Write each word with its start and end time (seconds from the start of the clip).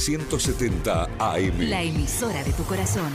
170 0.00 1.10
AM. 1.18 1.68
La 1.68 1.82
emisora 1.82 2.42
de 2.42 2.54
tu 2.54 2.64
corazón. 2.64 3.12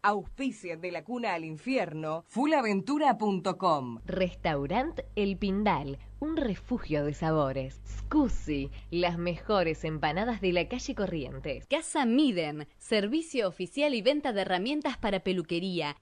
Auspicia 0.00 0.76
de 0.76 0.92
la 0.92 1.02
cuna 1.02 1.34
al 1.34 1.44
infierno, 1.44 2.22
fullaventura.com. 2.28 3.98
Restaurant 4.06 5.00
El 5.16 5.36
Pindal, 5.36 5.98
un 6.20 6.36
refugio 6.36 7.04
de 7.04 7.14
sabores. 7.14 7.80
Scusi, 7.98 8.70
las 8.92 9.18
mejores 9.18 9.82
empanadas 9.82 10.40
de 10.40 10.52
la 10.52 10.68
calle 10.68 10.94
Corrientes. 10.94 11.66
Casa 11.66 12.06
Miden, 12.06 12.68
servicio 12.78 13.48
oficial 13.48 13.94
y 13.94 14.02
venta 14.02 14.32
de 14.32 14.42
herramientas 14.42 14.98
para 14.98 15.18
peluquería. 15.24 15.96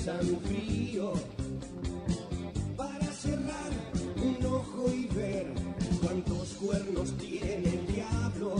Frío? 0.00 1.12
Para 2.76 3.04
cerrar 3.12 3.70
un 4.16 4.46
ojo 4.46 4.90
y 4.90 5.06
ver 5.14 5.46
cuántos 6.02 6.48
cuernos 6.54 7.16
tiene 7.18 7.68
el 7.68 7.86
diablo. 7.86 8.56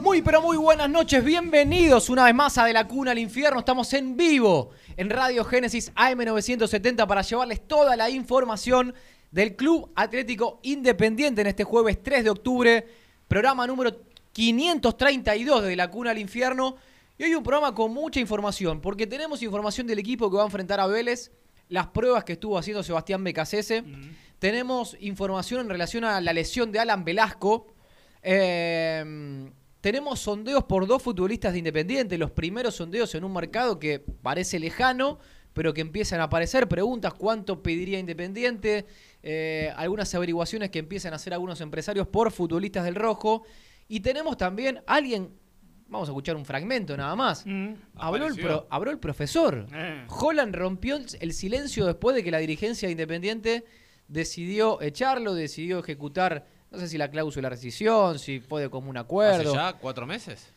Muy 0.00 0.22
pero 0.22 0.40
muy 0.40 0.56
buenas 0.56 0.88
noches, 0.88 1.22
bienvenidos 1.24 2.08
una 2.08 2.24
vez 2.24 2.34
más 2.34 2.56
a 2.58 2.64
De 2.64 2.72
la 2.72 2.86
Cuna 2.86 3.10
al 3.10 3.18
Infierno. 3.18 3.58
Estamos 3.58 3.92
en 3.92 4.16
vivo 4.16 4.70
en 4.96 5.10
Radio 5.10 5.44
Génesis 5.44 5.92
AM970 5.94 7.06
para 7.08 7.22
llevarles 7.22 7.66
toda 7.66 7.96
la 7.96 8.08
información 8.08 8.94
del 9.32 9.56
Club 9.56 9.90
Atlético 9.96 10.60
Independiente 10.62 11.40
en 11.40 11.48
este 11.48 11.64
jueves 11.64 12.02
3 12.02 12.24
de 12.24 12.30
octubre, 12.30 12.86
programa 13.28 13.66
número 13.66 14.00
532 14.32 15.62
de 15.64 15.76
la 15.76 15.90
Cuna 15.90 16.10
al 16.10 16.18
Infierno. 16.18 16.76
Y 17.18 17.24
hoy 17.24 17.34
un 17.34 17.42
programa 17.42 17.74
con 17.74 17.92
mucha 17.92 18.20
información, 18.20 18.80
porque 18.80 19.06
tenemos 19.06 19.42
información 19.42 19.86
del 19.86 19.98
equipo 19.98 20.30
que 20.30 20.36
va 20.36 20.42
a 20.42 20.46
enfrentar 20.46 20.80
a 20.80 20.86
Vélez, 20.86 21.32
las 21.68 21.88
pruebas 21.88 22.24
que 22.24 22.34
estuvo 22.34 22.56
haciendo 22.56 22.82
Sebastián 22.82 23.22
Becasese, 23.22 23.84
tenemos 24.38 24.96
información 25.00 25.62
en 25.62 25.68
relación 25.68 26.04
a 26.04 26.20
la 26.20 26.32
lesión 26.32 26.72
de 26.72 26.78
Alan 26.78 27.04
Velasco, 27.04 27.66
eh, 28.22 29.50
tenemos 29.80 30.20
sondeos 30.20 30.64
por 30.64 30.86
dos 30.86 31.02
futbolistas 31.02 31.52
de 31.52 31.58
Independiente, 31.58 32.18
los 32.18 32.30
primeros 32.30 32.76
sondeos 32.76 33.14
en 33.14 33.24
un 33.24 33.32
mercado 33.32 33.78
que 33.78 33.98
parece 33.98 34.58
lejano, 34.60 35.18
pero 35.52 35.74
que 35.74 35.80
empiezan 35.80 36.20
a 36.20 36.24
aparecer. 36.24 36.68
Preguntas, 36.68 37.14
¿cuánto 37.14 37.62
pediría 37.62 37.98
Independiente? 37.98 38.86
Eh, 39.22 39.72
algunas 39.76 40.14
averiguaciones 40.14 40.70
que 40.70 40.78
empiezan 40.78 41.12
a 41.12 41.16
hacer 41.16 41.32
algunos 41.34 41.60
empresarios 41.60 42.06
por 42.06 42.30
futbolistas 42.30 42.84
del 42.84 42.94
Rojo. 42.94 43.42
Y 43.88 44.00
tenemos 44.00 44.36
también 44.36 44.80
alguien, 44.86 45.30
vamos 45.88 46.08
a 46.08 46.12
escuchar 46.12 46.36
un 46.36 46.44
fragmento 46.44 46.96
nada 46.96 47.16
más. 47.16 47.40
Habló 47.96 48.26
el, 48.26 48.32
Apareció. 48.32 48.42
pro- 48.44 48.66
habló 48.70 48.90
el 48.90 48.98
profesor. 48.98 49.66
Eh. 49.72 50.06
Holland 50.08 50.54
rompió 50.54 50.96
el- 50.96 51.06
el 51.20 51.32
silencio 51.32 51.86
después 51.86 52.14
de 52.14 52.22
que 52.22 52.30
la 52.30 52.38
dirigencia 52.38 52.86
de 52.86 52.92
Independiente 52.92 53.64
decidió 54.06 54.80
echarlo, 54.80 55.34
decidió 55.34 55.78
ejecutar, 55.80 56.46
no 56.70 56.78
sé 56.78 56.88
si 56.88 56.98
la 56.98 57.10
cláusula 57.10 57.46
de 57.48 57.56
rescisión, 57.56 58.18
si 58.18 58.40
fue 58.40 58.62
de 58.62 58.70
común 58.70 58.96
¿Hace 58.96 59.04
acuerdo. 59.04 59.54
ya 59.54 59.72
cuatro 59.74 60.06
meses? 60.06 60.52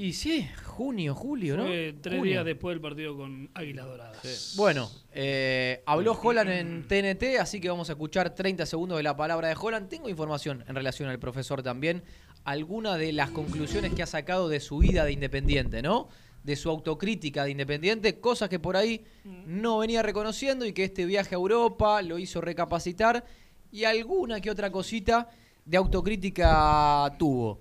Y 0.00 0.14
sí, 0.14 0.48
junio, 0.64 1.14
julio, 1.14 1.58
¿no? 1.58 1.64
Fue 1.64 1.94
tres 2.00 2.16
Junio. 2.16 2.32
días 2.32 2.44
después 2.46 2.72
del 2.74 2.80
partido 2.80 3.14
con 3.18 3.50
Águilas 3.52 3.84
Doradas. 3.84 4.54
Bueno, 4.56 4.90
eh, 5.12 5.82
habló 5.84 6.18
Holland 6.18 6.50
en 6.50 6.88
TNT, 6.88 7.38
así 7.38 7.60
que 7.60 7.68
vamos 7.68 7.90
a 7.90 7.92
escuchar 7.92 8.34
30 8.34 8.64
segundos 8.64 8.96
de 8.96 9.02
la 9.02 9.14
palabra 9.14 9.48
de 9.48 9.56
Holland. 9.60 9.90
Tengo 9.90 10.08
información 10.08 10.64
en 10.66 10.74
relación 10.74 11.10
al 11.10 11.18
profesor 11.18 11.62
también, 11.62 12.02
alguna 12.44 12.96
de 12.96 13.12
las 13.12 13.28
conclusiones 13.28 13.92
que 13.92 14.02
ha 14.02 14.06
sacado 14.06 14.48
de 14.48 14.60
su 14.60 14.78
vida 14.78 15.04
de 15.04 15.12
Independiente, 15.12 15.82
¿no? 15.82 16.08
De 16.44 16.56
su 16.56 16.70
autocrítica 16.70 17.44
de 17.44 17.50
Independiente, 17.50 18.20
cosas 18.20 18.48
que 18.48 18.58
por 18.58 18.78
ahí 18.78 19.04
no 19.24 19.80
venía 19.80 20.02
reconociendo 20.02 20.64
y 20.64 20.72
que 20.72 20.84
este 20.84 21.04
viaje 21.04 21.34
a 21.34 21.36
Europa 21.36 22.00
lo 22.00 22.18
hizo 22.18 22.40
recapacitar 22.40 23.26
y 23.70 23.84
alguna 23.84 24.40
que 24.40 24.50
otra 24.50 24.72
cosita 24.72 25.28
de 25.66 25.76
autocrítica 25.76 27.14
tuvo. 27.18 27.60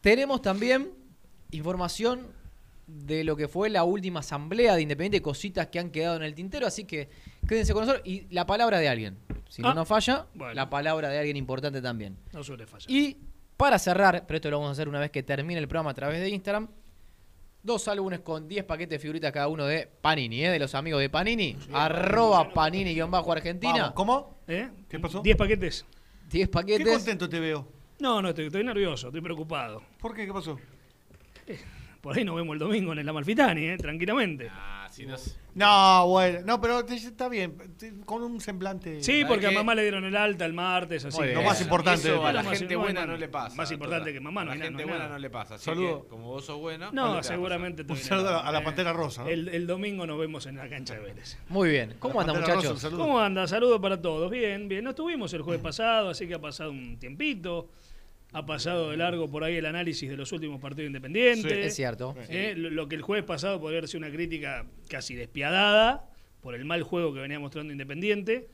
Tenemos 0.00 0.40
también 0.40 1.02
información 1.56 2.26
de 2.86 3.24
lo 3.24 3.34
que 3.36 3.48
fue 3.48 3.70
la 3.70 3.84
última 3.84 4.20
asamblea 4.20 4.74
de 4.74 4.82
Independiente, 4.82 5.22
cositas 5.22 5.68
que 5.68 5.78
han 5.78 5.90
quedado 5.90 6.16
en 6.16 6.22
el 6.22 6.34
tintero, 6.34 6.66
así 6.66 6.84
que 6.84 7.08
quédense 7.48 7.72
con 7.72 7.82
nosotros. 7.86 8.06
Y 8.06 8.26
la 8.34 8.44
palabra 8.46 8.78
de 8.78 8.88
alguien, 8.88 9.16
si 9.48 9.62
no 9.62 9.68
Ah, 9.70 9.74
nos 9.74 9.88
falla, 9.88 10.26
bueno. 10.34 10.52
la 10.54 10.68
palabra 10.68 11.08
de 11.08 11.18
alguien 11.18 11.36
importante 11.36 11.80
también. 11.80 12.16
No 12.32 12.44
suele 12.44 12.66
fallar. 12.66 12.90
Y 12.90 13.16
para 13.56 13.78
cerrar, 13.78 14.24
pero 14.26 14.36
esto 14.36 14.50
lo 14.50 14.58
vamos 14.58 14.70
a 14.70 14.72
hacer 14.72 14.88
una 14.88 15.00
vez 15.00 15.10
que 15.10 15.22
termine 15.22 15.58
el 15.60 15.68
programa 15.68 15.90
a 15.92 15.94
través 15.94 16.20
de 16.20 16.28
Instagram, 16.28 16.68
dos 17.62 17.88
álbumes 17.88 18.20
con 18.20 18.46
10 18.48 18.64
paquetes 18.64 18.90
de 18.90 18.98
figuritas 18.98 19.32
cada 19.32 19.48
uno 19.48 19.64
de 19.64 19.86
Panini, 19.86 20.44
¿eh? 20.44 20.50
de 20.50 20.58
los 20.58 20.74
amigos 20.74 21.00
de 21.00 21.08
Panini, 21.08 21.56
arroba 21.72 22.52
Panini-Argentina. 22.52 23.92
¿Cómo? 23.94 24.40
¿Eh? 24.46 24.68
¿Qué 24.88 24.98
pasó? 24.98 25.20
10 25.22 25.36
paquetes. 25.36 25.86
10 26.30 26.48
Qué 26.48 26.52
paquetes. 26.52 26.86
contento 26.96 27.28
te 27.28 27.40
veo. 27.40 27.66
No, 28.00 28.20
no, 28.20 28.28
estoy, 28.30 28.46
estoy 28.46 28.64
nervioso, 28.64 29.06
estoy 29.06 29.22
preocupado. 29.22 29.82
¿Por 30.00 30.14
qué? 30.14 30.26
¿Qué 30.26 30.32
pasó? 30.32 30.58
Por 32.00 32.18
ahí 32.18 32.22
nos 32.22 32.36
vemos 32.36 32.52
el 32.52 32.58
domingo 32.58 32.92
en 32.92 32.98
el 32.98 33.08
Amalfitani, 33.08 33.64
¿eh? 33.66 33.76
tranquilamente. 33.78 34.50
Ah, 34.52 34.86
si 34.90 35.06
no 35.06 35.14
es- 35.14 35.38
No, 35.54 36.06
bueno. 36.08 36.40
No, 36.44 36.60
pero 36.60 36.84
te- 36.84 36.96
está 36.96 37.30
bien. 37.30 37.56
te- 37.78 37.94
Con 38.04 38.22
un 38.22 38.42
semblante. 38.42 39.02
Sí, 39.02 39.22
¿sabes 39.22 39.24
porque 39.26 39.46
a 39.46 39.50
mamá 39.52 39.74
le 39.74 39.80
dieron 39.82 40.04
el 40.04 40.14
alta 40.14 40.44
el 40.44 40.52
martes, 40.52 41.02
así. 41.06 41.16
Muy 41.16 41.28
que- 41.28 41.32
bien. 41.32 41.42
Lo 41.42 41.48
más 41.48 41.62
importante. 41.62 42.08
Eso 42.08 42.26
a 42.26 42.30
Lo 42.30 42.36
la 42.36 42.42
más- 42.42 42.58
gente 42.58 42.76
buena 42.76 43.06
no 43.06 43.16
le 43.16 43.26
pasa. 43.28 43.56
Más 43.56 43.72
importante 43.72 44.12
que 44.12 44.20
mamá, 44.20 44.44
no 44.44 44.50
A 44.50 44.52
hay 44.52 44.58
la 44.58 44.64
gente 44.66 44.82
hay 44.82 44.88
buena 44.88 45.04
nada. 45.04 45.14
no 45.14 45.18
le 45.18 45.30
pasa. 45.30 45.54
Así 45.54 45.64
Saludo. 45.64 46.02
que, 46.02 46.08
como 46.10 46.26
vos 46.26 46.44
sos 46.44 46.58
bueno. 46.58 46.90
No, 46.92 47.06
te 47.06 47.12
va 47.14 47.18
a 47.20 47.22
seguramente. 47.22 47.80
Un 47.82 47.88
todavía 47.88 48.06
saludo 48.06 48.38
a 48.38 48.52
la 48.52 48.58
Eh, 48.58 48.62
Pantera 48.64 48.92
Rosa. 48.92 49.22
¿no? 49.22 49.28
El, 49.30 49.48
el 49.48 49.66
domingo 49.66 50.06
nos 50.06 50.18
vemos 50.18 50.44
en 50.44 50.56
la 50.56 50.68
cancha 50.68 50.92
de 50.96 51.00
Vélez. 51.00 51.38
Muy 51.48 51.70
bien. 51.70 51.94
¿Cómo 51.98 52.20
A 52.20 52.24
la 52.26 52.32
andan, 52.32 52.34
Pantera 52.36 52.54
Rosa, 52.56 52.68
muchachos? 52.68 52.82
saludo. 52.82 52.98
¿Cómo 53.02 53.18
anda? 53.18 53.46
Saludos 53.48 53.80
para 53.80 54.02
todos. 54.02 54.30
Bien, 54.30 54.68
bien. 54.68 54.84
No 54.84 54.90
estuvimos 54.90 55.32
el 55.32 55.40
jueves 55.40 55.62
pasado, 55.62 56.10
así 56.10 56.28
que 56.28 56.34
ha 56.34 56.40
pasado 56.40 56.70
un 56.70 56.98
tiempito. 56.98 57.70
Ha 58.34 58.44
pasado 58.46 58.90
de 58.90 58.96
largo 58.96 59.30
por 59.30 59.44
ahí 59.44 59.54
el 59.56 59.64
análisis 59.66 60.10
de 60.10 60.16
los 60.16 60.32
últimos 60.32 60.60
partidos 60.60 60.88
independientes. 60.88 61.50
Es 61.52 61.74
cierto. 61.76 62.14
Eh, 62.28 62.54
lo, 62.56 62.68
lo 62.68 62.88
que 62.88 62.96
el 62.96 63.02
jueves 63.02 63.24
pasado 63.24 63.60
podría 63.60 63.78
haber 63.78 63.88
sido 63.88 64.04
una 64.04 64.10
crítica 64.14 64.66
casi 64.88 65.14
despiadada 65.14 66.10
por 66.40 66.54
el 66.56 66.64
mal 66.64 66.82
juego 66.82 67.14
que 67.14 67.20
venía 67.20 67.38
mostrando 67.38 67.72
Independiente. 67.72 68.48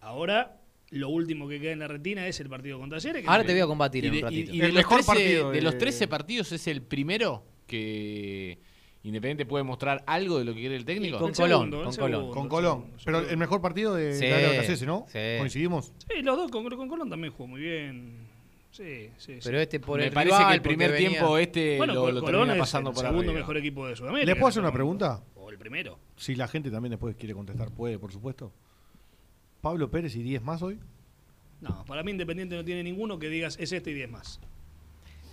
Ahora, 0.00 0.58
lo 0.90 1.08
último 1.08 1.48
que 1.48 1.60
queda 1.60 1.70
en 1.72 1.78
la 1.78 1.88
retina 1.88 2.26
es 2.26 2.40
el 2.40 2.48
partido 2.48 2.78
contra 2.78 2.98
Talleres. 2.98 3.22
que 3.22 3.28
Ahora 3.28 3.42
no- 3.42 3.46
te 3.46 3.52
voy 3.52 3.62
a 3.62 3.66
combatir 3.66 4.04
Y 4.04 4.08
en 4.08 4.12
de, 4.12 4.18
un 4.18 4.24
ratito. 4.24 4.52
y- 4.52 4.56
y 4.56 4.58
de 4.60 4.66
El 4.66 4.74
los 4.74 4.80
mejor 4.82 4.96
13, 4.98 5.06
partido 5.12 5.50
de 5.52 5.62
los 5.62 5.72
de- 5.74 5.78
13 5.78 6.08
partidos 6.08 6.52
es 6.52 6.66
el 6.66 6.82
primero 6.82 7.44
que 7.66 8.58
Independiente 9.04 9.46
puede 9.46 9.64
mostrar 9.64 10.02
algo 10.06 10.38
de 10.38 10.44
lo 10.44 10.52
que 10.54 10.60
quiere 10.60 10.76
el 10.76 10.84
técnico. 10.84 11.18
con 11.18 11.30
el 11.30 11.34
Colón, 11.36 11.50
segundo, 11.70 11.82
con 11.84 11.92
segundo, 11.92 12.18
Colón. 12.20 12.34
Con 12.34 12.48
Colón. 12.48 12.80
segundo, 12.82 13.02
Pero 13.04 13.30
el 13.30 13.36
mejor 13.36 13.60
partido 13.60 13.94
de 13.94 14.14
Sí, 14.14 14.26
la 14.28 14.36
de 14.38 14.56
Cacese, 14.56 14.84
¿no? 14.86 15.06
sí. 15.08 15.18
Coincidimos. 15.38 15.92
Sí, 16.08 16.22
los 16.22 16.36
dos, 16.36 16.50
con, 16.50 16.68
con 16.68 16.88
Colón 16.88 17.08
también 17.10 17.32
jugó 17.32 17.46
muy 17.48 17.60
bien. 17.60 18.21
Sí, 18.72 19.10
sí, 19.18 19.34
sí. 19.34 19.40
Pero 19.44 19.60
este 19.60 19.78
por 19.80 20.00
Me 20.00 20.06
el 20.06 20.12
parece 20.12 20.34
rival, 20.36 20.48
que 20.50 20.54
el 20.56 20.62
primer 20.62 20.92
venía- 20.92 21.08
tiempo 21.10 21.36
este 21.38 21.76
bueno, 21.76 21.92
lo, 21.94 22.10
lo 22.10 22.20
Colón 22.22 22.32
termina 22.40 22.54
es 22.54 22.58
pasando 22.58 22.90
el 22.90 22.94
por 22.94 23.02
segundo 23.04 23.20
arriba. 23.30 23.38
mejor 23.40 23.56
equipo 23.58 23.86
de 23.86 23.96
Sudamérica. 23.96 24.26
¿Les 24.26 24.34
puedo 24.36 24.48
hacer 24.48 24.60
en 24.60 24.64
una 24.64 24.68
este 24.70 24.82
momento. 24.82 25.04
pregunta? 25.06 25.30
O 25.36 25.50
el 25.50 25.58
primero. 25.58 25.98
Si 26.16 26.34
la 26.34 26.48
gente 26.48 26.70
también 26.70 26.90
después 26.90 27.14
quiere 27.16 27.34
contestar, 27.34 27.70
puede, 27.70 27.98
por 27.98 28.10
supuesto. 28.12 28.50
Pablo 29.60 29.90
Pérez 29.90 30.16
y 30.16 30.22
10 30.22 30.42
más 30.42 30.62
hoy. 30.62 30.78
No, 31.60 31.84
para 31.84 32.02
mí 32.02 32.10
Independiente 32.12 32.56
no 32.56 32.64
tiene 32.64 32.82
ninguno 32.82 33.18
que 33.18 33.28
digas 33.28 33.56
es 33.60 33.70
este 33.72 33.90
y 33.90 33.94
10 33.94 34.10
más. 34.10 34.40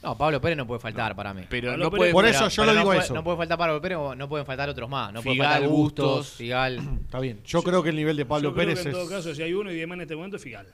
No, 0.03 0.18
Pablo 0.18 0.39
Pérez 0.42 0.57
no 0.57 0.68
puede 0.68 0.80
faltar 0.81 1.15
para 1.15 1.33
mí. 1.33 1.44
Pero 1.50 1.69
Pablo 1.71 1.85
no 1.85 1.92
Pérez- 1.92 1.97
puede. 1.97 2.12
Por 2.12 2.25
Pero- 2.25 2.35
eso 2.38 2.50
yo 2.50 2.62
pero 2.62 2.65
lo 2.65 2.71
no 2.74 2.80
digo 2.81 2.89
puede- 2.92 3.00
eso. 3.00 3.13
No 3.13 3.24
puede 3.24 3.38
faltar 3.38 3.57
Pablo 3.57 3.81
Pérez, 3.81 3.97
o 3.97 4.15
no 4.15 4.27
pueden 4.30 4.45
faltar 4.45 4.68
otros 4.69 4.89
más. 4.89 5.13
No 5.13 5.21
puede 5.24 5.35
Figal, 5.35 5.51
faltar 5.53 5.69
Bustos. 5.69 6.30
Figal. 6.33 6.77
Está 7.06 7.19
bien. 7.21 7.39
Yo 7.45 7.63
creo 7.63 7.81
que 7.83 7.89
el 7.89 7.95
nivel 7.95 8.18
de 8.18 8.25
Pablo 8.25 8.50
Yo 8.50 8.53
creo 8.53 8.65
Pérez 8.68 8.80
que 8.83 8.89
en 8.89 8.95
es. 8.95 9.01
todo 9.01 9.09
caso, 9.09 9.33
si 9.33 9.42
hay 9.42 9.53
uno 9.53 9.71
y 9.71 9.77
demás 9.77 9.95
en 9.95 10.01
este 10.01 10.15
momento 10.18 10.35
es 10.35 10.44
Figal. 10.44 10.68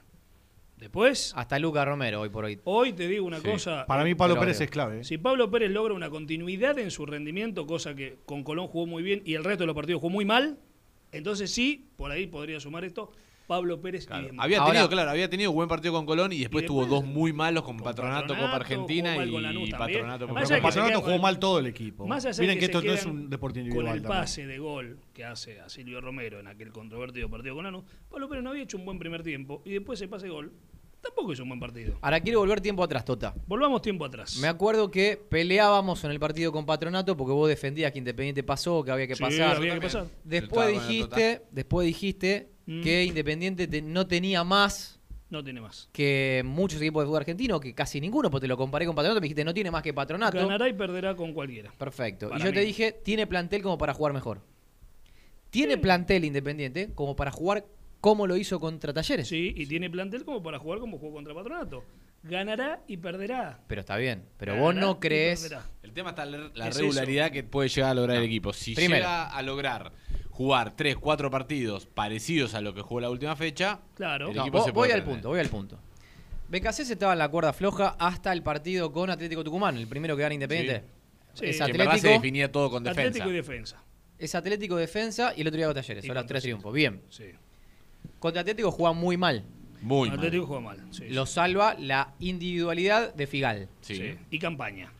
Después, 0.78 1.32
Hasta 1.36 1.58
Lucas 1.58 1.86
Romero 1.86 2.20
hoy 2.20 2.28
por 2.28 2.44
hoy. 2.44 2.60
hoy 2.64 2.92
te 2.92 3.08
digo 3.08 3.26
una 3.26 3.40
Sí. 3.40 3.48
cosa. 3.48 3.86
Para 3.86 4.04
mí, 4.04 4.14
Pablo 4.14 4.34
Pero 4.34 4.42
Pérez 4.42 4.60
es 4.60 4.70
clave. 4.70 5.00
¿eh? 5.00 5.04
Si 5.04 5.16
Pablo 5.16 5.50
Pérez 5.50 5.70
logra 5.70 5.94
una 5.94 6.10
continuidad 6.10 6.78
en 6.78 6.90
su 6.90 7.06
rendimiento, 7.06 7.66
cosa 7.66 7.94
que 7.94 8.18
con 8.26 8.44
Colón 8.44 8.66
jugó 8.68 8.86
muy 8.86 9.02
bien 9.02 9.22
y 9.24 9.34
el 9.34 9.44
resto 9.44 9.62
de 9.62 9.66
los 9.68 9.74
partidos 9.74 10.00
jugó 10.00 10.10
muy 10.12 10.26
mal, 10.26 10.58
entonces 11.12 11.50
sí, 11.50 11.86
por 11.96 12.10
ahí 12.10 12.26
podría 12.26 12.60
sumar 12.60 12.84
esto, 12.84 13.10
Pablo 13.46 13.80
Pérez 13.80 14.04
y 14.04 14.06
Claro, 14.06 14.22
Diezmo. 14.22 14.42
Había 14.42 14.58
Ahora- 14.58 14.72
tenido, 14.72 14.88
claro, 14.88 15.10
había 15.10 15.30
tenido 15.30 15.52
buen 15.52 15.68
partido 15.68 15.94
con 15.94 16.04
Colón 16.06 16.32
y 16.32 16.38
después, 16.40 16.64
Y 16.64 16.66
tuvo 16.66 16.84
dos 16.86 17.04
muy 17.04 17.32
malos 17.32 17.62
con, 17.62 17.76
con 17.76 17.84
Patronato, 17.84 18.34
Copa 18.34 18.56
Argentina 18.56 19.14
con 19.14 19.28
y 19.28 19.40
Lanús 19.40 19.70
también. 19.70 20.00
Patronato. 20.00 20.28
Con 20.28 20.46
se. 20.46 20.60
Patronato 20.60 21.00
jugó 21.00 21.12
con- 21.12 21.20
mal 21.22 21.38
todo 21.38 21.58
el 21.60 21.66
equipo. 21.66 22.06
Más 22.06 22.24
allá 22.26 22.40
Miren 22.40 22.56
que 22.56 22.60
que 22.60 22.66
se 22.66 22.72
esto 22.78 22.86
no 22.86 22.92
es 22.94 23.06
un 23.06 23.30
deporte 23.30 23.60
Con 23.60 23.66
individual. 23.68 23.96
el 23.96 24.02
también. 24.02 24.20
pase 24.22 24.46
de 24.46 24.58
gol 24.58 24.98
que 25.12 25.24
hace 25.24 25.60
a 25.60 25.68
Silvio 25.68 26.00
Romero 26.00 26.40
en 26.40 26.48
aquel 26.48 26.72
controvertido 26.72 27.30
partido 27.30 27.54
con 27.54 27.64
Lanús, 27.64 27.84
Pablo 28.10 28.28
Pérez 28.28 28.42
no 28.44 28.50
había 28.50 28.62
hecho 28.64 28.76
un 28.78 28.84
buen 28.84 28.98
primer 28.98 29.22
tiempo 29.22 29.62
y 29.64 29.70
después 29.72 30.00
ese 30.00 30.08
pase 30.08 30.26
de 30.26 30.32
gol 30.32 30.52
tampoco 31.00 31.32
hizo 31.32 31.44
un 31.44 31.50
buen 31.50 31.60
partido. 31.60 31.96
Ahora 32.02 32.18
quiero 32.20 32.40
volver 32.40 32.60
tiempo 32.60 32.82
atrás, 32.82 33.04
Tota. 33.04 33.32
Volvamos 33.46 33.80
tiempo 33.80 34.04
atrás. 34.04 34.38
Me 34.38 34.48
acuerdo 34.48 34.90
que 34.90 35.16
peleábamos 35.28 36.02
en 36.02 36.10
el 36.10 36.18
partido 36.18 36.50
con 36.50 36.66
Patronato 36.66 37.16
porque 37.16 37.32
vos 37.32 37.48
defendías 37.48 37.92
que 37.92 37.98
Independiente 37.98 38.42
pasó, 38.42 38.82
que 38.82 38.90
había 38.90 39.06
que 39.06 39.14
Sí, 39.14 39.22
pasar. 39.22 39.56
había 39.56 39.74
que 39.74 39.80
pasar. 39.82 40.06
Después 40.24 40.66
con 40.66 40.74
el 40.74 40.80
dijiste, 40.88 41.42
después 41.52 41.86
dijiste 41.86 42.50
Mm. 42.66 42.82
que 42.82 43.04
Independiente 43.04 43.66
te- 43.68 43.80
no 43.82 44.06
tenía 44.06 44.42
más 44.44 44.98
No 45.30 45.42
tiene 45.42 45.60
más. 45.60 45.88
que 45.92 46.42
muchos 46.44 46.80
equipos 46.80 47.02
de 47.02 47.06
fútbol 47.06 47.20
argentino, 47.20 47.58
que 47.60 47.74
casi 47.74 48.00
ninguno, 48.00 48.30
porque 48.30 48.44
te 48.44 48.48
lo 48.48 48.56
comparé 48.56 48.86
con 48.86 48.94
Patronato, 48.94 49.20
me 49.20 49.24
dijiste 49.26 49.44
no 49.44 49.54
tiene 49.54 49.70
más 49.70 49.82
que 49.82 49.94
Patronato. 49.94 50.36
Ganará 50.38 50.68
y 50.68 50.72
perderá 50.72 51.14
con 51.14 51.32
cualquiera. 51.32 51.72
Perfecto. 51.78 52.28
Para 52.28 52.40
y 52.40 52.44
yo 52.44 52.52
te 52.52 52.60
dije, 52.60 52.92
tiene 52.92 53.26
plantel 53.26 53.62
como 53.62 53.78
para 53.78 53.94
jugar 53.94 54.12
mejor. 54.12 54.40
Tiene 55.50 55.78
plantel 55.78 56.24
Independiente 56.24 56.90
como 56.94 57.16
para 57.16 57.30
jugar 57.30 57.64
como 58.00 58.26
lo 58.26 58.36
hizo 58.36 58.60
contra 58.60 58.92
Talleres. 58.92 59.26
Sí, 59.28 59.52
y 59.56 59.66
tiene 59.66 59.88
plantel 59.90 60.24
como 60.24 60.42
para 60.42 60.58
jugar 60.58 60.80
como 60.80 60.98
jugó 60.98 61.14
contra 61.14 61.34
Patronato. 61.34 61.84
Ganará 62.22 62.82
y 62.88 62.96
perderá. 62.96 63.60
Pero 63.68 63.80
está 63.82 63.96
bien. 63.96 64.24
Pero 64.36 64.56
vos 64.56 64.74
no 64.74 64.98
crees. 64.98 65.52
El 65.82 65.92
tema 65.92 66.10
está 66.10 66.26
la, 66.26 66.50
la 66.54 66.68
Es 66.68 66.76
regularidad 66.76 67.30
que 67.30 67.44
puede 67.44 67.68
llegar 67.68 67.90
a 67.90 67.94
lograr 67.94 68.16
el 68.16 68.24
equipo. 68.24 68.52
Si 68.52 68.74
Primero. 68.74 68.96
llega 69.02 69.28
a 69.30 69.42
lograr 69.42 69.92
jugar 70.36 70.74
3, 70.76 70.96
4 70.96 71.30
partidos 71.30 71.86
parecidos 71.86 72.54
a 72.54 72.60
lo 72.60 72.74
que 72.74 72.82
jugó 72.82 73.00
la 73.00 73.10
última 73.10 73.34
fecha, 73.36 73.80
Claro. 73.94 74.28
El 74.30 74.36
No, 74.36 74.42
equipo 74.42 74.58
vo- 74.58 74.64
se 74.64 74.70
voy 74.70 74.90
al 74.90 75.02
punto, 75.02 75.28
voy 75.30 75.40
al 75.40 75.48
punto. 75.48 75.78
BKC 76.48 76.80
estaba 76.92 77.14
en 77.14 77.18
la 77.18 77.28
cuerda 77.28 77.52
floja 77.52 77.96
hasta 77.98 78.32
el 78.32 78.42
partido 78.42 78.92
con 78.92 79.08
Atlético 79.10 79.42
Tucumán, 79.42 79.76
el 79.76 79.86
primero 79.86 80.14
que 80.16 80.22
gana 80.22 80.34
Independiente. 80.34 80.84
Sí. 81.32 81.32
Es 81.32 81.40
Que 81.40 81.46
que 81.46 81.52
se 81.54 81.64
Atlético, 81.64 82.08
definía 82.08 82.52
todo 82.52 82.70
con 82.70 82.84
defensa. 82.84 83.00
Atlético 83.08 83.30
y 83.30 83.32
defensa. 83.34 83.82
es 84.18 84.34
Atlético 84.34 84.76
defensa 84.76 85.32
y 85.36 85.40
el 85.40 85.48
otro 85.48 85.56
día 85.58 85.66
con 85.66 85.74
Talleres. 85.74 86.04
Y 86.04 86.06
Son 86.06 86.14
los 86.14 86.22
con 86.22 86.28
tres 86.28 86.42
triunfos. 86.42 86.72
Bien. 86.72 87.00
Sí. 87.10 87.24
Contra 88.18 88.40
Atlético 88.42 88.70
juega 88.70 88.92
muy 88.92 89.16
mal. 89.16 89.42
Muy 89.82 90.08
mal. 90.08 90.18
Atlético 90.18 90.46
juega 90.46 90.62
mal. 90.62 90.82
sí, 90.90 91.08
Lo 91.10 91.26
sí. 91.26 91.32
salva 91.34 91.74
la 91.78 92.14
individualidad 92.20 93.12
de 93.14 93.26
Figal 93.26 93.68
Sí. 93.80 93.96
Sí. 93.96 94.14
Y 94.30 94.38
campaña. 94.38 94.92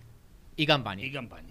y 0.56 0.67
Campaña. 0.67 1.05
Y 1.05 1.12
campaña. 1.12 1.46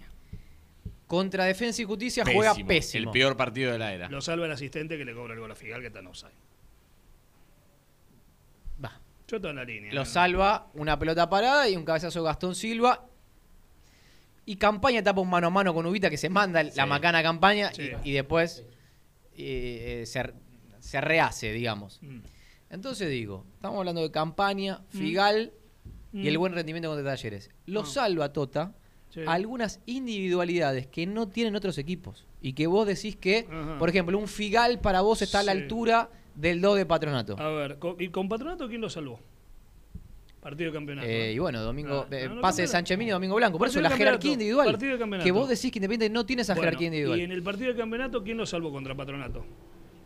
Contra 1.06 1.44
Defensa 1.44 1.80
y 1.82 1.84
Justicia 1.84 2.24
juega 2.24 2.54
pésimo. 2.66 3.04
El 3.06 3.10
peor 3.12 3.36
partido 3.36 3.70
de 3.72 3.78
la 3.78 3.92
era. 3.94 4.08
Lo 4.08 4.20
salva 4.20 4.46
el 4.46 4.52
asistente 4.52 4.98
que 4.98 5.04
le 5.04 5.14
cobra 5.14 5.34
el 5.34 5.40
gol 5.40 5.50
a 5.50 5.54
Figal, 5.54 5.80
que 5.80 5.86
está 5.86 6.00
en 6.00 6.08
offside. 6.08 6.32
Va. 8.84 9.00
Yo 9.28 9.36
estoy 9.36 9.50
en 9.50 9.56
la 9.56 9.64
línea. 9.64 9.92
Lo 9.92 10.00
¿no? 10.00 10.04
salva 10.06 10.68
una 10.74 10.98
pelota 10.98 11.28
parada 11.28 11.68
y 11.68 11.76
un 11.76 11.84
cabezazo 11.84 12.20
de 12.20 12.24
Gastón 12.26 12.54
Silva. 12.54 13.06
Y 14.44 14.56
Campaña 14.56 15.02
tapa 15.02 15.20
un 15.20 15.30
mano 15.30 15.48
a 15.48 15.50
mano 15.50 15.74
con 15.74 15.86
Ubita 15.86 16.08
que 16.10 16.16
se 16.16 16.28
manda 16.28 16.62
la 16.62 16.70
Sí. 16.70 16.80
macana 16.88 17.18
a 17.18 17.22
Campaña 17.22 17.72
Sí. 17.72 17.90
y, 18.04 18.10
y 18.10 18.12
después 18.12 18.64
eh, 19.36 20.04
se, 20.06 20.32
se 20.80 21.00
rehace, 21.00 21.52
digamos. 21.52 21.98
Mm. 22.02 22.20
Entonces 22.70 23.08
digo, 23.10 23.44
estamos 23.54 23.78
hablando 23.78 24.02
de 24.02 24.10
Campaña, 24.10 24.82
Figal 24.88 25.52
y 26.12 26.26
el 26.28 26.36
Mm. 26.36 26.40
buen 26.40 26.52
rendimiento 26.54 26.88
contra 26.88 27.12
Talleres. 27.12 27.50
Lo 27.66 27.80
No. 27.82 27.86
salva 27.86 28.32
Tota 28.32 28.74
Sí. 29.16 29.22
algunas 29.26 29.80
individualidades 29.86 30.86
que 30.86 31.06
no 31.06 31.26
tienen 31.28 31.56
otros 31.56 31.78
equipos. 31.78 32.26
Y 32.42 32.52
que 32.52 32.66
vos 32.66 32.86
decís 32.86 33.16
que, 33.16 33.46
Ajá. 33.50 33.78
por 33.78 33.88
ejemplo, 33.88 34.18
un 34.18 34.28
Figal 34.28 34.78
para 34.80 35.00
vos 35.00 35.22
está 35.22 35.40
a 35.40 35.42
la 35.42 35.52
Sí. 35.52 35.58
altura 35.62 36.10
del 36.34 36.60
2 36.60 36.76
de 36.76 36.84
Patronato. 36.86 37.38
A 37.40 37.48
ver, 37.48 37.78
con- 37.78 37.96
¿y 37.98 38.08
con 38.08 38.28
Patronato 38.28 38.68
quién 38.68 38.82
lo 38.82 38.90
salvó? 38.90 39.18
Partido 40.40 40.70
de 40.70 40.76
campeonato. 40.76 41.08
Eh, 41.08 41.32
y 41.32 41.38
bueno, 41.38 41.60
domingo, 41.62 42.06
Ah, 42.08 42.14
eh, 42.14 42.28
no, 42.28 42.36
no, 42.36 42.40
pase 42.40 42.62
de. 42.62 42.68
Sánchez 42.68 42.96
Mini 42.98 43.08
y 43.08 43.12
Domingo 43.12 43.34
Blanco. 43.34 43.58
Por 43.58 43.66
eso 43.68 43.78
Partido 43.78 43.82
la 43.82 43.88
de 43.88 43.96
jerarquía 43.96 44.32
individual. 44.34 44.66
partido 44.66 44.92
de 44.92 44.98
campeonato. 44.98 45.24
Que 45.24 45.32
vos 45.32 45.48
decís 45.48 45.72
que 45.72 45.78
Independiente 45.78 46.10
no 46.14 46.24
tiene 46.26 46.42
esa 46.42 46.52
Bueno, 46.54 46.66
jerarquía 46.66 46.86
individual. 46.88 47.18
Y 47.18 47.22
en 47.24 47.32
el 47.32 47.42
partido 47.42 47.72
de 47.72 47.78
campeonato, 47.78 48.22
¿quién 48.22 48.36
lo 48.36 48.46
salvó 48.46 48.70
contra 48.70 48.94
Patronato? 48.94 49.44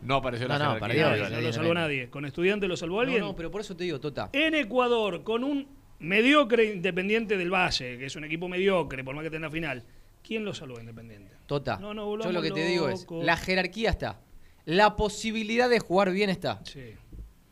No 0.01 0.15
apareció 0.15 0.47
la 0.47 0.57
No, 0.57 0.63
no, 0.63 0.73
jerarquía 0.75 0.87
perdió, 0.87 1.07
individual. 1.09 1.41
no 1.43 1.47
lo 1.47 1.53
salvó 1.53 1.73
nadie. 1.75 2.09
¿Con 2.09 2.25
estudiante 2.25 2.67
lo 2.67 2.75
salvó 2.75 2.95
No, 2.95 3.01
alguien? 3.01 3.19
no, 3.21 3.35
pero 3.35 3.51
por 3.51 3.61
eso 3.61 3.75
te 3.75 3.83
digo, 3.83 3.99
Tota. 3.99 4.29
En 4.33 4.55
Ecuador, 4.55 5.21
con 5.23 5.43
un 5.43 5.67
mediocre 6.01 6.65
Independiente 6.73 7.37
del 7.37 7.51
Valle, 7.53 7.97
que 7.97 8.05
es 8.07 8.15
un 8.15 8.23
equipo 8.23 8.47
mediocre, 8.49 9.03
por 9.03 9.15
más 9.15 9.21
que 9.21 9.27
esté 9.27 9.37
en 9.37 9.43
la 9.43 9.51
final, 9.51 9.83
¿quién 10.25 10.43
lo 10.43 10.53
salvó 10.53 10.77
a 10.77 10.81
Independiente? 10.81 11.31
Tota. 11.45 11.77
No, 11.77 11.93
no, 11.93 12.17
yo 12.21 12.31
lo 12.31 12.41
que 12.41 12.51
te 12.51 12.65
digo 12.65 12.89
es, 12.89 13.05
la 13.09 13.37
jerarquía 13.37 13.89
está. 13.91 14.19
La 14.65 14.95
posibilidad 14.95 15.69
de 15.69 15.79
jugar 15.79 16.11
bien 16.11 16.29
está. 16.29 16.61
Sí. 16.65 16.93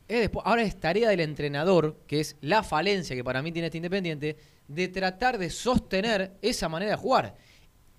Es 0.08 0.20
después- 0.22 0.46
ahora 0.46 0.64
es 0.64 0.80
tarea 0.80 1.10
del 1.10 1.20
entrenador, 1.20 1.98
que 2.08 2.20
es 2.20 2.36
la 2.42 2.64
falencia 2.64 3.16
que 3.16 3.24
para 3.24 3.42
mí 3.42 3.52
tiene 3.52 3.68
este 3.68 3.78
Independiente, 3.78 4.38
de 4.68 4.88
tratar 4.88 5.38
de 5.38 5.50
sostener 5.50 6.34
esa 6.42 6.70
manera 6.70 6.92
de 6.92 6.98
jugar. 6.98 7.36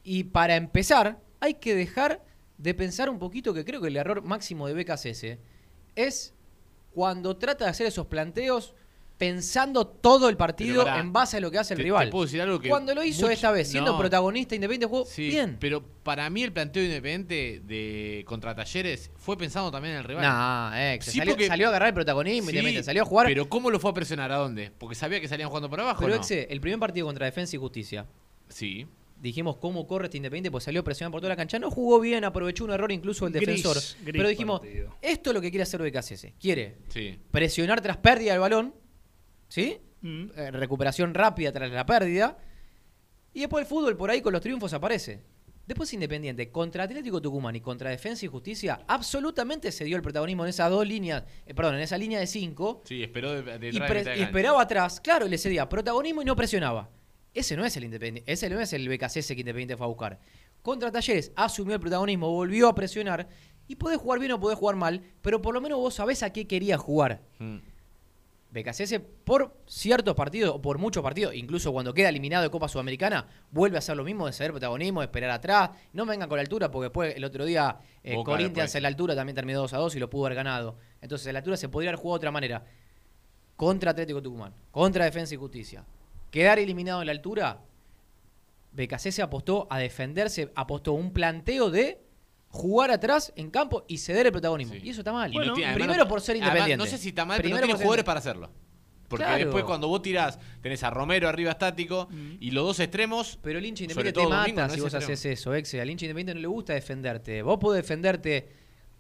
Y 0.03 0.25
para 0.25 0.57
empezar, 0.57 1.21
hay 1.41 1.55
que 1.55 1.75
dejar 1.75 2.23
de 2.59 2.75
pensar 2.75 3.09
un 3.09 3.19
poquito 3.19 3.55
que 3.55 3.65
creo 3.65 3.81
que 3.81 3.89
el 3.89 3.97
error 3.97 4.23
máximo 4.23 4.67
de 4.67 4.75
BKCS 4.75 5.39
es 5.97 6.35
cuando 6.93 7.37
trata 7.37 7.65
de 7.65 7.71
hacer 7.71 7.87
esos 7.87 8.07
planteos 8.07 8.75
pensando 9.21 9.87
todo 9.87 10.31
el 10.31 10.39
partido 10.39 10.89
en 10.89 11.13
base 11.13 11.37
a 11.37 11.41
lo 11.41 11.51
que 11.51 11.59
hace 11.59 11.75
el 11.75 11.79
te- 11.79 11.85
rival. 11.85 12.07
te 12.07 12.11
puedo 12.11 12.25
decir 12.25 12.41
algo 12.41 12.59
que 12.59 12.71
cuando 12.71 12.95
lo 12.95 13.05
hizo 13.05 13.27
much- 13.27 13.33
esta 13.33 13.51
vez, 13.53 13.69
siendo 13.69 13.93
no. 13.93 13.99
protagonista 13.99 14.55
Independiente, 14.55 14.87
jugó 14.87 15.05
Sí, 15.05 15.29
bien. 15.29 15.59
pero 15.61 15.85
para 16.03 16.31
mí 16.31 16.43
el 16.43 16.55
planteo 16.55 16.83
independiente 16.83 17.61
de 17.63 18.25
contra 18.27 18.55
Talleres 18.55 19.11
fue 19.17 19.37
pensando 19.37 19.71
también 19.71 19.93
en 19.93 19.99
el 19.99 20.05
rival. 20.05 20.23
Nah, 20.23 20.73
eh, 20.95 20.99
Sí, 21.03 21.19
salió, 21.19 21.35
porque- 21.35 21.49
salió 21.49 21.67
a 21.67 21.69
agarrar 21.69 21.89
el 21.89 21.95
protagonismo, 21.95 22.49
Sí, 22.49 22.57
Independiente, 22.57 22.83
salió 22.83 23.03
a 23.03 23.05
jugar. 23.05 23.27
Pero 23.27 23.47
¿cómo 23.51 23.71
lo 23.71 23.79
fue 23.79 23.91
a 23.91 23.95
presionar? 23.95 24.33
¿A 24.33 24.37
dónde? 24.37 24.73
Porque 24.79 24.95
sabía 24.95 25.21
que 25.21 25.29
salían 25.29 25.51
jugando 25.51 25.69
por 25.69 25.79
abajo. 25.81 26.01
Pero 26.01 26.15
¿no? 26.15 26.21
Exe, 26.23 26.49
el 26.51 26.61
primer 26.63 26.79
partido 26.81 27.07
contra 27.07 27.27
Defensa 27.27 27.55
y 27.57 27.59
Justicia, 27.59 28.07
Sí. 28.49 28.87
dijimos 29.21 29.57
cómo 29.59 29.87
corre 29.87 30.07
este 30.07 30.17
Independiente, 30.17 30.51
pues 30.51 30.65
salió 30.65 30.83
presionado 30.83 31.13
por 31.13 31.21
toda 31.21 31.29
la 31.29 31.37
cancha. 31.37 31.59
No 31.59 31.71
jugó 31.71 32.01
bien, 32.01 32.25
aprovechó 32.25 32.65
un 32.65 32.71
error 32.71 32.91
incluso 32.91 33.27
el 33.27 33.35
Gris, 33.35 33.47
defensor. 33.47 33.77
gris 33.77 33.97
pero 34.17 34.29
dijimos, 34.31 34.61
partido. 34.61 34.97
esto 35.03 35.29
es 35.29 35.35
lo 35.35 35.43
que 35.43 35.51
quiere 35.51 35.65
hacer 35.65 35.83
BKCS. 35.83 36.33
Quiere 36.41 36.77
Sí. 36.89 37.19
presionar 37.31 37.83
tras 37.83 37.99
pérdida 37.99 38.33
del 38.33 38.41
balón, 38.41 38.75
¿sí? 39.51 39.79
Mm. 40.01 40.27
Eh, 40.35 40.51
recuperación 40.53 41.13
rápida 41.13 41.53
tras 41.53 41.71
la 41.71 41.85
pérdida. 41.85 42.39
Y 43.35 43.41
después 43.41 43.63
el 43.63 43.69
fútbol 43.69 43.97
por 43.97 44.11
ahí 44.11 44.23
con 44.23 44.33
los 44.33 44.41
triunfos 44.41 44.73
aparece. 44.73 45.23
Después 45.67 45.93
Independiente, 45.93 46.51
contra 46.51 46.85
Atlético 46.85 47.21
Tucumán 47.21 47.55
y 47.55 47.61
contra 47.61 47.91
Defensa 47.91 48.25
y 48.25 48.29
Justicia, 48.29 48.81
absolutamente 48.89 49.71
se 49.71 49.85
dio 49.85 49.97
el 49.97 50.03
protagonismo 50.03 50.45
en 50.45 50.51
esas 50.51 50.69
dos 50.69 50.85
líneas, 50.85 51.23
eh, 51.47 51.55
perdón, 51.55 51.77
en 51.77 51.83
esa 51.83 51.97
línea 51.97 52.19
de 52.19 52.27
cinco. 52.27 52.83
Sí, 52.85 53.05
esperó 53.05 53.41
de, 53.41 53.69
y, 53.69 53.79
de 53.79 54.19
y 54.19 54.23
esperaba 54.23 54.63
atrás, 54.63 55.01
claro, 55.01 55.27
y 55.27 55.31
le 55.31 55.39
cedía 55.39 55.69
protagonismo 55.69 56.23
y 56.23 56.25
no 56.25 56.35
presionaba. 56.35 56.91
Ese 57.33 57.57
no 57.57 57.65
es 57.65 57.77
el 57.77 57.85
Independiente, 57.85 58.33
ese 58.33 58.51
no 58.51 58.59
es 58.59 58.73
el 58.73 58.89
BKCS 58.89 59.29
que 59.29 59.41
Independiente 59.41 59.77
fue 59.77 59.87
a 59.87 59.89
buscar. 59.89 60.19
Contra 60.63 60.91
Talleres 60.91 61.31
asumió 61.37 61.75
el 61.75 61.81
protagonismo, 61.81 62.31
volvió 62.31 62.69
a 62.69 62.75
presionar 62.75 63.29
y 63.69 63.77
podés 63.77 63.99
jugar 63.99 64.19
bien 64.19 64.33
o 64.33 64.41
podés 64.41 64.59
jugar 64.59 64.75
mal, 64.75 65.03
pero 65.23 65.41
por 65.41 65.55
lo 65.55 65.61
menos 65.61 65.79
vos 65.79 65.95
sabés 65.95 66.25
a 66.25 66.33
qué 66.33 66.49
quería 66.49 66.79
jugar. 66.79 67.23
Mm. 67.39 67.59
BKCS 68.53 69.01
por 69.25 69.57
ciertos 69.67 70.15
partidos 70.15 70.57
o 70.57 70.63
por 70.63 70.79
muchos 70.79 71.03
partidos, 71.03 71.35
incluso 71.35 71.73
cuando 71.73 71.95
queda 71.95 72.09
eliminado 72.09 72.43
de 72.43 72.51
Copa 72.51 72.69
Sudamericana, 72.69 73.27
vuelve 73.51 73.77
a 73.77 73.79
hacer 73.79 73.97
lo 73.97 74.05
mismo 74.05 74.27
de 74.27 74.33
ceder 74.33 74.51
protagonismo, 74.51 75.01
de 75.01 75.07
esperar 75.07 75.31
atrás. 75.31 75.71
No 75.93 76.05
vengan 76.05 76.29
con 76.29 76.37
la 76.37 76.43
altura 76.43 76.71
porque 76.71 76.87
después 76.87 77.17
el 77.17 77.25
otro 77.25 77.45
día 77.45 77.79
eh, 78.03 78.17
Corinthians 78.25 78.75
en 78.75 78.83
la 78.83 78.89
altura 78.89 79.15
también 79.15 79.37
terminó 79.37 79.61
2 79.61 79.73
a 79.75 79.79
2 79.79 79.97
y 79.97 79.99
lo 80.01 80.11
pudo 80.11 80.27
haber 80.27 80.37
ganado. 80.37 80.77
Entonces 81.01 81.27
en 81.29 81.35
la 81.35 81.39
altura 81.39 81.57
se 81.57 81.69
podría 81.69 81.91
haber 81.91 82.01
jugado 82.01 82.17
de 82.17 82.21
otra 82.21 82.33
manera. 82.33 82.65
Contra 83.57 83.93
Atlético 83.93 84.23
Tucumán, 84.23 84.55
contra 84.71 85.05
Defensa 85.05 85.35
y 85.35 85.37
Justicia. 85.37 85.85
Quedar 86.31 86.59
eliminado 86.59 87.03
en 87.03 87.07
la 87.07 87.13
altura, 87.13 87.61
BKCS 88.73 89.21
apostó 89.21 89.67
a 89.71 89.79
defenderse, 89.79 90.51
apostó 90.55 90.93
un 90.93 91.13
planteo 91.13 91.71
de 91.71 92.01
jugar 92.51 92.91
atrás 92.91 93.33
en 93.37 93.51
campo 93.51 93.85
y 93.89 93.99
ceder 93.99 94.27
el 94.27 94.33
protagonismo. 94.33 94.75
Sí. 94.75 94.81
Y 94.85 94.91
eso 94.91 95.01
está 95.01 95.13
mal. 95.13 95.31
Tiene- 95.31 95.47
además 95.47 95.75
primero 95.75 96.09
por 96.09 96.21
ser 96.21 96.35
además, 96.37 96.49
independiente. 96.51 96.85
no 96.85 96.91
sé 96.91 96.99
si 96.99 97.09
está 97.11 97.25
mal, 97.25 97.37
pero 97.37 97.45
Primero 97.47 97.61
no 97.63 97.67
tiene 97.67 97.79
ser 97.79 97.85
jugadores 97.85 98.05
para 98.05 98.19
hacerlo. 98.19 98.51
Porque 99.09 99.25
Claro. 99.25 99.39
después 99.45 99.65
cuando 99.65 99.89
vos 99.89 100.03
tirás, 100.03 100.39
tenés 100.63 100.83
a 100.85 100.91
Romero 100.91 101.29
arriba 101.29 101.51
estático 101.51 102.09
y 102.39 102.53
los 102.53 102.65
dos 102.65 102.79
extremos. 102.81 103.39
Pero 103.43 103.59
el 103.59 103.67
hincha 103.67 103.83
independiente 103.85 104.21
te 104.21 104.27
mata 104.29 104.41
Domingo, 104.43 104.61
no 104.63 104.69
si 104.75 104.81
vos 104.81 104.95
extremo. 104.95 105.13
haces 105.15 105.25
eso, 105.39 105.55
exe. 105.55 105.81
Al 105.81 105.91
hincha 105.91 106.05
independiente 106.07 106.35
no 106.35 106.41
le 106.41 106.47
gusta 106.47 106.75
defenderte. 106.75 107.43
Vos 107.43 107.59
podés 107.59 107.83
defenderte, 107.83 108.49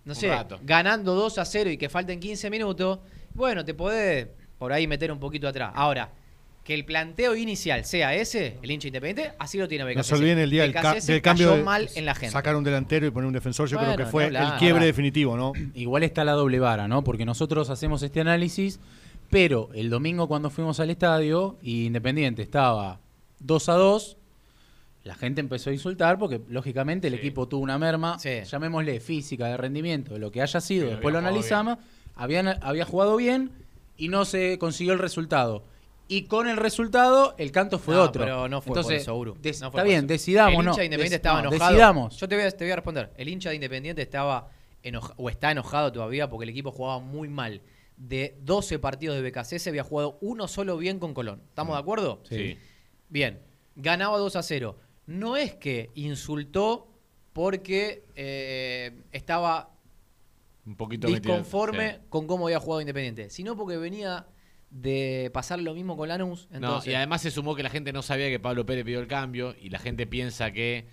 no 0.05 0.15
sé, 0.17 0.29
ganando 0.63 1.15
2 1.15 1.39
a 1.39 1.45
0 1.45 1.71
y 1.71 1.77
que 1.77 1.89
falten 1.89 2.19
15 2.19 2.51
minutos. 2.51 2.99
Bueno, 3.35 3.65
te 3.65 3.73
podés 3.75 4.27
por 4.59 4.73
ahí 4.73 4.89
meter 4.89 5.13
un 5.13 5.21
poquito 5.21 5.47
atrás. 5.47 5.71
Ahora, 5.77 6.13
que 6.71 6.75
el 6.77 6.85
planteo 6.85 7.35
inicial 7.35 7.85
sea 7.85 8.15
ese, 8.15 8.57
el 8.63 8.71
hincha 8.71 8.87
independiente, 8.87 9.35
así 9.41 9.59
lo 9.59 9.67
tiene 9.67 9.83
No 9.83 9.91
BKC. 9.91 10.05
se 10.05 10.15
olviden 10.15 10.39
el 10.39 10.51
día 10.51 10.63
del, 10.63 10.73
ca- 10.73 10.95
BKC 10.95 11.03
del 11.05 11.21
cambio 11.21 11.47
cayó 11.49 11.57
de 11.59 11.65
mal 11.65 11.89
en 11.97 12.05
la 12.05 12.15
gente. 12.15 12.31
sacar 12.33 12.55
un 12.55 12.63
delantero 12.63 13.09
y 13.09 13.11
poner 13.11 13.27
un 13.27 13.33
defensor. 13.33 13.69
Yo 13.69 13.77
Bueno, 13.77 13.95
creo 13.97 14.07
que 14.07 14.11
fue 14.13 14.27
hablar. 14.27 14.53
el 14.53 14.59
quiebre 14.61 14.87
definitivo, 14.87 15.37
¿no? 15.37 15.53
Igual 15.75 16.05
está 16.05 16.23
la 16.23 16.31
doble 16.35 16.61
vara, 16.61 16.87
¿no? 16.87 17.03
Porque 17.03 17.25
nosotros 17.25 17.71
hacemos 17.71 18.05
este 18.05 18.21
análisis, 18.21 18.79
pero 19.31 19.69
el 19.75 19.91
domingo 19.91 20.29
cuando 20.29 20.49
fuimos 20.49 20.79
al 20.79 20.91
estadio 20.91 21.57
y 21.61 21.87
Independiente 21.87 22.43
estaba 22.43 23.01
2 23.41 23.69
a 23.69 23.73
2, 23.75 24.17
la 25.03 25.17
gente 25.17 25.41
empezó 25.41 25.71
a 25.71 25.73
insultar 25.73 26.21
porque 26.21 26.41
lógicamente 26.51 27.09
el 27.09 27.15
Sí. 27.15 27.19
equipo 27.19 27.49
tuvo 27.49 27.63
una 27.65 27.79
merma, 27.79 28.17
Sí. 28.21 28.43
llamémosle 28.49 29.01
física, 29.01 29.49
de 29.49 29.57
rendimiento, 29.57 30.15
de 30.15 30.21
lo 30.21 30.31
que 30.31 30.41
haya 30.41 30.61
sido, 30.61 30.83
Pero 30.85 30.91
después 30.93 31.13
lo 31.15 31.19
analizamos, 31.19 31.79
habían, 32.15 32.47
había 32.63 32.85
jugado 32.85 33.17
bien 33.17 33.51
y 33.97 34.07
no 34.07 34.25
se 34.25 34.57
consiguió 34.59 34.93
el 34.93 35.01
resultado. 35.01 35.65
Y 36.13 36.25
con 36.25 36.49
el 36.49 36.57
resultado, 36.57 37.35
el 37.39 37.53
canto 37.53 37.79
fue 37.79 37.95
No, 37.95 38.03
otro. 38.03 38.25
pero 38.25 38.49
no 38.49 38.61
fue 38.61 38.71
por 38.73 38.79
Entonces, 38.79 39.03
eso, 39.03 39.17
Uru. 39.17 39.37
des- 39.41 39.61
No 39.61 39.71
fue 39.71 39.79
está 39.79 39.83
por 39.83 39.89
bien, 39.89 39.99
eso. 40.01 40.07
decidamos, 40.09 40.59
El 40.59 40.65
¿no? 40.65 40.71
hincha 40.73 40.81
de 40.81 40.85
Independiente 40.87 41.17
estaba 41.17 41.43
no, 41.43 41.49
enojado. 41.51 41.71
Decidamos. 41.71 42.17
Yo 42.17 42.29
te 42.29 42.35
voy, 42.37 42.45
a, 42.45 42.51
te 42.51 42.65
voy 42.65 42.73
a 42.73 42.77
responder. 42.77 43.13
El 43.17 43.29
hincha 43.29 43.49
de 43.51 43.55
Independiente 43.55 44.03
estaba 44.03 44.49
enojado, 44.83 45.15
o 45.19 45.29
está 45.31 45.51
enojado 45.53 45.93
todavía 45.93 46.29
porque 46.29 46.43
el 46.45 46.51
equipo 46.51 46.73
jugaba 46.73 46.99
muy 46.99 47.29
mal. 47.29 47.63
De 47.97 48.37
12 48.43 48.79
partidos 48.81 49.15
de 49.17 49.23
BKC 49.23 49.59
se 49.61 49.69
había 49.71 49.85
jugado 49.85 50.19
uno 50.21 50.49
solo 50.49 50.77
bien 50.79 50.99
con 50.99 51.15
Colón. 51.15 51.43
¿Estamos 51.49 51.77
de 51.77 51.81
acuerdo? 51.81 52.23
Sí. 52.29 52.59
Bien. 53.09 53.39
Ganaba 53.77 54.19
2 54.19 54.35
a 54.37 54.43
0. 54.43 54.77
No 55.07 55.37
es 55.37 55.55
que 55.55 55.91
insultó 55.95 56.89
porque 57.33 58.03
eh, 58.17 59.03
estaba 59.13 59.71
Un 60.67 60.77
poquito 60.77 61.09
metido- 61.09 61.35
disconforme 61.35 61.93
sí. 61.93 61.99
con 62.09 62.27
cómo 62.27 62.47
había 62.47 62.59
jugado 62.59 62.81
Independiente, 62.81 63.31
sino 63.31 63.57
porque 63.57 63.77
venía 63.77 64.27
de 64.71 65.31
pasar 65.35 65.61
lo 65.61 65.75
mismo 65.75 65.97
con 65.97 66.09
Lanús. 66.09 66.49
No, 66.51 66.57
Entonces, 66.57 66.93
y 66.93 66.95
además 66.95 67.23
se 67.23 67.31
sumó 67.31 67.55
que 67.57 67.63
la 67.63 67.71
gente 67.71 67.93
no 67.93 68.03
sabía 68.03 68.29
que 68.29 68.39
Pablo 68.39 68.65
Pérez 68.65 68.85
pidió 68.85 69.01
el 69.01 69.07
cambio 69.09 69.55
y 69.61 69.71
la 69.71 69.79
gente 69.79 70.07
piensa 70.07 70.53
que 70.53 70.87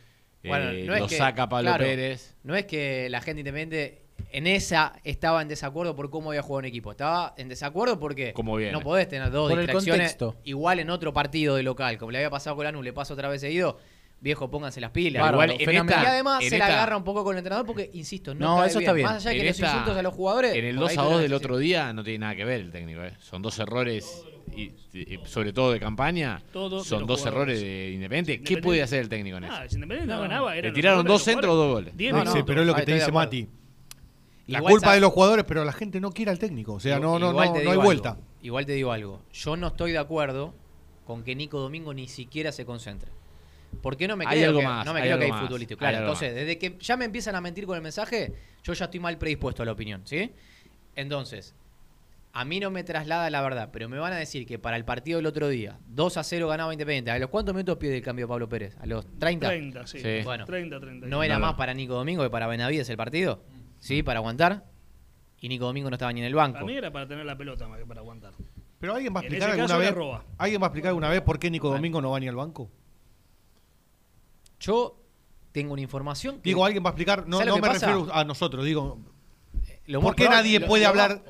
eh, 0.44 0.48
Bueno, 0.50 0.66
no 0.72 0.94
es 0.96 1.02
lo 1.02 1.08
que- 1.08 1.18
saca 1.18 1.48
Pablo 1.50 1.70
claro, 1.70 1.84
Pérez. 1.86 2.36
No 2.44 2.56
es 2.56 2.66
que 2.66 3.10
la 3.10 3.22
gente 3.22 3.42
independiente 3.42 4.04
en 4.32 4.48
esa 4.48 4.94
estaba 5.04 5.42
en 5.42 5.48
desacuerdo 5.48 5.96
por 5.96 6.10
cómo 6.10 6.30
había 6.32 6.42
jugado 6.42 6.60
un 6.60 6.66
equipo. 6.66 6.92
Estaba 6.92 7.34
en 7.38 7.50
desacuerdo 7.50 8.00
porque 8.00 8.34
Cómo 8.34 8.56
viene. 8.56 8.72
no 8.72 8.82
podés 8.82 9.08
tener 9.08 9.30
dos 9.32 9.50
Por 9.50 9.60
distracciones 9.60 10.14
contexto. 10.16 10.36
igual 10.44 10.80
en 10.80 10.90
otro 10.90 11.14
partido 11.14 11.56
de 11.56 11.64
local. 11.64 11.98
Como 11.98 12.12
le 12.12 12.18
había 12.20 12.30
pasado 12.32 12.56
con 12.56 12.66
Lanús, 12.66 12.84
le 12.84 12.94
pasa 12.94 13.14
otra 13.14 13.30
vez 13.30 13.42
seguido. 13.42 13.78
Viejo, 14.20 14.50
pónganse 14.50 14.82
las 14.82 14.90
pilas. 14.92 15.22
Bárbaro, 15.22 15.52
Igual, 15.54 15.62
en 15.62 15.66
fenomenal. 15.68 16.00
esta- 16.00 16.04
y 16.10 16.14
además 16.14 16.44
en 16.44 16.50
se 16.50 16.58
la 16.58 16.66
esta- 16.66 16.78
agarra 16.78 16.98
un 16.98 17.04
poco 17.04 17.24
con 17.24 17.36
el 17.36 17.38
entrenador 17.38 17.66
porque, 17.68 17.92
insisto, 17.94 18.34
no, 18.34 18.56
No, 18.56 18.58
cae 18.58 18.68
eso 18.70 18.80
está 18.80 18.94
bien. 18.94 19.06
Más 19.08 19.18
allá 19.18 19.30
de 19.32 19.38
que 19.38 19.48
los 19.50 19.60
insultos 19.60 19.96
a 19.98 20.02
los 20.02 20.14
jugadores. 20.14 20.56
En 20.56 20.66
el 20.66 20.76
por 20.76 20.82
2 20.86 20.90
ahí 20.90 20.96
a 20.96 20.98
tenés 21.02 21.12
2 21.12 21.18
que 21.20 21.24
del 21.24 21.34
otro 21.34 21.58
día 21.60 21.94
no 21.94 22.04
tiene 22.04 22.20
nada 22.20 22.36
que 22.36 22.44
ver 22.46 22.62
el 22.62 22.72
técnico. 22.72 23.04
eh. 23.04 23.14
Son 23.20 23.42
dos 23.44 23.60
errores, 23.60 24.24
y, 24.56 24.72
y 24.94 25.20
sobre 25.26 25.54
todo 25.54 25.72
de 25.72 25.80
campaña. 25.80 26.42
Son 26.52 26.68
dos 26.72 26.88
jugadores. 26.90 27.26
errores 27.28 27.62
de 27.62 27.92
Independiente. 27.94 28.44
¿Qué 28.44 28.58
puede 28.58 28.82
hacer 28.82 29.02
el 29.02 29.10
técnico 29.10 29.38
en 29.38 29.44
eso? 29.44 29.54
Ah, 29.56 29.66
Independiente 29.72 30.08
no 30.14 30.22
ganaba. 30.22 30.56
Le 30.56 30.72
tiraron 30.72 31.06
dos 31.06 31.22
centros 31.22 31.52
o 31.54 31.56
dos 31.56 31.74
goles. 31.74 31.94
No, 31.96 32.26
Sí, 32.34 32.40
pero 32.44 32.62
es 32.62 32.68
lo 32.68 32.74
que 32.74 32.82
te 32.84 32.96
dice. 32.96 33.12
Mati. 33.12 33.48
La 34.48 34.60
Igual 34.60 34.72
culpa 34.72 34.88
sabe- 34.88 34.96
de 34.96 35.02
los 35.02 35.12
jugadores, 35.12 35.46
pero 35.48 35.64
la 35.66 35.74
gente 35.74 36.00
no 36.00 36.12
quiere 36.12 36.32
al 36.32 36.40
técnico. 36.40 36.74
O 36.76 36.80
sea, 36.80 37.00
no, 37.00 37.20
no, 37.20 37.34
no, 37.34 37.34
no 37.34 37.42
hay 37.72 37.78
vuelta. 37.78 38.12
algo, 38.12 38.24
igual 38.42 38.66
te 38.66 38.72
digo 38.72 38.92
algo. 38.94 39.22
Yo 39.34 39.58
no 39.58 39.68
estoy 39.68 39.92
de 39.92 39.98
acuerdo 39.98 40.54
con 41.06 41.24
que 41.24 41.36
Nico 41.36 41.60
Domingo 41.60 41.94
ni 41.94 42.08
siquiera 42.08 42.52
se 42.54 42.66
concentre. 42.66 43.12
¿Por 43.82 43.98
qué 43.98 44.08
no 44.08 44.18
me 44.18 44.26
Hay 44.28 44.38
creo 44.38 44.50
algo 44.50 44.60
que, 44.60 44.66
más, 44.66 44.86
no 44.86 44.94
me 44.94 45.02
hay 45.02 45.08
creo 45.08 45.20
que 45.20 45.26
hay 45.26 45.32
más, 45.32 45.42
futbolístico? 45.42 45.80
hay 45.80 45.92
Claro, 45.92 45.98
algo 45.98 46.14
entonces, 46.14 46.36
desde 46.36 46.58
que 46.58 46.78
ya 46.80 46.98
me 46.98 47.06
empiezan 47.06 47.36
a 47.36 47.42
mentir 47.42 47.66
con 47.66 47.76
el 47.76 47.82
mensaje, 47.82 48.34
yo 48.64 48.74
ya 48.74 48.86
estoy 48.86 49.00
mal 49.00 49.18
predispuesto 49.18 49.64
a 49.64 49.66
la 49.66 49.72
opinión, 49.72 50.02
¿sí? 50.06 50.32
Entonces, 50.96 51.54
a 52.34 52.46
mí 52.46 52.60
no 52.60 52.70
me 52.70 52.84
traslada 52.84 53.30
la 53.30 53.42
verdad, 53.42 53.70
pero 53.72 53.90
me 53.90 53.98
van 53.98 54.14
a 54.14 54.18
decir 54.18 54.46
que 54.46 54.60
para 54.60 54.78
el 54.78 54.86
partido 54.86 55.18
del 55.18 55.26
otro 55.26 55.48
día, 55.48 55.80
2 55.88 56.18
a 56.18 56.24
0 56.24 56.48
ganaba 56.48 56.72
Independiente. 56.72 57.10
¿A 57.10 57.18
los 57.18 57.30
cuántos 57.30 57.56
minutos 57.56 57.78
pide 57.78 57.98
el 57.98 58.04
cambio 58.04 58.28
Pablo 58.28 58.48
Pérez? 58.48 58.78
¿A 58.80 58.86
los 58.86 59.06
30? 59.18 59.48
30, 59.48 59.88
sí. 59.88 60.00
Sí. 60.00 60.20
Bueno, 60.24 60.46
30, 60.46 60.80
30. 60.80 61.08
¿No 61.08 61.24
era 61.24 61.40
más 61.40 61.56
para 61.56 61.74
Nico 61.74 61.96
Domingo 61.96 62.24
que 62.24 62.30
para 62.30 62.46
Benavides 62.48 62.90
el 62.90 62.98
partido? 62.98 63.42
¿Sí? 63.80 64.04
¿Para 64.04 64.20
aguantar? 64.20 64.66
Y 65.40 65.50
Nico 65.50 65.66
Domingo 65.66 65.90
no 65.90 65.96
estaba 65.96 66.14
ni 66.14 66.20
en 66.20 66.28
el 66.28 66.36
banco. 66.36 66.60
A 66.60 66.64
mí 66.64 66.76
era 66.76 66.92
para 66.92 67.08
tener 67.08 67.26
la 67.26 67.38
pelota 67.38 67.68
más 67.68 67.80
que 67.80 67.86
para 67.86 68.02
aguantar. 68.02 68.34
Pero 68.80 68.94
alguien 68.94 69.16
va 69.16 69.22
a 69.22 69.24
explicar 69.24 69.52
alguna 69.52 69.78
vez. 69.78 69.96
¿Alguien 70.38 70.62
va 70.62 70.66
a 70.66 70.70
explicar 70.70 70.90
alguna 70.90 71.10
vez 71.10 71.22
por 71.22 71.40
qué 71.40 71.50
Nico 71.50 71.70
Domingo 71.70 72.02
no 72.02 72.12
va 72.12 72.20
ni 72.20 72.28
al 72.28 72.36
banco? 72.36 72.70
Yo 74.68 74.98
tengo 75.52 75.74
una 75.74 75.82
información 75.82 76.36
que... 76.36 76.42
Digo, 76.50 76.64
alguien 76.66 76.84
va 76.84 76.90
a 76.90 76.92
explicar. 76.92 77.28
No, 77.28 77.38
¿Sabes 77.38 77.48
lo 77.52 77.56
no 77.58 77.62
me 77.62 77.68
pasa? 77.68 77.88
refiero 77.88 78.14
a 78.14 78.24
nosotros. 78.24 78.64
Digo, 78.66 79.00
lo 79.88 80.02
¿por 80.02 80.16
qué 80.16 80.26
probable- 80.26 80.44
nadie 80.44 80.60
lo- 80.60 80.68
puede 80.68 80.84
lo 80.84 80.90
hablar? 80.90 81.24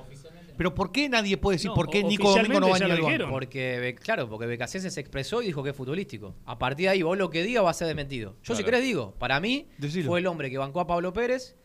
Pero 0.57 0.73
¿por 0.73 0.91
qué 0.91 1.07
nadie 1.07 1.37
puede 1.37 1.57
decir 1.57 1.69
No, 1.69 1.75
por 1.75 1.87
qué 1.87 2.03
Nico 2.03 2.31
Domingo 2.31 2.59
no 2.59 2.65
va 2.65 2.71
oficialmente 2.71 3.03
ni 3.03 3.07
ya 3.09 3.13
al 3.13 3.19
banco? 3.21 3.31
Porque, 3.31 3.95
claro, 4.01 4.27
porque 4.27 4.47
Becasese 4.47 4.89
se 4.89 4.99
expresó 4.99 5.43
y 5.43 5.45
dijo 5.45 5.61
que 5.61 5.69
es 5.69 5.75
futbolístico. 5.75 6.33
A 6.47 6.57
partir 6.57 6.85
de 6.85 6.89
ahí, 6.89 7.03
vos 7.03 7.15
lo 7.15 7.29
que 7.29 7.43
diga 7.43 7.61
va 7.61 7.69
a 7.69 7.73
ser 7.75 7.85
desmentido. 7.85 8.35
Yo, 8.43 8.55
si 8.55 8.63
querés, 8.63 8.81
digo, 8.81 9.13
para 9.19 9.39
mí 9.39 9.67
Decilo. 9.77 10.07
fue 10.07 10.19
el 10.19 10.25
hombre 10.25 10.49
que 10.49 10.57
bancó 10.57 10.79
a 10.79 10.87
Pablo 10.87 11.13
Pérez 11.13 11.55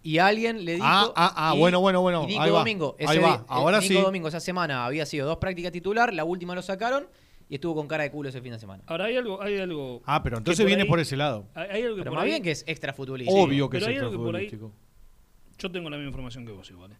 y 0.00 0.18
alguien 0.18 0.64
le 0.64 0.74
dijo. 0.74 0.86
Ah, 0.88 1.12
ah, 1.16 1.32
ah, 1.36 1.52
y- 1.56 1.58
bueno, 1.58 1.80
bueno, 1.80 2.00
bueno, 2.02 2.22
Y 2.22 2.26
Nico 2.28 2.42
ahí 2.42 2.50
va, 2.50 2.58
Domingo, 2.60 2.94
ese 3.00 3.10
ahí 3.10 3.18
va, 3.18 3.28
día- 3.30 3.36
eh, 3.40 3.44
ahora 3.48 3.80
Nico 3.80 3.94
sí. 3.94 4.00
Domingo 4.00 4.28
esa 4.28 4.38
semana 4.38 4.86
había 4.86 5.04
sido 5.06 5.26
dos 5.26 5.38
prácticas 5.38 5.72
titular, 5.72 6.14
la 6.14 6.22
última 6.22 6.54
lo 6.54 6.62
sacaron 6.62 7.08
y 7.48 7.54
estuvo 7.56 7.74
con 7.74 7.86
cara 7.86 8.02
de 8.04 8.10
culo 8.10 8.28
ese 8.28 8.40
fin 8.40 8.52
de 8.52 8.58
semana. 8.58 8.82
Ahora 8.86 9.04
hay 9.06 9.16
algo. 9.16 9.40
Hay 9.42 9.58
algo 9.58 10.02
Ah, 10.04 10.22
pero 10.22 10.38
entonces 10.38 10.64
viene 10.66 10.82
ahí- 10.82 10.88
por 10.88 10.98
ese 11.00 11.16
lado. 11.16 11.46
Hay, 11.54 11.68
hay 11.70 11.82
algo 11.82 11.96
que 11.96 12.00
Pero 12.02 12.10
por 12.10 12.16
más 12.16 12.24
ahí- 12.24 12.30
bien 12.30 12.42
que 12.42 12.50
es 12.50 12.64
extra 12.66 12.92
futbolístico. 12.92 13.40
Obvio 13.40 13.70
que 13.70 13.78
pero 13.78 13.86
es 13.86 13.90
hay 13.90 13.96
algo 13.98 14.10
que 14.10 14.16
por 14.18 14.36
ahí- 14.36 14.44
extrafutbolístico. 14.44 14.86
Yo 15.58 15.70
tengo 15.70 15.88
la 15.90 15.96
misma 15.96 16.08
información 16.08 16.44
que 16.44 16.52
vos 16.52 16.70
igual. 16.70 16.92
¿eh? 16.92 16.96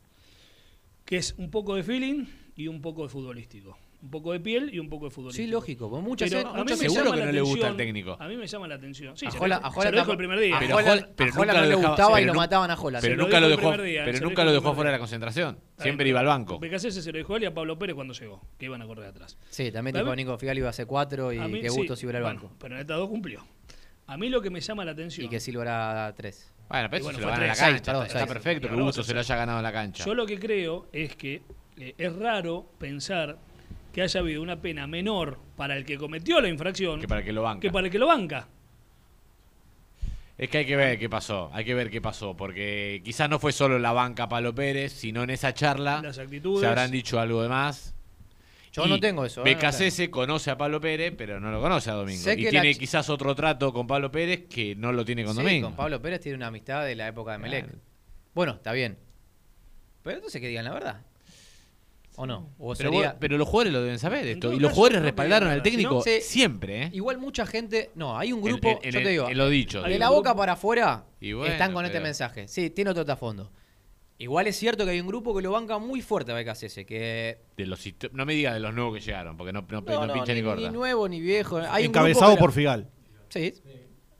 Que 1.04 1.16
es 1.18 1.34
un 1.38 1.50
poco 1.50 1.74
de 1.74 1.82
feeling 1.82 2.24
y 2.56 2.68
un 2.68 2.80
poco 2.80 3.02
de 3.02 3.08
futbolístico. 3.08 3.76
Un 4.02 4.10
poco 4.10 4.32
de 4.32 4.40
piel 4.40 4.72
y 4.72 4.78
un 4.78 4.88
poco 4.88 5.06
de 5.06 5.10
futbolístico. 5.10 5.44
Sí, 5.46 5.50
lógico. 5.50 5.90
Con 5.90 6.04
muchas 6.04 6.30
Pero 6.30 6.48
a 6.48 6.52
mí 6.52 6.58
muchas 6.60 6.78
me 6.80 6.88
seguro 6.88 7.12
que 7.12 7.24
no 7.24 7.32
le 7.32 7.40
gusta 7.40 7.66
al 7.68 7.76
técnico. 7.76 8.16
A 8.20 8.28
mí 8.28 8.36
me 8.36 8.46
llama 8.46 8.68
la 8.68 8.74
atención. 8.76 9.16
Sí, 9.16 9.26
A 9.26 9.30
se, 9.30 9.38
Jola- 9.38 9.56
a 9.56 9.70
se 9.72 9.90
lo 9.90 9.98
dijo 9.98 10.12
el 10.12 10.18
primer 10.18 10.38
día. 10.38 10.56
a 10.56 10.58
Pero 10.60 10.74
Jola- 10.76 10.90
Jol- 10.96 11.08
pero 11.16 11.30
a 11.30 11.34
Jola 11.34 11.52
nunca 11.52 11.60
no 11.60 11.60
lo 11.64 11.80
le 11.80 11.86
gustaba 11.88 12.20
y 12.20 12.24
lo 12.26 12.34
mataban 12.34 12.70
a 12.70 12.76
Jola. 12.76 12.98
Pero 13.00 13.16
nunca 13.16 13.40
lo 13.40 13.48
dejó, 13.48 13.72
pero 13.76 14.20
nunca 14.20 14.44
lo 14.44 14.52
dejó 14.52 14.74
fuera 14.74 14.90
de 14.90 14.96
la 14.96 14.98
concentración. 15.00 15.58
Siempre 15.78 16.08
iba 16.08 16.20
al 16.20 16.26
banco. 16.26 16.58
Becasese 16.58 17.02
se 17.02 17.10
lo 17.12 17.18
dijo 17.18 17.36
él 17.36 17.42
y 17.44 17.46
a 17.46 17.54
Pablo 17.54 17.78
Pérez 17.78 17.94
cuando 17.94 18.14
llegó, 18.14 18.42
que 18.58 18.66
iban 18.66 18.80
a 18.82 18.86
correr 18.86 19.06
atrás. 19.06 19.36
Sí, 19.50 19.72
también 19.72 19.96
dijo 19.96 20.14
Nico 20.14 20.36
Figal 20.38 20.58
iba 20.58 20.66
a 20.68 20.70
hacer 20.70 20.86
cuatro 20.86 21.32
y 21.32 21.60
que 21.60 21.70
sí, 21.70 21.76
Bustos 21.78 22.02
iba 22.02 22.12
al 22.16 22.22
banco. 22.22 22.52
pero 22.58 22.74
en 22.74 22.80
estas 22.82 22.96
dos 22.98 23.08
cumplió. 23.08 23.44
A 24.08 24.16
mí 24.16 24.28
lo 24.28 24.40
que 24.40 24.50
me 24.50 24.60
llama 24.60 24.84
la 24.84 24.92
atención. 24.92 25.26
Y 25.26 25.28
que 25.28 25.40
Silva 25.40 25.62
era 25.62 26.14
tres. 26.16 26.52
Bueno, 26.68 26.88
pero 26.90 26.96
eso 26.98 27.04
bueno, 27.06 27.18
se 27.18 27.24
lo 27.24 27.30
gana 27.30 27.42
en 27.42 27.48
la 27.48 27.54
cancha. 27.56 28.04
está 28.06 28.26
perfecto 28.26 28.68
que 28.68 28.74
Gusto 28.76 29.02
se 29.02 29.14
lo 29.14 29.20
haya 29.20 29.36
ganado 29.36 29.58
en 29.58 29.64
la 29.64 29.72
cancha. 29.72 30.04
Yo 30.04 30.14
lo 30.14 30.26
que 30.26 30.38
creo 30.38 30.86
es 30.92 31.16
que 31.16 31.42
eh, 31.76 31.94
es 31.98 32.14
raro 32.16 32.66
pensar 32.78 33.36
que 33.96 34.02
haya 34.02 34.20
habido 34.20 34.42
una 34.42 34.60
pena 34.60 34.86
menor 34.86 35.38
para 35.56 35.74
el 35.74 35.86
que 35.86 35.96
cometió 35.96 36.38
la 36.42 36.48
infracción 36.50 37.00
Que 37.00 37.08
para 37.08 37.24
que 37.24 37.32
lo 37.32 37.40
banca. 37.40 37.62
que 37.62 37.70
para 37.70 37.86
el 37.86 37.90
que 37.90 37.98
lo 37.98 38.06
banca. 38.06 38.46
Es 40.36 40.50
que 40.50 40.58
hay 40.58 40.66
que 40.66 40.76
ver 40.76 40.98
qué 40.98 41.08
pasó, 41.08 41.50
hay 41.54 41.64
que 41.64 41.72
ver 41.74 41.88
qué 41.90 42.02
pasó, 42.02 42.36
porque 42.36 43.00
quizás 43.02 43.30
no 43.30 43.38
fue 43.38 43.52
solo 43.52 43.78
la 43.78 43.92
banca 43.92 44.28
Pablo 44.28 44.54
Pérez, 44.54 44.92
sino 44.92 45.22
en 45.22 45.30
esa 45.30 45.54
charla 45.54 46.02
Las 46.02 46.18
actitudes. 46.18 46.60
se 46.60 46.66
habrán 46.66 46.90
dicho 46.90 47.18
algo 47.18 47.42
de 47.42 47.48
más. 47.48 47.94
Yo 48.70 48.84
Y 48.84 48.90
no 48.90 49.00
tengo 49.00 49.24
eso. 49.24 49.46
¿eh? 49.46 49.54
BKC 49.54 50.10
conoce 50.10 50.50
a 50.50 50.58
Pablo 50.58 50.78
Pérez, 50.78 51.14
pero 51.16 51.40
no 51.40 51.50
lo 51.50 51.62
conoce 51.62 51.88
a 51.88 51.94
Domingo. 51.94 52.20
Sé 52.22 52.34
y 52.34 52.50
tiene 52.50 52.74
quizás 52.74 53.08
otro 53.08 53.34
trato 53.34 53.72
con 53.72 53.86
Pablo 53.86 54.10
Pérez 54.12 54.44
que 54.50 54.74
no 54.76 54.92
lo 54.92 55.06
tiene 55.06 55.24
con 55.24 55.34
Sí, 55.34 55.42
Domingo. 55.42 55.68
con 55.68 55.76
Pablo 55.76 56.02
Pérez 56.02 56.20
tiene 56.20 56.36
una 56.36 56.48
amistad 56.48 56.84
de 56.84 56.96
la 56.96 57.08
época 57.08 57.32
de 57.32 57.38
Melec. 57.38 57.64
Claro. 57.64 57.78
Bueno, 58.34 58.52
está 58.52 58.72
bien. 58.72 58.98
Pero 60.02 60.16
entonces 60.16 60.38
que 60.38 60.48
digan 60.48 60.66
la 60.66 60.74
verdad. 60.74 61.00
¿O 62.18 62.26
no? 62.26 62.50
O 62.58 62.74
Pero, 62.74 62.90
sería- 62.90 63.08
vos- 63.10 63.16
pero 63.20 63.36
los 63.38 63.46
jugadores 63.46 63.72
lo 63.74 63.82
deben 63.82 63.98
saber 63.98 64.26
esto. 64.26 64.52
Y 64.52 64.58
los 64.58 64.72
jugadores 64.72 65.02
respaldaron 65.02 65.48
al 65.50 65.62
técnico 65.62 66.02
siempre, 66.20 66.84
¿eh? 66.84 66.90
Igual 66.92 67.18
mucha 67.18 67.44
gente. 67.46 67.90
No, 67.94 68.18
hay 68.18 68.32
un 68.32 68.40
grupo. 68.42 68.68
en- 68.68 68.78
en 68.82 68.90
yo 68.92 69.02
te 69.02 69.08
digo. 69.08 69.28
en 69.28 69.36
lo 69.38 69.48
dicho. 69.48 69.82
De 69.82 69.98
la 69.98 70.10
boca 70.10 70.34
para 70.34 70.52
afuera 70.54 71.04
Y 71.20 71.32
bueno, 71.32 71.52
están 71.52 71.72
con 71.72 71.84
este 71.84 72.00
mensaje. 72.00 72.48
Sí, 72.48 72.70
tiene 72.70 72.90
otro 72.90 73.04
trasfondo. 73.04 73.50
Igual 74.18 74.46
es 74.46 74.56
cierto 74.56 74.86
que 74.86 74.92
hay 74.92 75.00
un 75.00 75.06
grupo 75.06 75.36
que 75.36 75.42
lo 75.42 75.50
banca 75.50 75.78
muy 75.78 76.00
fuerte 76.00 76.32
a 76.32 76.34
BKCS. 76.34 76.86
Que 76.86 77.38
De 77.54 77.66
los, 77.66 77.78
no 78.12 78.24
me 78.24 78.32
digas 78.32 78.54
de 78.54 78.60
los 78.60 78.72
nuevos 78.72 78.94
que 78.94 79.00
llegaron, 79.00 79.36
porque 79.36 79.52
no, 79.52 79.60
no, 79.68 79.80
no, 79.82 80.00
no 80.00 80.06
no, 80.06 80.12
pincha 80.14 80.32
ni, 80.32 80.40
ni, 80.40 80.46
corta. 80.46 80.62
ni 80.62 80.70
nuevo 80.70 81.06
ni 81.06 81.20
viejo. 81.20 81.58
Hay 81.58 81.82
un 81.84 81.88
Encabezado 81.90 82.28
grupo 82.32 82.40
por 82.40 82.48
lo- 82.48 82.54
Figal. 82.54 82.88
Sí. 83.28 83.52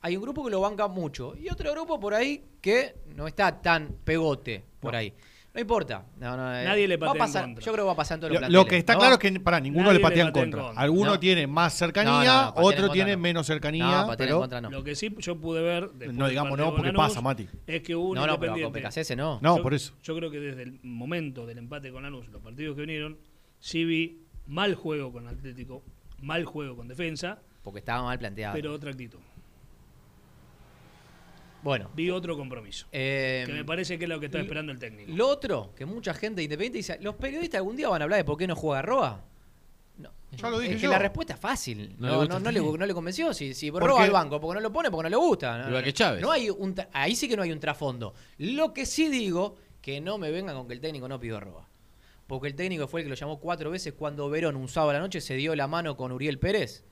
Hay 0.03 0.17
un 0.17 0.23
grupo 0.23 0.45
que 0.45 0.51
lo 0.51 0.61
banca 0.61 0.87
mucho. 0.87 1.35
Y 1.35 1.49
otro 1.49 1.73
grupo 1.73 1.99
por 1.99 2.13
ahí 2.13 2.45
que 2.61 2.95
no 3.15 3.27
está 3.27 3.63
tan 3.63 3.97
pegote 4.05 4.65
por 4.81 4.95
ahí. 4.95 5.15
No 5.57 5.63
importa. 5.63 6.05
No, 6.19 6.37
no, 6.37 6.55
eh, 6.55 6.65
Nadie 6.67 6.87
le 6.87 6.99
va 6.99 7.07
a 7.07 7.09
patea 7.15 7.25
en 7.25 7.27
pasar. 7.33 7.45
contra. 7.47 7.65
Yo 7.65 7.73
creo 7.73 7.85
que 7.85 7.87
va 7.87 7.93
a 7.93 7.97
pasar 7.97 8.17
en 8.17 8.21
todos 8.21 8.31
los 8.35 8.41
Lo, 8.43 8.47
lo 8.47 8.51
planteles, 8.53 8.71
que 8.71 8.77
está 8.79 8.93
¿no? 8.93 8.99
claro 8.99 9.15
es 9.15 9.19
que 9.21 9.41
para 9.41 9.59
ninguno 9.59 9.87
Nadie 9.87 9.97
le 9.99 10.03
patea 10.03 10.17
le 10.17 10.21
en 10.21 10.27
patea 10.29 10.43
en 10.45 10.51
contra. 10.51 10.63
contra. 10.67 10.83
Alguno 10.83 11.11
No. 11.13 11.19
tiene 11.19 11.47
más 11.47 11.73
cercanía, 11.73 12.13
No, 12.13 12.19
no, 12.19 12.25
no, 12.25 12.55
patear 12.55 12.73
en 12.75 12.79
otro 12.85 12.93
tiene 12.93 13.13
no. 13.17 13.19
menos 13.23 13.47
cercanía, 13.47 13.85
No, 13.87 13.91
patear 14.07 14.11
en 14.11 14.17
pero 14.19 14.39
contra 14.41 14.61
no. 14.61 14.71
Lo 14.71 14.85
que 14.85 14.95
sí 14.95 15.15
yo 15.19 15.41
pude 15.41 15.63
ver. 15.63 15.91
no 16.13 16.29
digamos 16.29 16.59
no 16.59 16.71
porque 16.75 16.93
Lanús, 16.93 16.99
pasa, 16.99 17.21
Mati. 17.23 17.49
Es 17.67 17.81
que 17.83 17.97
hubo 17.97 18.15
No, 18.15 18.27
no, 18.27 18.39
pero 18.39 18.53
con. 18.53 18.71
BKCS 18.73 19.17
no. 19.17 19.39
No, 19.41 19.57
Yo- 19.57 19.63
por 19.63 19.73
eso. 19.73 19.95
Yo 20.03 20.15
creo 20.15 20.31
que 20.31 20.41
desde 20.41 20.63
el 20.63 20.79
momento 20.83 21.47
del 21.47 21.57
empate 21.57 21.91
con 21.91 22.03
Lanús, 22.03 22.29
los 22.29 22.43
partidos 22.43 22.75
que 22.77 22.83
vinieron, 22.83 23.17
sí 23.59 23.87
vi 23.87 24.27
mal 24.47 24.75
juego 24.75 25.11
con 25.11 25.27
Atlético, 25.27 25.83
mal 26.21 26.45
juego 26.45 26.77
con 26.77 26.87
defensa, 26.87 27.39
Porque 27.63 27.79
estaba 27.79 28.03
mal 28.03 28.19
planteado. 28.19 28.55
pero 28.55 28.75
otra 28.75 28.91
actitud. 28.91 29.19
Bueno. 31.67 31.91
Vi 31.95 32.11
otro 32.11 32.37
compromiso. 32.37 32.87
eh, 32.93 33.43
que 33.47 33.53
me 33.53 33.65
parece 33.65 33.99
que 33.99 34.05
es 34.05 34.09
lo 34.09 34.19
que 34.21 34.27
está 34.27 34.41
esperando 34.41 34.73
el 34.73 34.79
técnico. 34.79 35.13
Lo 35.15 35.29
otro, 35.29 35.73
que 35.77 35.85
mucha 35.85 36.15
gente 36.15 36.43
independiente 36.43 36.79
dice, 36.79 36.99
¿los 37.03 37.17
periodistas 37.17 37.59
algún 37.59 37.77
día 37.77 37.89
van 37.89 38.01
a 38.01 38.05
hablar 38.05 38.19
de 38.19 38.25
por 38.25 38.39
qué 38.39 38.47
no 38.47 38.57
juega 38.57 38.81
Roa? 38.83 39.23
No, 39.99 40.11
Ya 40.37 40.49
lo 40.51 40.59
dije 40.59 40.75
es 40.75 40.81
que 40.81 40.85
yo. 40.87 40.91
la 40.91 40.99
respuesta 40.99 41.35
es 41.35 41.41
fácil. 41.41 41.95
No 41.99 42.07
No, 42.07 42.07
le 42.07 42.13
no, 42.13 42.19
gusta 42.21 42.33
no, 42.41 42.49
a 42.49 42.53
le, 42.53 42.61
nadie. 42.61 42.79
no 42.79 42.87
le 42.87 42.95
convenció. 42.95 43.35
Si, 43.35 43.53
si 43.55 43.71
Porque- 43.71 43.87
roba 43.89 44.05
al 44.05 44.11
banco, 44.11 44.41
porque 44.41 44.55
no 44.55 44.61
lo 44.61 44.73
pone, 44.73 44.91
porque 44.91 45.03
no 45.05 45.09
le 45.11 45.17
gusta. 45.17 45.59
No, 45.59 45.69
Igual 45.69 45.85
que 45.85 45.93
Chávez. 45.93 46.23
No 46.23 46.31
hay 46.31 46.49
un 46.51 46.75
ahí 46.93 47.15
sí 47.17 47.29
que 47.29 47.37
no 47.37 47.43
hay 47.43 47.53
un 47.53 47.61
trasfondo. 47.61 48.15
Lo 48.39 48.73
que 48.73 48.87
sí 48.87 49.09
digo, 49.09 49.57
que 49.83 50.01
no 50.01 50.19
me 50.19 50.31
vengan 50.31 50.55
con 50.57 50.67
que 50.69 50.75
el 50.75 50.81
técnico 50.81 51.09
no 51.09 51.19
pidió 51.19 51.41
roba. 51.41 51.67
Porque 52.27 52.49
el 52.49 52.55
técnico 52.57 52.89
fue 52.89 53.01
el 53.01 53.07
que 53.07 53.11
lo 53.11 53.15
llamó 53.17 53.39
cuatro 53.39 53.71
veces 53.71 53.93
cuando 53.95 54.29
Verón 54.29 54.57
un 54.57 54.69
sábado 54.69 54.91
a 54.91 54.95
la 54.95 55.01
noche 55.01 55.21
se 55.21 55.35
dio 55.35 55.55
la 55.57 55.67
mano 55.69 55.97
con 55.97 56.11
Uriel 56.13 56.39
Pérez 56.39 56.85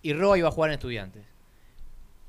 y 0.00 0.12
Roa 0.14 0.36
iba 0.38 0.48
a 0.48 0.50
jugar 0.50 0.70
en 0.70 0.74
Estudiantes. 0.74 1.24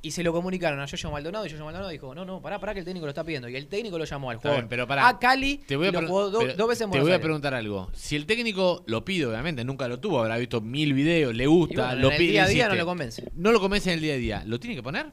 Y 0.05 0.11
se 0.11 0.21
lo 0.21 0.33
comunicaron 0.33 0.81
a 0.81 0.85
Yoyo 0.85 1.09
Maldonado 1.11 1.45
y 1.45 1.49
Yoyo 1.49 1.63
Maldonado 1.63 1.89
dijo, 1.89 2.13
no, 2.13 2.25
no, 2.25 2.41
pará, 2.41 2.59
pará 2.59 2.73
que 2.73 2.79
el 2.81 2.85
técnico 2.85 3.05
lo 3.05 3.11
está 3.11 3.23
pidiendo. 3.23 3.47
Y 3.47 3.55
el 3.55 3.67
técnico 3.67 3.97
lo 3.97 4.03
llamó 4.03 4.29
al 4.31 4.37
jugador 4.37 4.59
bien, 4.59 4.67
pero 4.67 4.85
pará. 4.85 5.07
a 5.07 5.17
Cali 5.17 5.57
Te 5.65 5.77
voy 5.77 5.85
a, 5.87 5.89
y 5.89 5.91
lo 5.93 5.99
pre- 5.99 6.07
jugó 6.09 6.29
do- 6.29 6.39
pero 6.39 6.53
dos 6.55 6.67
veces 6.67 6.81
en 6.81 6.91
Te 6.91 6.99
voy 6.99 7.13
a 7.13 7.21
preguntar 7.21 7.53
algo. 7.53 7.89
Si 7.93 8.17
el 8.17 8.25
técnico 8.25 8.83
lo 8.85 9.05
pide, 9.05 9.25
obviamente, 9.25 9.63
nunca 9.63 9.87
lo 9.87 10.01
tuvo, 10.01 10.19
habrá 10.19 10.37
visto 10.37 10.59
mil 10.59 10.93
videos, 10.93 11.33
le 11.33 11.47
gusta, 11.47 11.73
Y 11.73 11.77
bueno, 11.77 11.95
lo 11.95 12.07
en 12.07 12.11
el 12.13 12.17
pide. 12.17 12.31
día 12.31 12.43
a 12.43 12.47
día 12.47 12.55
insiste. 12.65 12.69
no 12.69 12.75
lo 12.81 12.85
convence. 12.85 13.31
No 13.33 13.51
lo 13.53 13.59
convence 13.61 13.89
en 13.91 13.95
el 13.95 14.01
día 14.01 14.13
a 14.13 14.17
día. 14.17 14.43
¿Lo 14.45 14.59
tiene 14.59 14.75
que 14.75 14.83
poner? 14.83 15.05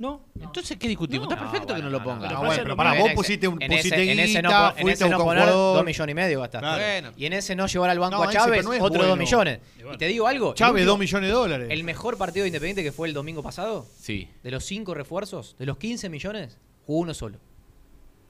No. 0.00 0.22
Entonces, 0.40 0.78
¿qué 0.78 0.88
discutimos? 0.88 1.28
Está 1.30 1.38
perfecto 1.38 1.74
que 1.74 1.82
no 1.82 1.90
lo 1.90 2.02
ponga. 2.02 2.26
Pero 2.26 2.38
Ah, 2.40 2.46
bueno, 2.46 2.62
pero 2.62 2.74
pará, 2.76 2.90
mismo. 2.92 3.02
vos 3.04 3.10
En 3.10 3.16
pusiste, 3.16 3.46
un, 3.48 3.62
en 3.62 3.70
ese, 3.70 3.82
pusiste 3.90 4.12
en 4.12 4.18
ese 4.18 4.40
no, 4.42 4.68
en 4.70 4.72
fuiste 4.78 4.92
ese 4.92 5.04
a 5.04 5.08
no 5.10 5.18
poner 5.24 5.42
jugador. 5.44 5.76
dos 5.76 5.84
millones 5.84 6.12
y 6.12 6.14
medio 6.14 6.40
gastaste. 6.40 6.64
Claro. 6.66 6.82
Bueno. 6.82 7.12
Y 7.18 7.26
en 7.26 7.32
ese 7.34 7.54
no 7.54 7.66
llevar 7.66 7.90
al 7.90 7.98
banco 7.98 8.16
No, 8.16 8.22
a 8.22 8.24
ese, 8.24 8.32
Chávez, 8.38 8.50
pero 8.56 8.62
no 8.68 8.72
es 8.72 8.80
otros 8.80 8.96
bueno. 8.96 9.08
dos 9.10 9.18
millones. 9.18 9.60
Y 9.78 9.82
bueno. 9.82 9.98
Te 9.98 10.06
digo 10.06 10.26
algo. 10.26 10.48
el 10.48 10.54
Chávez, 10.54 10.72
último- 10.80 10.90
dos 10.92 10.98
millones 10.98 11.28
de 11.28 11.34
dólares. 11.34 11.68
El 11.70 11.84
mejor 11.84 12.16
partido 12.16 12.44
de 12.44 12.48
Independiente 12.48 12.82
que 12.82 12.92
fue 12.92 13.08
el 13.08 13.14
domingo 13.14 13.42
pasado, 13.42 13.86
Sí, 13.98 14.26
de 14.42 14.50
los 14.50 14.64
cinco 14.64 14.94
refuerzos, 14.94 15.54
de 15.58 15.66
los 15.66 15.76
15 15.76 16.08
millones, 16.08 16.58
jugó 16.86 17.00
uno 17.00 17.12
solo. 17.12 17.38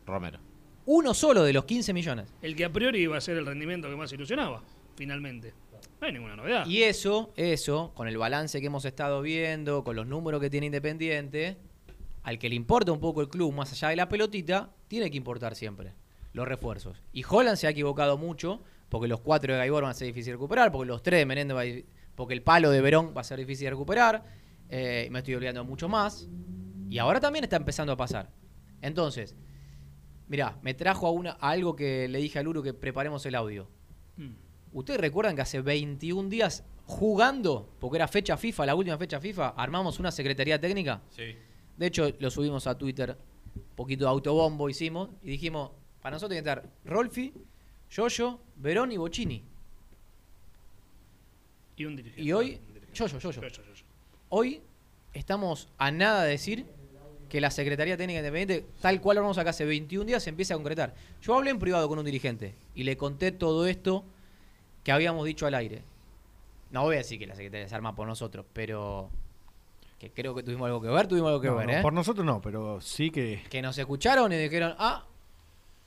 Romero. 0.07 0.41
Uno 0.87 1.15
solo 1.15 1.45
de 1.45 1.53
los 1.53 1.67
15 1.67 1.93
millones. 1.93 2.27
El 2.43 2.57
que 2.57 2.65
a 2.65 2.73
priori 2.73 3.01
iba 3.01 3.17
a 3.17 3.21
ser 3.21 3.37
el 3.37 3.47
rendimiento 3.47 3.89
que 3.89 3.95
más 3.95 4.13
ilusionaba, 4.13 4.63
finalmente. 4.97 5.55
No 6.01 6.07
hay 6.07 6.13
ninguna 6.13 6.37
novedad. 6.37 6.67
Y 6.67 6.83
eso, 6.83 7.33
eso, 7.37 7.93
con 7.95 8.09
el 8.09 8.17
balance 8.17 8.61
que 8.61 8.67
hemos 8.67 8.85
estado 8.85 9.21
viendo, 9.23 9.85
con 9.85 9.97
los 9.97 10.07
números 10.07 10.41
que 10.41 10.49
tiene 10.51 10.67
Independiente, 10.67 11.59
al 12.23 12.39
que 12.39 12.49
le 12.49 12.55
importa 12.55 12.93
un 12.93 13.01
poco 13.01 13.21
el 13.21 13.29
club, 13.29 13.53
más 13.53 13.73
allá 13.73 13.89
de 13.89 13.97
la 13.97 14.09
pelotita, 14.09 14.71
tiene 14.89 15.11
que 15.11 15.17
importar 15.17 15.55
siempre 15.55 15.93
los 16.33 16.47
refuerzos. 16.49 17.03
Y 17.13 17.23
Holland 17.29 17.57
se 17.57 17.67
ha 17.67 17.71
equivocado 17.71 18.17
mucho, 18.17 18.63
porque 18.89 19.09
los 19.09 19.21
cuatro 19.21 19.53
de 19.53 19.59
Gaibor 19.59 19.83
van 19.83 19.91
a 19.91 19.95
ser 19.95 20.07
difíciles 20.07 20.27
de 20.27 20.33
recuperar, 20.33 20.73
porque 20.73 20.87
los 20.87 21.03
tres 21.03 21.21
de 21.21 21.27
Menéndez, 21.27 21.57
va 21.57 21.63
a- 21.63 21.85
porque 22.15 22.35
el 22.35 22.43
palo 22.43 22.71
de 22.71 22.81
Verón 22.81 23.13
va 23.17 23.21
a 23.23 23.25
ser 23.25 23.39
difícil 23.39 23.65
de 23.67 23.71
recuperar, 23.71 24.25
eh, 24.69 25.09
me 25.11 25.19
estoy 25.21 25.35
olvidando 25.35 25.65
mucho 25.65 25.89
más. 25.89 26.29
Y 26.89 26.99
ahora 26.99 27.21
también 27.21 27.45
está 27.45 27.57
empezando 27.57 27.93
a 27.93 27.97
pasar. 27.97 28.31
Entonces, 28.83 29.35
mirá, 30.29 30.59
me 30.63 30.75
trajo 30.75 31.07
a, 31.07 31.11
una, 31.11 31.33
a 31.41 31.51
algo 31.51 31.75
que 31.77 32.09
le 32.09 32.19
dije 32.19 32.39
a 32.39 32.43
Luro 32.43 32.63
que 32.63 32.75
preparemos 32.75 33.25
el 33.27 33.35
audio. 33.35 33.69
Mm. 34.17 34.31
¿Ustedes 34.73 35.01
recuerdan 35.01 35.35
que 35.35 35.43
hace 35.43 35.61
21 35.61 36.29
días 36.29 36.65
jugando, 36.87 37.69
porque 37.81 37.97
era 37.97 38.09
fecha 38.09 38.37
FIFA, 38.37 38.67
la 38.67 38.75
última 38.75 38.99
fecha 38.99 39.21
FIFA, 39.21 39.51
armamos 39.51 39.99
una 39.99 40.11
secretaría 40.11 40.61
técnica? 40.61 41.03
Sí. 41.11 41.37
De 41.77 41.87
hecho, 41.87 42.13
lo 42.19 42.31
subimos 42.31 42.67
a 42.67 42.77
Twitter, 42.77 43.17
un 43.55 43.77
poquito 43.77 44.05
de 44.05 44.11
autobombo 44.11 44.69
hicimos, 44.69 45.11
y 45.23 45.31
dijimos, 45.31 45.71
para 46.01 46.15
nosotros 46.15 46.37
tiene 46.37 46.45
que 46.45 46.51
estar 46.51 46.71
Rolfi, 46.85 47.33
Yoyo, 47.91 48.39
Verón 48.57 48.93
y 48.93 48.97
Bocini. 48.97 49.43
Y 51.77 51.85
un 51.85 51.97
dirigente. 51.97 52.23
Y 52.23 52.33
hoy. 52.33 52.61
Yoyo, 52.93 53.19
Yoyo. 53.19 53.41
Yo, 53.41 53.49
yo, 53.49 53.51
yo, 53.51 53.75
yo. 53.75 53.85
Hoy 54.29 54.61
estamos 55.13 55.69
a 55.79 55.91
nada 55.91 56.25
de 56.25 56.31
decir 56.31 56.67
que 57.29 57.41
la 57.41 57.51
Secretaría 57.51 57.97
Técnica 57.97 58.19
Independiente, 58.19 58.67
tal 58.81 59.01
cual 59.01 59.17
lo 59.17 59.23
vamos 59.23 59.39
acá 59.39 59.51
hace 59.51 59.65
21 59.65 60.05
días, 60.05 60.23
se 60.23 60.31
empieza 60.31 60.55
a 60.55 60.57
concretar. 60.57 60.95
Yo 61.23 61.35
hablé 61.35 61.51
en 61.51 61.59
privado 61.59 61.89
con 61.89 61.99
un 61.99 62.05
dirigente 62.05 62.55
y 62.75 62.83
le 62.83 62.97
conté 62.97 63.33
todo 63.33 63.67
esto 63.67 64.05
que 64.85 64.93
habíamos 64.93 65.25
dicho 65.27 65.47
al 65.47 65.55
aire. 65.55 65.83
No 66.71 66.83
voy 66.85 66.95
a 66.95 66.99
decir 66.99 67.19
que 67.19 67.27
la 67.27 67.35
Secretaría 67.35 67.69
se 67.69 67.75
arma 67.75 67.95
por 67.95 68.07
nosotros, 68.07 68.47
pero 68.53 69.11
que 69.99 70.11
creo 70.11 70.35
que 70.35 70.43
tuvimos 70.43 70.67
algo 70.67 70.81
que 70.81 70.89
ver, 70.89 71.07
tuvimos 71.09 71.29
algo 71.29 71.41
que 71.41 71.49
No, 71.49 71.57
ver, 71.57 71.67
no, 71.67 71.73
¿eh? 71.75 71.83
Por 71.83 71.93
nosotros 71.93 72.25
no, 72.25 72.41
pero 72.41 72.81
sí 72.81 73.11
que. 73.11 73.43
Que 73.51 73.61
nos 73.61 73.77
escucharon 73.77 74.33
y 74.33 74.37
dijeron, 74.37 74.75
ah, 74.79 75.07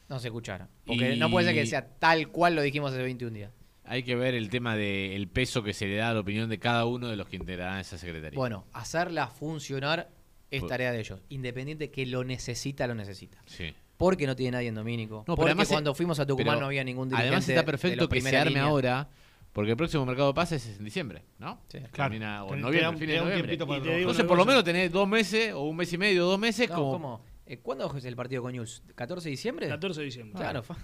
no 0.09 0.19
se 0.19 0.27
escucharon. 0.27 0.67
Porque 0.85 1.13
Y- 1.15 1.19
no 1.19 1.31
puede 1.31 1.47
ser 1.47 1.55
que 1.55 1.65
sea 1.65 1.87
tal 1.99 2.27
cual 2.29 2.55
lo 2.55 2.61
dijimos 2.61 2.91
hace 2.91 3.01
21 3.01 3.33
días. 3.33 3.51
Hay 3.85 4.03
que 4.03 4.15
ver 4.15 4.33
el 4.35 4.49
tema 4.49 4.75
del 4.75 5.27
peso 5.27 5.63
que 5.63 5.73
se 5.73 5.87
le 5.87 5.95
da 5.97 6.09
a 6.09 6.13
la 6.13 6.19
opinión 6.21 6.49
de 6.49 6.57
cada 6.59 6.85
uno 6.85 7.07
de 7.09 7.15
los 7.17 7.27
que 7.27 7.35
integrarán 7.37 7.79
esa 7.79 7.97
secretaría. 7.97 8.37
Bueno, 8.37 8.65
hacerla 8.73 9.27
funcionar 9.27 10.09
es 10.51 10.61
Pues- 10.61 10.69
tarea 10.69 10.91
de 10.91 10.99
ellos. 10.99 11.19
Independiente 11.29 11.89
que 11.89 12.05
lo 12.05 12.23
necesita, 12.23 12.85
lo 12.87 12.95
necesita. 12.95 13.39
Sí. 13.45 13.73
Porque 13.97 14.25
no 14.27 14.35
tiene 14.35 14.51
nadie 14.57 14.69
en 14.69 14.75
Domínico. 14.75 15.23
No, 15.27 15.35
porque 15.35 15.51
además 15.51 15.67
cuando 15.69 15.91
es- 15.91 15.97
fuimos 15.97 16.19
a 16.19 16.25
Tucumán 16.25 16.59
no 16.59 16.65
había 16.65 16.83
ningún 16.83 17.09
dirigente. 17.09 17.27
Además 17.29 17.49
está 17.49 17.63
perfecto 17.63 18.09
que 18.09 18.21
se 18.21 18.35
arme 18.37 18.49
línea. 18.51 18.63
ahora, 18.63 19.07
porque 19.53 19.71
el 19.71 19.77
próximo 19.77 20.05
mercado 20.05 20.29
de 20.29 20.33
pases 20.33 20.65
es 20.65 20.79
en 20.79 20.85
diciembre, 20.85 21.23
¿no? 21.39 21.61
Sí. 21.69 21.77
Termina, 21.91 22.43
o 22.43 22.53
en 22.53 22.61
noviembre, 22.61 22.97
fin 22.97 23.07
de 23.09 23.17
noviembre. 23.19 23.99
Entonces, 23.99 24.25
por 24.25 24.37
lo 24.37 24.45
menos 24.45 24.63
tenés 24.63 24.91
dos 24.91 25.07
meses 25.07 25.53
o 25.53 25.61
un 25.61 25.75
mes 25.77 25.93
y 25.93 25.97
medio, 25.97 26.25
dos 26.25 26.39
meses 26.39 26.69
No, 26.69 26.75
como... 26.75 26.91
¿cómo? 26.91 27.21
Eh, 27.45 27.57
¿Cuándo 27.57 27.93
es 27.95 28.05
el 28.05 28.15
partido 28.15 28.41
con 28.41 28.53
News? 28.53 28.81
¿14 28.95 29.21
de 29.25 29.29
diciembre? 29.31 29.67
14 29.67 29.99
de 29.99 30.05
diciembre. 30.05 30.39
Claro, 30.39 30.63
fa- 30.63 30.77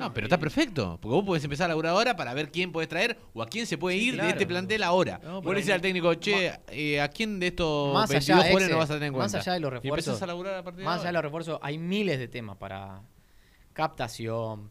No, 0.00 0.12
pero 0.14 0.26
está 0.26 0.38
perfecto, 0.38 0.98
porque 1.00 1.14
vos 1.14 1.24
podés 1.24 1.44
empezar 1.44 1.66
a 1.66 1.68
laburar 1.68 1.92
ahora 1.92 2.16
para 2.16 2.34
ver 2.34 2.50
quién 2.50 2.72
podés 2.72 2.88
traer 2.88 3.18
o 3.34 3.42
a 3.42 3.46
quién 3.46 3.66
se 3.66 3.78
puede 3.78 3.98
Sí, 3.98 4.06
ir 4.08 4.14
claro. 4.14 4.26
de 4.26 4.32
este 4.32 4.46
plantel 4.46 4.82
ahora. 4.82 5.20
No, 5.22 5.42
vos 5.42 5.52
le 5.54 5.60
decís 5.60 5.72
al 5.74 5.80
técnico, 5.80 6.14
che, 6.14 6.52
eh, 6.72 7.00
¿a 7.00 7.08
quién 7.08 7.38
de 7.38 7.48
estos 7.48 7.94
más 7.94 8.08
22 8.08 8.28
allá, 8.30 8.36
de 8.36 8.42
jugadores 8.50 8.64
ese- 8.66 8.72
no 8.72 8.78
vas 8.78 8.90
a 8.90 8.94
tener 8.94 9.06
en 9.08 9.12
cuenta? 9.14 9.36
más 9.38 9.46
allá 9.46 9.54
de 9.54 9.60
los 9.60 9.72
refuerzos, 9.72 10.22
a 10.22 10.26
laburar 10.26 10.54
a 10.54 10.62
partir 10.64 10.78
de 10.80 10.84
más 10.84 11.00
allá 11.00 11.06
de 11.08 11.12
los 11.12 11.22
refuerzos, 11.22 11.58
hay 11.62 11.78
miles 11.78 12.18
de 12.18 12.28
temas 12.28 12.56
para 12.56 13.02
captación, 13.72 14.70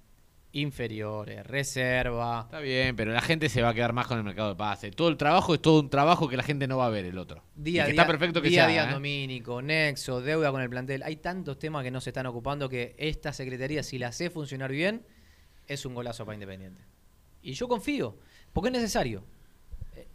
inferiores, 0.52 1.46
reserva. 1.46 2.42
Está 2.46 2.60
bien, 2.60 2.96
pero 2.96 3.12
la 3.12 3.22
gente 3.22 3.50
se 3.50 3.62
va 3.62 3.70
a 3.70 3.74
quedar 3.74 3.94
más 3.94 4.08
con 4.08 4.18
el 4.18 4.24
mercado 4.24 4.50
de 4.50 4.56
pases. 4.56 4.96
Todo 4.96 5.10
el 5.10 5.18
trabajo 5.18 5.54
es 5.54 5.62
todo 5.62 5.80
un 5.80 5.90
trabajo 5.90 6.28
que 6.28 6.38
la 6.38 6.44
gente 6.44 6.68
no 6.68 6.78
va 6.78 6.88
a 6.88 6.90
ver 6.90 7.06
el 7.06 7.18
otro. 7.18 7.44
Día 7.56 7.84
a 7.84 7.86
día, 7.86 7.92
está 7.94 8.08
perfecto 8.08 8.42
que 8.42 8.50
día 8.50 8.64
a 8.64 8.66
se 8.68 8.72
día 8.74 8.90
¿eh? 8.90 8.94
Domínico, 8.94 9.62
Nexo, 9.62 10.22
deuda 10.22 10.52
con 10.52 10.62
el 10.62 10.70
plantel. 10.70 11.04
Hay 11.04 11.18
tantos 11.18 11.60
temas 11.60 11.84
que 11.84 11.92
no 11.92 12.02
se 12.02 12.10
están 12.10 12.26
ocupando 12.26 12.68
que 12.68 12.96
esta 12.98 13.32
secretaría, 13.32 13.84
si 13.84 14.00
la 14.00 14.08
hace 14.08 14.30
funcionar 14.32 14.72
bien, 14.72 15.06
es 15.70 15.86
un 15.86 15.94
golazo 15.94 16.26
para 16.26 16.36
Independiente. 16.36 16.82
Y 17.42 17.54
yo 17.54 17.68
confío, 17.70 18.18
porque 18.52 18.68
es 18.70 18.74
necesario. 18.74 19.24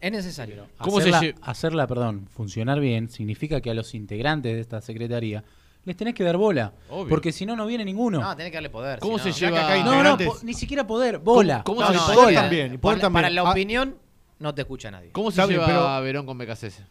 Es 0.00 0.12
necesario. 0.12 0.66
¿Cómo 0.78 1.00
se 1.00 1.08
hacerla, 1.10 1.38
hacerla, 1.42 1.86
perdón, 1.86 2.26
funcionar 2.26 2.80
bien 2.80 3.08
significa 3.08 3.60
que 3.60 3.70
a 3.70 3.74
los 3.74 3.94
integrantes 3.94 4.52
de 4.54 4.60
esta 4.60 4.80
secretaría 4.80 5.44
les 5.84 5.96
tenés 5.96 6.14
que 6.14 6.24
dar 6.24 6.36
bola. 6.38 6.72
Obvio. 6.88 7.08
Porque 7.10 7.30
si 7.32 7.44
no, 7.44 7.54
no 7.56 7.66
viene 7.66 7.84
ninguno. 7.84 8.20
No, 8.20 8.34
tenés 8.36 8.50
que 8.50 8.56
darle 8.56 8.70
poder. 8.70 8.98
¿Cómo 9.00 9.18
si 9.18 9.32
se 9.32 9.46
no- 9.50 9.56
lleva- 9.56 9.66
acá 9.66 9.84
No, 9.84 10.02
no, 10.02 10.16
po- 10.18 10.38
ni 10.42 10.54
siquiera 10.54 10.86
poder, 10.86 11.18
bola. 11.18 11.62
¿Cómo 11.62 11.80
No, 11.82 11.88
se 11.88 11.94
no, 11.94 12.06
poder 12.06 12.34
también, 12.34 12.74
y 12.74 12.78
poder 12.78 12.96
Para, 12.96 13.00
también. 13.02 13.22
para 13.22 13.30
la 13.30 13.40
Ah. 13.42 13.50
opinión, 13.50 13.96
no 14.38 14.54
te 14.54 14.62
escucha 14.62 14.90
nadie. 14.90 15.10
¿Cómo 15.12 15.30
se 15.30 15.46
lleva 15.46 15.66
pero- 15.66 15.86
a 15.86 16.00
Verón 16.00 16.24
con 16.26 16.38
Becasese? 16.38 16.84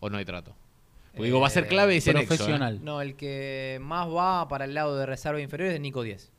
¿O 0.00 0.10
no 0.10 0.18
hay 0.18 0.24
trato? 0.26 0.54
Porque 1.12 1.24
digo, 1.24 1.40
va 1.40 1.46
a 1.48 1.50
ser 1.50 1.64
Eh, 1.64 1.68
clave 1.68 1.96
ese 1.96 2.12
nexo, 2.12 2.34
¿eh? 2.34 2.36
profesional. 2.36 2.80
No, 2.84 3.00
el 3.00 3.16
que 3.16 3.78
más 3.82 4.06
va 4.08 4.46
para 4.48 4.66
el 4.66 4.74
lado 4.74 4.96
de 4.98 5.06
reserva 5.06 5.40
inferior 5.40 5.70
es 5.72 5.80
Nico 5.80 6.02
10. 6.02 6.30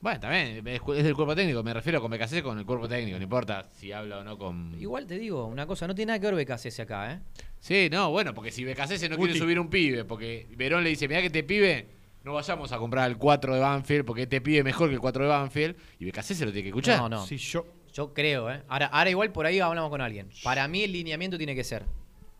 Bueno, 0.00 0.28
bien, 0.28 0.66
es 0.66 1.04
del 1.04 1.14
cuerpo 1.14 1.34
técnico. 1.34 1.62
Me 1.64 1.74
refiero 1.74 2.00
con 2.00 2.10
Becasese 2.10 2.42
con 2.42 2.56
el 2.58 2.64
cuerpo 2.64 2.88
técnico. 2.88 3.16
No 3.18 3.24
importa 3.24 3.64
si 3.72 3.90
habla 3.90 4.18
o 4.18 4.24
no 4.24 4.38
con... 4.38 4.80
Igual 4.80 5.06
te 5.06 5.18
digo 5.18 5.46
una 5.46 5.66
cosa, 5.66 5.88
no 5.88 5.94
tiene 5.94 6.10
nada 6.10 6.20
que 6.20 6.32
ver 6.32 6.46
BKC 6.46 6.80
acá, 6.80 7.12
¿eh? 7.12 7.20
Sí, 7.58 7.88
no, 7.90 8.10
bueno, 8.10 8.32
porque 8.32 8.52
si 8.52 8.62
Becasese 8.62 9.08
no 9.08 9.16
Guti. 9.16 9.30
quiere 9.32 9.40
subir 9.40 9.58
un 9.58 9.68
pibe, 9.68 10.04
porque 10.04 10.46
Verón 10.56 10.84
le 10.84 10.90
dice, 10.90 11.08
mira 11.08 11.20
que 11.20 11.26
este 11.26 11.42
pibe, 11.42 11.88
no 12.22 12.34
vayamos 12.34 12.70
a 12.70 12.78
comprar 12.78 13.10
el 13.10 13.16
4 13.16 13.54
de 13.54 13.60
Banfield, 13.60 14.04
porque 14.04 14.22
este 14.22 14.40
pibe 14.40 14.58
es 14.58 14.64
mejor 14.64 14.88
que 14.88 14.94
el 14.94 15.00
4 15.00 15.24
de 15.24 15.28
Banfield, 15.28 15.76
y 15.98 16.04
Becasese 16.04 16.46
lo 16.46 16.52
tiene 16.52 16.64
que 16.64 16.68
escuchar. 16.68 16.98
No, 17.00 17.08
no. 17.08 17.26
Si 17.26 17.36
yo. 17.36 17.66
Yo 17.92 18.14
creo, 18.14 18.48
¿eh? 18.52 18.62
Ahora, 18.68 18.86
ahora 18.86 19.10
igual 19.10 19.32
por 19.32 19.46
ahí 19.46 19.58
hablamos 19.58 19.90
con 19.90 20.00
alguien. 20.00 20.28
Para 20.44 20.68
mí 20.68 20.84
el 20.84 20.92
lineamiento 20.92 21.36
tiene 21.38 21.56
que 21.56 21.64
ser, 21.64 21.84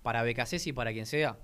para 0.05 0.23
BKC 0.23 0.67
y 0.67 0.73
para 0.73 0.93
quien 0.93 1.07
sea, 1.07 1.37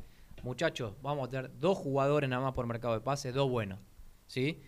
muchachos, 0.44 0.92
vamos 1.02 1.26
a 1.26 1.30
tener 1.30 1.50
dos 1.58 1.76
jugadores 1.76 2.30
nada 2.30 2.42
más 2.42 2.52
por 2.52 2.66
mercado 2.66 2.94
de 2.94 3.00
pases, 3.00 3.34
dos 3.34 3.50
buenos. 3.50 3.80
¿Sí? 4.26 4.60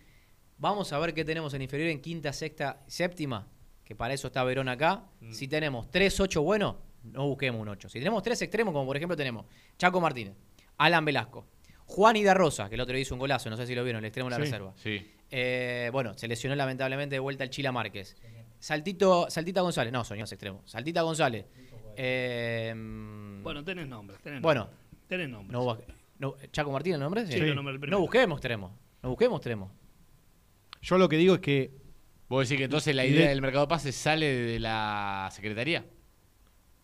Vamos 0.59 0.91
a 0.93 0.99
ver 0.99 1.13
qué 1.13 1.23
tenemos 1.23 1.53
en 1.53 1.61
inferior 1.61 1.89
en 1.89 2.01
quinta, 2.01 2.33
sexta, 2.33 2.81
séptima, 2.87 3.47
que 3.83 3.95
para 3.95 4.13
eso 4.13 4.27
está 4.27 4.43
Verón 4.43 4.69
acá. 4.69 5.03
Si 5.31 5.47
tenemos 5.47 5.89
tres, 5.91 6.19
ocho 6.19 6.41
buenos, 6.41 6.75
no 7.03 7.27
busquemos 7.27 7.61
un 7.61 7.67
ocho. 7.69 7.89
Si 7.89 7.99
tenemos 7.99 8.23
tres 8.23 8.41
extremos, 8.41 8.73
como 8.73 8.85
por 8.85 8.97
ejemplo 8.97 9.15
tenemos 9.15 9.45
Chaco 9.77 10.01
Martínez, 10.01 10.33
Alan 10.77 11.05
Velasco, 11.05 11.45
Juan 11.85 12.15
Ida 12.17 12.33
Rosa, 12.33 12.69
que 12.69 12.75
el 12.75 12.81
otro 12.81 12.93
día 12.93 13.03
hizo 13.03 13.13
un 13.15 13.19
golazo, 13.19 13.49
no 13.49 13.57
sé 13.57 13.67
si 13.67 13.75
lo 13.75 13.83
vieron, 13.83 13.99
el 13.99 14.05
extremo 14.05 14.29
de 14.29 14.31
la 14.31 14.37
Sí. 14.37 14.41
reserva. 14.51 14.73
Sí. 14.77 15.11
Eh, 15.29 15.89
bueno, 15.91 16.13
se 16.17 16.27
lesionó 16.27 16.55
lamentablemente 16.55 17.15
de 17.15 17.19
vuelta 17.19 17.43
el 17.43 17.49
Chila 17.49 17.71
Márquez. 17.71 18.15
Saltito, 18.59 19.29
Saltita 19.29 19.61
González, 19.61 19.93
no, 19.93 20.03
soñó 20.03 20.23
ese 20.23 20.35
extremo. 20.35 20.61
Saltita 20.65 21.03
González. 21.03 21.45
Eh, 21.95 22.73
Bueno, 23.43 23.63
tenés 23.63 23.87
nombres. 23.87 24.19
Tenés 24.21 24.41
Bueno. 24.41 24.69
Tenés 25.07 25.29
nombres. 25.29 25.51
no, 25.53 25.77
no, 26.19 26.35
Chaco 26.51 26.71
Martínez, 26.71 26.95
¿el 26.95 27.01
nombre? 27.01 27.25
Sí, 27.27 27.33
primero. 27.39 27.61
no 27.63 27.99
busquemos 27.99 28.37
extremos. 28.37 28.71
No 29.03 29.09
busquemos 29.09 29.37
extremos. 29.37 29.71
Yo 30.81 30.97
lo 30.97 31.09
que 31.09 31.17
digo 31.17 31.35
es 31.35 31.41
que. 31.41 31.71
¿Vos 32.29 32.47
decís 32.47 32.57
que 32.59 32.65
entonces 32.65 32.93
la 32.95 33.05
idea 33.05 33.23
de- 33.23 33.29
del 33.29 33.41
mercado 33.41 33.65
de 33.65 33.69
pases 33.69 33.95
sale 33.95 34.25
de 34.25 34.59
la 34.59 35.29
secretaría? 35.31 35.85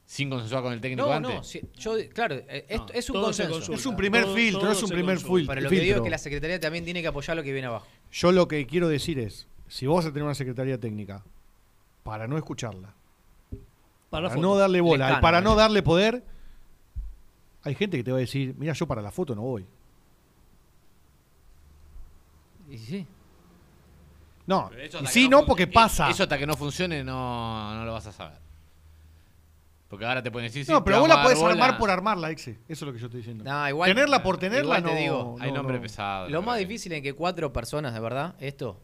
Sin 0.06 0.30
consensuar 0.30 0.64
con 0.64 0.74
el 0.74 0.80
técnico 0.82 1.06
No, 1.08 1.12
antes. 1.14 1.34
no, 1.36 1.44
si- 1.44 1.62
yo, 1.78 1.96
claro, 2.14 2.36
eh, 2.36 2.66
es, 2.70 2.80
No, 2.80 2.88
es 2.94 3.10
un 3.10 3.22
consenso. 3.22 3.74
Es 3.74 3.86
un 3.86 3.96
primer 3.96 4.24
Todo- 4.26 4.36
filtro, 4.36 4.62
todo 4.62 4.72
es 4.72 4.84
un 4.84 4.90
primer 4.90 5.16
consulta. 5.16 5.44
fil- 5.44 5.48
Pero 5.48 5.62
lo 5.62 5.70
que 5.70 5.76
digo 5.76 5.84
es 5.84 5.88
filtro. 5.88 6.04
que 6.04 6.10
la 6.10 6.18
Secretaría 6.18 6.60
también 6.60 6.84
tiene 6.86 7.02
que 7.02 7.08
apoyar 7.08 7.36
lo 7.38 7.44
que 7.44 7.52
viene 7.52 7.68
abajo. 7.68 7.88
Yo 8.12 8.32
lo 8.32 8.48
que 8.48 8.66
quiero 8.66 8.88
decir 8.90 9.20
es: 9.20 9.48
si 9.68 9.86
vos 9.88 9.98
vas 9.98 10.06
a 10.06 10.10
tener 10.10 10.24
una 10.24 10.36
secretaría 10.36 10.78
técnica, 10.80 11.24
para 12.04 12.28
no 12.28 12.38
escucharla, 12.38 12.94
Para 14.10 14.36
no 14.36 14.56
darle 14.56 14.80
bola, 14.82 15.20
para 15.22 15.42
no 15.42 15.56
darle 15.56 15.82
poder, 15.84 16.24
hay 17.64 17.74
gente 17.76 17.98
que 17.98 18.04
te 18.04 18.12
va 18.12 18.18
a 18.18 18.22
decir, 18.22 18.54
mira, 18.58 18.74
yo 18.74 18.86
para 18.88 19.02
la 19.02 19.10
foto 19.12 19.34
no 19.36 19.42
voy. 19.42 19.66
Y 22.70 22.78
sí. 22.78 23.08
No, 24.46 24.70
y 25.02 25.08
sí, 25.08 25.30
no, 25.30 25.46
porque 25.46 25.68
pasa. 25.68 26.10
Eso 26.10 26.24
hasta 26.24 26.38
que 26.38 26.46
no 26.46 26.56
funcione 26.56 27.04
no, 27.04 27.76
no 27.76 27.86
lo 27.86 27.94
vas 27.94 28.08
a 28.08 28.12
saber. 28.12 28.40
Porque 29.88 30.06
ahora 30.06 30.24
te 30.24 30.32
pueden 30.32 30.48
decir, 30.52 30.68
no, 30.70 30.84
pero 30.84 31.00
vos 31.02 31.08
la 31.08 31.22
podés 31.22 31.42
armar 31.42 31.78
por 31.78 31.92
armarla, 31.92 32.32
Exe. 32.32 32.52
Eso 32.68 32.68
es 32.68 32.82
lo 32.82 32.94
que 32.94 33.00
yo 33.00 33.06
estoy 33.06 33.20
diciendo. 33.20 33.44
No, 33.44 33.70
igual- 33.70 33.90
tenerla 33.94 34.24
por 34.24 34.38
tenerla 34.40 34.80
igual 34.80 34.84
no. 34.84 34.90
te 34.90 34.96
digo, 34.96 35.36
Hay 35.40 35.52
no, 35.52 35.58
nombre 35.58 35.76
no. 35.78 35.82
pesado. 35.84 36.30
Lo 36.30 36.42
más 36.42 36.58
difícil 36.58 36.92
en 36.94 37.04
que 37.04 37.14
cuatro 37.14 37.54
personas, 37.54 37.94
de 37.94 38.00
verdad, 38.00 38.34
esto, 38.40 38.82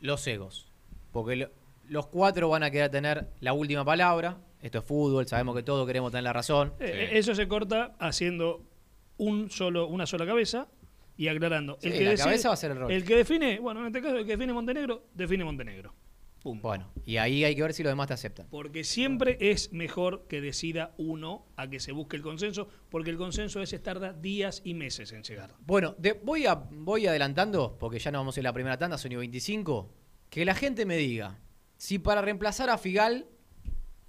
los 0.00 0.26
egos. 0.26 0.72
Porque 1.12 1.36
lo- 1.36 1.50
los 1.88 2.06
cuatro 2.08 2.48
van 2.48 2.64
a 2.64 2.70
querer 2.70 2.90
tener 2.90 3.28
la 3.40 3.52
última 3.52 3.84
palabra. 3.84 4.38
Esto 4.60 4.78
es 4.78 4.84
fútbol, 4.84 5.26
sabemos 5.28 5.54
que 5.54 5.62
todos 5.62 5.86
queremos 5.86 6.10
tener 6.10 6.24
la 6.24 6.32
razón. 6.32 6.72
Eh, 6.80 7.10
eh, 7.12 7.18
Eso 7.18 7.34
se 7.34 7.46
corta 7.46 7.94
haciendo 8.00 8.62
un 9.18 9.50
solo, 9.50 9.86
una 9.86 10.04
sola 10.06 10.26
cabeza 10.26 10.66
y 11.16 11.28
aclarando. 11.28 11.78
Sí, 11.80 11.90
la 11.90 12.16
cabeza 12.16 12.48
va 12.48 12.54
a 12.54 12.56
ser 12.56 12.72
el 12.72 12.78
rol. 12.78 12.90
El 12.90 13.04
que 13.04 13.16
define, 13.16 13.58
bueno, 13.60 13.80
en 13.80 13.86
este 13.86 14.02
caso, 14.02 14.16
el 14.16 14.24
que 14.24 14.32
define 14.32 14.52
Montenegro, 14.52 15.04
define 15.14 15.44
Montenegro. 15.44 15.94
Punto. 16.42 16.68
Bueno, 16.68 16.90
y 17.06 17.16
ahí 17.16 17.42
hay 17.42 17.54
que 17.56 17.62
ver 17.62 17.72
si 17.72 17.82
los 17.82 17.90
demás 17.90 18.06
te 18.08 18.12
aceptan. 18.12 18.46
Porque 18.50 18.84
siempre 18.84 19.38
es 19.40 19.72
mejor 19.72 20.26
que 20.28 20.42
decida 20.42 20.94
uno 20.98 21.46
a 21.56 21.70
que 21.70 21.80
se 21.80 21.92
busque 21.92 22.16
el 22.16 22.22
consenso, 22.22 22.68
porque 22.90 23.08
el 23.08 23.16
consenso 23.16 23.62
ese 23.62 23.78
tarda 23.78 24.12
días 24.12 24.60
y 24.62 24.74
meses 24.74 25.12
en 25.12 25.22
llegar. 25.22 25.54
Bueno, 25.64 25.94
de- 25.96 26.12
voy, 26.12 26.44
a, 26.44 26.54
voy 26.54 27.06
adelantando, 27.06 27.78
porque 27.78 27.98
ya 27.98 28.10
no 28.10 28.18
vamos 28.18 28.36
a 28.36 28.40
ir 28.40 28.46
a 28.46 28.50
la 28.50 28.52
primera 28.52 28.76
tanda, 28.76 28.98
son 28.98 29.12
y 29.12 29.16
25. 29.16 29.90
Que 30.28 30.44
la 30.44 30.54
gente 30.54 30.84
me 30.84 30.98
diga 30.98 31.38
si 31.78 31.98
para 31.98 32.20
reemplazar 32.20 32.68
a 32.68 32.76
Figal 32.76 33.26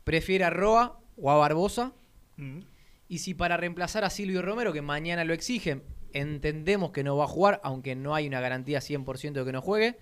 prefiere 0.04 0.44
a 0.44 0.50
Roa 0.50 1.00
o 1.16 1.32
a 1.32 1.38
Barbosa. 1.38 1.94
Mm. 2.36 2.60
Y 3.08 3.20
si 3.20 3.34
para 3.34 3.56
reemplazar 3.56 4.04
a 4.04 4.10
Silvio 4.10 4.42
Romero, 4.42 4.74
que 4.74 4.82
mañana 4.82 5.24
lo 5.24 5.34
exigen, 5.34 5.84
entendemos 6.16 6.92
que 6.92 7.04
no 7.04 7.18
va 7.18 7.26
a 7.26 7.28
jugar, 7.28 7.60
aunque 7.64 7.94
no 7.94 8.16
hay 8.16 8.26
una 8.26 8.40
garantía 8.40 8.80
100% 8.80 9.34
de 9.34 9.46
que 9.46 9.52
no 9.52 9.62
juegue. 9.62 9.98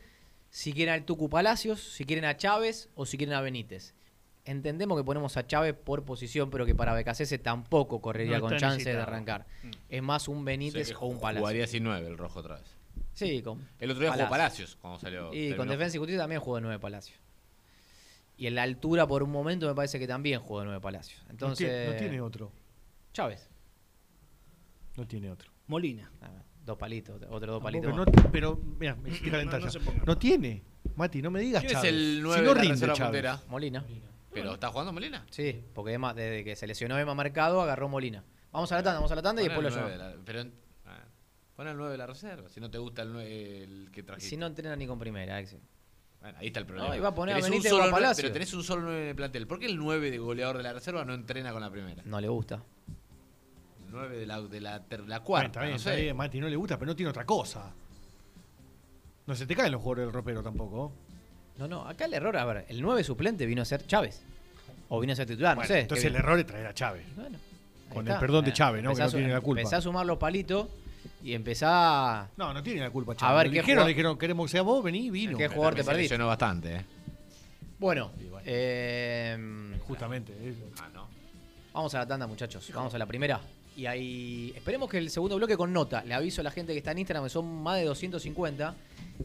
Si 0.52 0.72
quieren 0.72 0.94
al 0.94 1.06
Tucu 1.06 1.28
Palacios, 1.28 1.82
si 1.82 2.06
quieren 2.06 2.26
a 2.26 2.38
Chávez 2.38 2.90
o 2.96 3.08
si 3.08 3.18
quieren 3.18 3.36
a 3.36 3.42
Benítez. 3.42 3.96
Entendemos 4.46 4.96
que 4.98 5.04
ponemos 5.04 5.36
a 5.38 5.48
Chávez 5.48 5.74
por 5.74 6.04
posición, 6.04 6.52
pero 6.52 6.68
que 6.68 6.76
para 6.76 6.94
Becasese 6.94 7.40
tampoco 7.40 8.00
correría 8.00 8.38
No 8.38 8.42
con 8.48 8.58
chance 8.58 8.94
de 8.94 9.02
arrancar. 9.02 9.48
Mm. 9.64 9.70
Es 9.90 10.04
más 10.04 10.28
un 10.28 10.36
O 10.36 10.40
sea 10.40 10.46
Benítez 10.46 10.94
o 11.00 11.08
un 11.08 11.20
Palacios. 11.20 11.42
Jugaría 11.42 11.66
sin 11.66 11.84
nueve 11.84 12.08
el 12.08 12.18
rojo 12.18 12.40
otra 12.40 12.58
vez. 12.58 12.76
Sí, 13.14 13.42
con 13.42 13.68
El 13.80 13.90
otro 13.90 14.02
día 14.02 14.14
jugó 14.14 14.30
Palacios 14.30 14.78
cuando 14.80 15.00
salió. 15.00 15.34
Y 15.34 15.56
con. 15.56 15.68
Defensa 15.68 15.98
y 15.98 16.00
Justicia 16.00 16.22
también 16.22 16.42
jugó 16.42 16.58
de 16.58 16.62
nueve 16.62 16.78
Palacios. 16.80 17.18
Y 18.38 18.46
en 18.46 18.56
la 18.56 18.64
altura, 18.64 19.08
por 19.08 19.24
un 19.24 19.32
momento, 19.32 19.68
me 19.68 19.74
parece 19.74 19.98
que 19.98 20.08
también 20.08 20.42
jugó 20.42 20.60
de 20.60 20.66
nueve 20.66 20.82
Palacios. 20.82 21.24
No 21.26 21.32
Entonces, 21.32 21.68
tiene- 21.68 21.86
no 21.88 21.96
tiene 21.96 22.22
otro. 22.22 22.52
Chávez. 23.14 23.50
No 24.98 25.08
tiene 25.08 25.32
otro. 25.32 25.53
Molina. 25.68 26.12
Ah, 26.22 26.30
Dos 26.66 26.78
palitos, 26.78 27.22
otros 27.30 27.42
dos 27.56 27.62
palitos. 27.64 27.94
no- 27.94 28.06
pero, 28.32 28.58
mira, 28.80 28.96
me 28.96 29.10
hiciste 29.10 29.30
calentar 29.32 29.62
no 29.62 29.70
No 30.06 30.18
tiene. 30.18 30.64
Mati, 30.96 31.22
no 31.22 31.30
me 31.32 31.42
digas 31.42 31.62
¿Quién 31.62 31.72
es 31.72 31.78
Chávez. 31.78 31.92
el 31.94 32.16
Si 32.16 32.22
nueve 32.22 32.42
no 32.44 32.50
de 32.50 32.56
la 32.56 32.62
rinde 32.62 32.80
Chávez. 32.88 33.00
puntera? 33.02 33.42
Molina. 33.50 33.86
¿Pero 34.32 34.54
está 34.54 34.70
jugando 34.70 34.94
Molina? 34.94 35.26
Sí, 35.30 35.62
porque 35.74 35.94
Emma, 35.94 36.14
desde 36.14 36.44
que 36.44 36.56
se 36.56 36.66
lesionó 36.66 36.98
Emma 36.98 37.14
Mercado, 37.16 37.62
agarró 37.62 37.90
Molina. 37.90 38.24
Vamos 38.52 38.72
a 38.72 38.76
la 38.76 38.84
tanda, 38.84 38.96
vamos 38.96 39.12
a 39.12 39.16
la 39.16 39.22
tanda 39.22 39.42
y 39.42 39.46
después 39.48 39.74
lo 39.74 39.88
la- 39.98 40.16
Pero, 40.26 40.46
ah, 40.86 41.00
pon 41.56 41.68
el 41.68 41.76
9 41.78 41.92
de 41.92 41.98
la 41.98 42.08
reserva. 42.08 42.48
Si 42.50 42.60
no 42.62 42.70
te 42.72 42.78
gusta 42.78 43.02
el, 43.02 43.12
nueve, 43.12 43.64
el 43.64 43.90
que 43.92 44.04
trajiste. 44.04 44.30
Si 44.30 44.38
no 44.38 44.46
entrena 44.48 44.76
ni 44.76 44.88
con 44.88 44.98
primera, 45.00 45.38
Axel. 45.38 45.60
Bueno, 46.22 46.38
ahí 46.40 46.48
está 46.48 46.62
el 46.62 46.66
problema. 46.66 46.88
No, 46.90 46.96
iba 46.96 47.10
a 47.10 47.16
poner 47.16 47.34
a 47.34 47.38
Tenés 47.38 47.48
un 47.48 47.52
Benítez 47.52 47.70
solo. 47.72 48.14
Pero 48.16 48.32
tenés 48.32 48.54
un 48.54 48.64
solo 48.64 48.82
9 48.84 49.02
en 49.04 49.10
el 49.10 49.16
plantel. 49.16 49.46
¿Por 49.48 49.60
qué 49.60 49.66
el 49.66 49.78
9 49.78 50.10
de 50.12 50.18
goleador 50.18 50.58
de 50.58 50.64
la 50.64 50.72
reserva 50.74 51.04
no 51.04 51.14
entrena 51.14 51.52
con 51.52 51.62
la 51.62 51.70
primera? 51.70 52.02
No 52.06 52.22
le 52.22 52.30
gusta. 52.30 52.64
El 53.94 54.00
9 54.00 54.18
de 54.18 54.26
la, 54.26 54.42
de 54.42 54.60
la, 54.60 54.80
ter- 54.80 55.02
la 55.02 55.06
Bueno, 55.20 55.24
cuarta. 55.24 55.46
está 55.48 55.60
bien, 55.62 55.72
no 55.74 55.78
está 55.78 55.92
sé. 55.94 56.02
bien, 56.02 56.18
Mati, 56.18 56.40
no 56.40 56.50
le 56.50 56.56
gusta, 56.56 56.80
pero 56.80 56.90
no 56.90 56.96
tiene 56.96 57.12
otra 57.12 57.26
cosa. 57.26 57.72
No 59.28 59.36
se 59.36 59.46
te 59.46 59.56
caen 59.56 59.72
los 59.72 59.82
jugadores 59.82 60.06
del 60.08 60.14
ropero 60.14 60.42
tampoco. 60.42 60.92
No, 61.60 61.68
no, 61.68 61.88
acá 61.88 62.06
el 62.06 62.14
error, 62.16 62.36
a 62.36 62.44
ver, 62.46 62.66
el 62.70 62.82
9 62.82 63.04
suplente 63.04 63.46
vino 63.46 63.62
a 63.62 63.66
ser 63.66 63.86
Chávez. 63.86 64.24
O 64.90 65.00
vino 65.00 65.14
a 65.14 65.16
ser 65.16 65.28
titular, 65.28 65.56
Bueno, 65.56 65.70
no 65.70 65.76
sé. 65.76 65.82
entonces 65.82 66.06
el 66.06 66.16
error 66.16 66.40
es 66.40 66.48
traer 66.48 66.66
a 66.66 66.74
Chávez. 66.74 67.06
Bueno, 67.16 67.38
Con 67.94 68.00
está. 68.08 68.16
el 68.16 68.20
perdón 68.20 68.46
de 68.46 68.54
Chávez, 68.54 68.84
¿no? 68.84 68.94
Que 68.94 69.00
no 69.00 69.06
a 69.06 69.10
su- 69.10 69.18
tiene 69.18 69.32
la 69.32 69.42
culpa. 69.42 69.62
Empezá 69.62 69.78
a 69.78 69.82
sumar 69.82 70.06
los 70.08 70.18
palitos 70.18 70.68
y 71.24 71.34
empezá 71.34 72.22
a... 72.24 72.30
No, 72.36 72.52
no 72.52 72.64
tiene 72.64 72.82
la 72.82 72.90
culpa, 72.90 73.12
A 73.14 73.16
Chávez. 73.16 73.38
ver, 73.38 73.46
Le 73.48 73.52
¿qué 73.54 73.60
dijeron, 73.62 73.84
le 73.86 73.90
dijeron, 73.90 74.18
queremos 74.18 74.48
que 74.48 74.52
sea 74.54 74.64
vos, 74.64 74.84
vení, 74.84 75.12
vino. 75.12 75.38
¿Qué 75.38 75.48
jugador 75.50 75.76
te 75.76 75.84
Se 75.84 75.90
perdiste? 75.92 76.18
bastante, 76.18 76.76
¿eh? 76.78 76.86
Bueno, 77.78 78.12
eh, 78.44 79.78
Justamente. 79.88 80.34
es- 80.50 80.56
Ah, 80.82 80.90
no. 80.94 81.08
vamos 81.74 81.94
a 81.94 82.00
la 82.00 82.08
tanda, 82.08 82.26
muchachos. 82.26 82.72
Vamos 82.74 82.92
a 82.96 82.98
la 82.98 83.06
primera. 83.06 83.40
Y 83.76 83.86
ahí 83.88 84.54
esperemos 84.56 84.88
que 84.90 85.00
el 85.00 85.10
segundo 85.10 85.36
bloque 85.38 85.58
con 85.58 85.74
nota. 85.74 86.04
Le 86.04 86.14
aviso 86.14 86.42
a 86.42 86.44
la 86.44 86.52
gente 86.52 86.74
que 86.74 86.78
está 86.80 86.92
en 86.92 87.00
Instagram, 87.00 87.24
que 87.24 87.30
son 87.30 87.64
más 87.64 87.78
de 87.78 87.86
250, 87.86 88.76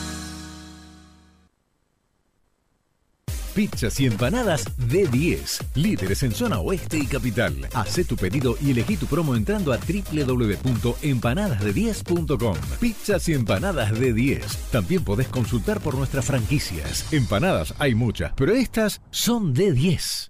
Pizzas 3.57 3.99
y 3.99 4.05
empanadas 4.05 4.65
D10, 4.77 5.63
líderes 5.73 6.21
en 6.21 6.31
zona 6.31 6.59
oeste 6.59 6.99
y 6.99 7.07
capital. 7.07 7.67
Haz 7.73 7.99
tu 8.07 8.15
pedido 8.15 8.55
y 8.61 8.69
elegí 8.69 8.97
tu 8.97 9.07
promo 9.07 9.35
entrando 9.35 9.73
a 9.73 9.77
www.empanadasde10.com. 9.77 12.55
Pizzas 12.79 13.27
y 13.29 13.33
empanadas 13.33 13.93
D10. 13.93 14.45
También 14.71 15.03
podés 15.03 15.29
consultar 15.29 15.79
por 15.79 15.95
nuestras 15.95 16.25
franquicias. 16.25 17.11
Empanadas 17.11 17.73
hay 17.79 17.95
muchas, 17.95 18.31
pero 18.35 18.53
estas 18.53 19.01
son 19.09 19.55
D10. 19.55 20.29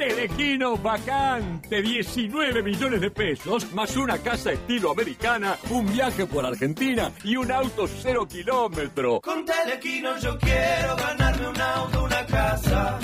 Telequino 0.00 0.78
vacante, 0.78 1.82
19 1.82 2.62
millones 2.62 3.02
de 3.02 3.10
pesos, 3.10 3.70
más 3.74 3.94
una 3.98 4.16
casa 4.16 4.50
estilo 4.50 4.92
americana, 4.92 5.58
un 5.68 5.92
viaje 5.92 6.24
por 6.24 6.46
Argentina 6.46 7.12
y 7.22 7.36
un 7.36 7.52
auto 7.52 7.86
cero 7.86 8.26
kilómetro. 8.26 9.20
Con 9.20 9.44
Telequino 9.44 10.18
yo 10.18 10.38
quiero 10.38 10.96
ganarme 10.96 11.48
un 11.48 11.60
auto, 11.60 12.04
una 12.04 12.24
casa, 12.24 12.98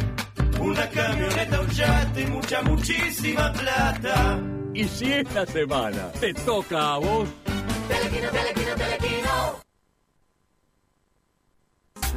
una 0.58 0.88
camioneta, 0.88 1.60
un 1.60 1.68
yate 1.68 2.22
y 2.22 2.26
mucha, 2.28 2.62
muchísima 2.62 3.52
plata. 3.52 4.40
Y 4.72 4.84
si 4.84 5.12
esta 5.12 5.44
semana 5.44 6.10
te 6.18 6.32
toca 6.32 6.94
a 6.94 6.96
vos, 6.96 7.28
Telequino, 7.88 8.30
Telequino, 8.30 8.74
Telequino. 8.74 9.66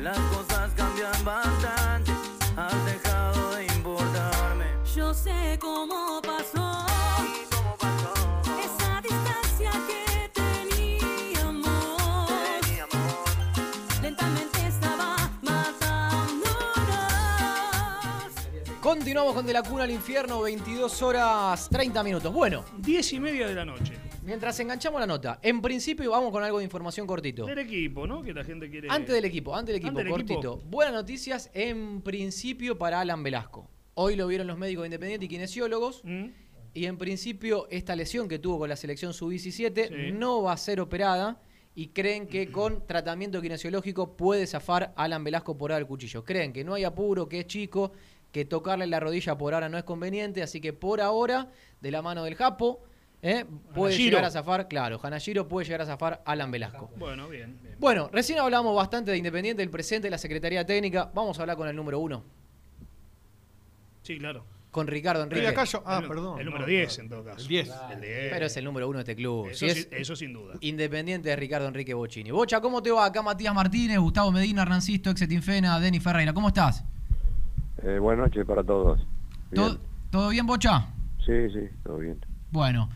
Las 0.02 0.18
cosas 0.18 0.72
cambian 0.78 1.26
bastante, 1.26 1.99
Continuamos 19.10 19.34
con 19.34 19.46
De 19.48 19.54
la 19.54 19.64
Cuna 19.64 19.86
al 19.86 19.90
Infierno, 19.90 20.40
22 20.44 21.02
horas 21.02 21.68
30 21.72 22.04
minutos. 22.04 22.32
Bueno, 22.32 22.64
10 22.78 23.14
y 23.14 23.20
media 23.20 23.48
de 23.48 23.56
la 23.56 23.66
noche. 23.66 23.94
mientras 24.22 24.60
enganchamos 24.60 25.02
la 25.02 25.08
nota, 25.08 25.40
en 25.42 25.64
principio 25.64 26.12
vamos 26.12 26.32
con 26.32 26.44
algo 26.44 26.60
de 26.60 26.64
información 26.66 27.08
cortito. 27.08 27.48
Del 27.48 27.58
equipo, 27.58 28.06
¿no? 28.06 28.22
Que 28.22 28.36
la 28.36 28.44
gente 28.44 28.70
quiere. 28.70 28.88
Antes 28.88 29.16
del 29.16 29.26
equipo, 29.26 29.56
antes 29.56 29.74
del 29.74 29.78
equipo, 29.78 29.90
Antes 29.98 30.04
del 30.06 30.12
cortito. 30.12 30.54
equipo. 30.54 30.70
Buenas 30.70 30.94
noticias 30.94 31.50
en 31.56 32.04
principio 32.04 32.78
para 32.78 33.00
Alan 33.02 33.24
Velasco. 33.24 33.68
Hoy 33.96 34.16
lo 34.16 34.28
vieron 34.28 34.46
los 34.46 34.60
médicos 34.60 34.86
independientes 34.86 35.26
y 35.26 35.28
kinesiólogos. 35.30 36.02
Mm. 36.04 36.26
Y 36.76 36.86
en 36.86 37.00
principio 37.00 37.66
esta 37.72 37.96
lesión 37.96 38.28
que 38.30 38.38
tuvo 38.38 38.60
con 38.60 38.70
la 38.70 38.76
selección 38.76 39.16
sub-17 39.16 39.88
Sí. 39.88 40.12
no 40.12 40.44
va 40.44 40.54
a 40.54 40.58
ser 40.58 40.80
operada 40.82 41.42
y 41.74 41.88
creen 41.88 42.28
que 42.28 42.52
con 42.52 42.86
tratamiento 42.86 43.42
kinesiológico 43.42 44.16
puede 44.16 44.46
zafar 44.46 44.94
Alan 44.96 45.24
Velasco 45.24 45.58
por 45.58 45.72
ahora 45.72 45.80
el 45.82 45.88
cuchillo. 45.88 46.24
Creen 46.24 46.54
que 46.54 46.64
no 46.64 46.76
hay 46.76 46.84
apuro, 46.84 47.28
que 47.28 47.40
es 47.40 47.48
chico, 47.48 47.92
que 48.32 48.46
tocarle 48.46 48.86
la 48.88 49.00
rodilla 49.00 49.38
por 49.38 49.54
ahora 49.54 49.70
no 49.70 49.78
es 49.78 49.84
conveniente, 49.84 50.44
así 50.44 50.62
que 50.62 50.74
por 50.74 51.02
ahora, 51.02 51.48
de 51.82 51.92
la 51.92 52.02
mano 52.02 52.24
del 52.24 52.36
Japo, 52.36 52.82
¿eh? 53.22 53.46
puede 53.74 53.94
Hanashiro. 53.94 54.10
llegar 54.18 54.26
a 54.26 54.32
zafar, 54.32 54.68
claro, 54.68 55.00
Hanashiro 55.02 55.48
puede 55.48 55.66
llegar 55.66 55.82
a 55.82 55.86
zafar 55.86 56.22
a 56.26 56.32
Alan 56.32 56.52
Velasco. 56.52 56.92
Bueno, 56.98 57.28
bien. 57.28 57.58
bien. 57.64 57.76
Bueno, 57.80 58.10
recién 58.14 58.40
hablamos 58.40 58.76
bastante 58.76 59.12
de 59.12 59.18
Independiente, 59.18 59.62
del 59.62 59.70
presente, 59.72 60.08
de 60.08 60.12
la 60.12 60.18
Secretaría 60.18 60.66
Técnica. 60.66 61.10
Vamos 61.14 61.40
a 61.40 61.42
hablar 61.44 61.58
con 61.58 61.68
el 61.68 61.76
número 61.76 62.00
uno, 62.00 62.24
Sí, 64.04 64.18
claro. 64.18 64.46
con 64.72 64.88
Ricardo 64.88 65.24
Enrique. 65.24 65.54
Callo. 65.54 65.84
Ah, 65.86 66.00
El 66.02 66.08
perdón. 66.08 66.40
El 66.40 66.46
número 66.46 66.64
No, 66.64 66.70
10 66.70 66.88
claro. 66.88 67.04
en 67.04 67.10
todo 67.10 67.24
caso. 67.26 67.42
El 67.42 67.48
10. 67.48 67.72
El 67.92 68.02
10. 68.02 68.30
Pero 68.32 68.46
es 68.46 68.58
el 68.58 68.66
número 68.66 68.88
uno 68.88 68.98
de 69.00 69.02
este 69.04 69.16
club. 69.16 69.48
Eso, 69.48 69.60
Si 69.60 69.66
es 69.68 69.74
sí- 69.84 69.88
eso 69.92 70.16
sin 70.16 70.34
duda. 70.34 70.56
Independiente 70.62 71.30
de 71.30 71.36
Ricardo 71.36 71.68
Enrique 71.68 71.94
Bocini. 71.94 72.32
Bocha, 72.32 72.62
¿cómo 72.62 72.82
te 72.82 72.92
va? 72.92 73.06
Acá 73.06 73.22
Matías 73.22 73.54
Martínez, 73.54 73.98
Gustavo 74.00 74.32
Medina, 74.32 74.62
Hernancisto, 74.62 75.10
Exetinfena, 75.10 75.80
Denis 75.80 76.04
Ferreira. 76.04 76.34
¿Cómo 76.34 76.48
estás? 76.50 76.84
Eh, 77.84 78.00
buenas 78.00 78.26
noches 78.28 78.46
para 78.46 78.64
todos. 78.64 79.00
Bien. 79.52 79.66
¿Todo, 79.66 79.80
todo 80.12 80.30
bien, 80.30 80.46
Bocha? 80.46 80.88
Sí, 81.26 81.50
sí, 81.54 81.62
todo 81.84 81.98
bien. 81.98 82.18
Bueno, 82.52 82.90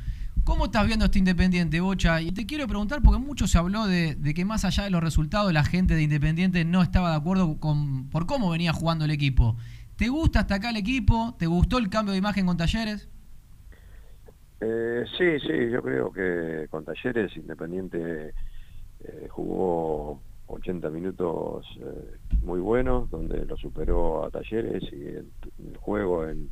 ¿cómo 0.43 0.65
estás 0.65 0.85
viendo 0.87 1.05
este 1.05 1.19
Independiente, 1.19 1.79
Bocha? 1.79 2.21
Y 2.21 2.31
te 2.31 2.45
quiero 2.45 2.67
preguntar, 2.67 3.01
porque 3.01 3.19
mucho 3.19 3.47
se 3.47 3.57
habló 3.57 3.85
de, 3.85 4.15
de 4.15 4.33
que 4.33 4.45
más 4.45 4.65
allá 4.65 4.83
de 4.83 4.89
los 4.89 5.01
resultados, 5.01 5.53
la 5.53 5.63
gente 5.63 5.95
de 5.95 6.03
Independiente 6.03 6.65
no 6.65 6.81
estaba 6.81 7.11
de 7.11 7.17
acuerdo 7.17 7.59
con 7.59 8.09
por 8.09 8.25
cómo 8.25 8.49
venía 8.49 8.73
jugando 8.73 9.05
el 9.05 9.11
equipo. 9.11 9.55
¿Te 9.95 10.09
gusta 10.09 10.41
hasta 10.41 10.55
acá 10.55 10.71
el 10.71 10.77
equipo? 10.77 11.35
¿Te 11.37 11.45
gustó 11.45 11.77
el 11.77 11.89
cambio 11.89 12.13
de 12.13 12.17
imagen 12.17 12.45
con 12.45 12.57
Talleres? 12.57 13.07
Eh, 14.59 15.03
sí, 15.17 15.39
sí, 15.39 15.69
yo 15.71 15.81
creo 15.81 16.11
que 16.11 16.67
con 16.69 16.83
Talleres 16.85 17.35
Independiente 17.37 18.33
eh, 19.01 19.27
jugó 19.29 20.21
80 20.47 20.89
minutos 20.89 21.65
eh, 21.79 22.17
muy 22.43 22.59
buenos, 22.59 23.09
donde 23.09 23.45
lo 23.45 23.57
superó 23.57 24.25
a 24.25 24.29
Talleres 24.29 24.83
y 24.91 25.07
el, 25.07 25.31
el 25.59 25.77
juego, 25.77 26.27
en 26.27 26.49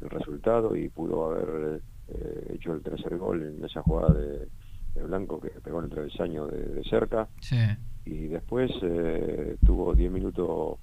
el 0.00 0.10
resultado 0.10 0.76
y 0.76 0.88
pudo 0.88 1.26
haber 1.26 1.80
eh, 2.08 2.54
hecho 2.54 2.74
el 2.74 2.82
tercer 2.82 3.16
gol 3.16 3.42
en 3.42 3.64
esa 3.64 3.82
jugada 3.82 4.12
de, 4.14 4.48
de 4.94 5.02
Blanco 5.02 5.40
que 5.40 5.50
pegó 5.62 5.78
en 5.78 5.86
el 5.86 5.90
travesaño 5.90 6.46
de, 6.46 6.62
de 6.62 6.84
cerca. 6.84 7.28
Sí. 7.40 7.56
y 8.04 8.26
después 8.26 8.70
eh, 8.82 9.56
tuvo 9.64 9.94
10 9.94 10.12
minutos 10.12 10.78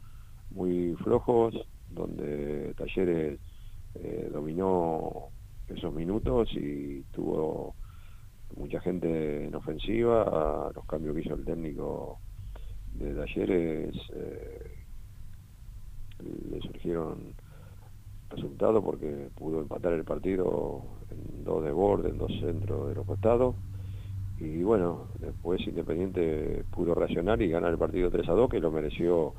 muy 0.49 0.95
flojos 1.03 1.55
donde 1.89 2.73
Talleres 2.75 3.39
eh, 3.95 4.29
dominó 4.33 5.29
esos 5.67 5.93
minutos 5.93 6.49
y 6.53 7.03
tuvo 7.11 7.75
mucha 8.55 8.79
gente 8.81 9.45
en 9.45 9.55
ofensiva 9.55 10.71
los 10.73 10.85
cambios 10.85 11.15
que 11.15 11.21
hizo 11.21 11.35
el 11.35 11.45
técnico 11.45 12.19
de 12.93 13.13
Talleres 13.15 13.95
eh, 14.13 14.71
le 16.49 16.61
surgieron 16.61 17.33
resultados 18.29 18.83
porque 18.83 19.29
pudo 19.35 19.61
empatar 19.61 19.93
el 19.93 20.03
partido 20.03 20.83
en 21.09 21.43
dos 21.43 21.63
de 21.63 21.71
borde, 21.71 22.09
en 22.09 22.17
dos 22.17 22.31
centros 22.39 22.89
de 22.89 22.95
los 22.95 23.05
costados 23.05 23.55
y 24.41 24.63
bueno, 24.63 25.07
después 25.19 25.61
Independiente 25.67 26.63
pudo 26.71 26.95
reaccionar 26.95 27.39
y 27.43 27.49
ganar 27.49 27.71
el 27.71 27.77
partido 27.77 28.09
3 28.09 28.27
a 28.27 28.31
2, 28.31 28.49
que 28.49 28.59
lo 28.59 28.71
mereció 28.71 29.35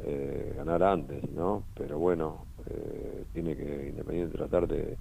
eh, 0.00 0.54
ganar 0.56 0.82
antes, 0.82 1.30
¿no? 1.30 1.62
Pero 1.76 1.98
bueno, 1.98 2.46
eh, 2.66 3.24
tiene 3.32 3.56
que 3.56 3.90
Independiente 3.90 4.36
tratar 4.36 4.66
de, 4.66 4.98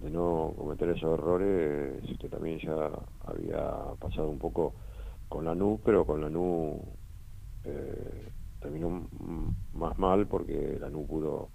de 0.00 0.10
no 0.10 0.52
cometer 0.58 0.90
esos 0.90 1.18
errores, 1.18 2.02
que 2.18 2.28
también 2.28 2.58
ya 2.58 2.90
había 3.24 3.94
pasado 3.98 4.28
un 4.28 4.38
poco 4.38 4.74
con 5.30 5.46
la 5.46 5.54
NU, 5.54 5.80
pero 5.82 6.04
con 6.04 6.20
la 6.20 6.28
NU 6.28 6.82
eh, 7.64 8.28
terminó 8.60 9.08
más 9.74 9.98
mal 9.98 10.26
porque 10.26 10.78
la 10.80 10.90
NU 10.90 11.06
pudo 11.06 11.50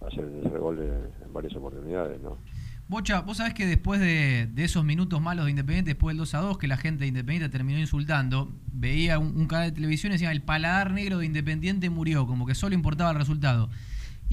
hacer 0.00 0.30
tercer 0.42 0.58
gol 0.58 0.80
en, 0.80 1.32
varias 1.32 1.54
oportunidades, 1.56 2.20
¿no? 2.20 2.38
Bocha, 2.86 3.22
vos 3.22 3.38
sabés 3.38 3.54
que 3.54 3.66
después 3.66 3.98
de, 3.98 4.46
de 4.46 4.64
esos 4.64 4.84
minutos 4.84 5.20
malos 5.20 5.46
de 5.46 5.50
Independiente, 5.50 5.92
después 5.92 6.12
del 6.12 6.18
2 6.18 6.34
a 6.34 6.38
2, 6.40 6.58
que 6.58 6.68
la 6.68 6.76
gente 6.76 7.00
de 7.00 7.08
Independiente 7.08 7.48
terminó 7.48 7.78
insultando, 7.78 8.52
veía 8.66 9.18
un, 9.18 9.36
un 9.36 9.46
canal 9.46 9.70
de 9.70 9.74
televisión 9.74 10.12
y 10.12 10.14
decía 10.14 10.30
el 10.32 10.42
paladar 10.42 10.92
negro 10.92 11.18
de 11.18 11.26
Independiente 11.26 11.88
murió, 11.88 12.26
como 12.26 12.46
que 12.46 12.54
solo 12.54 12.74
importaba 12.74 13.10
el 13.10 13.16
resultado. 13.16 13.70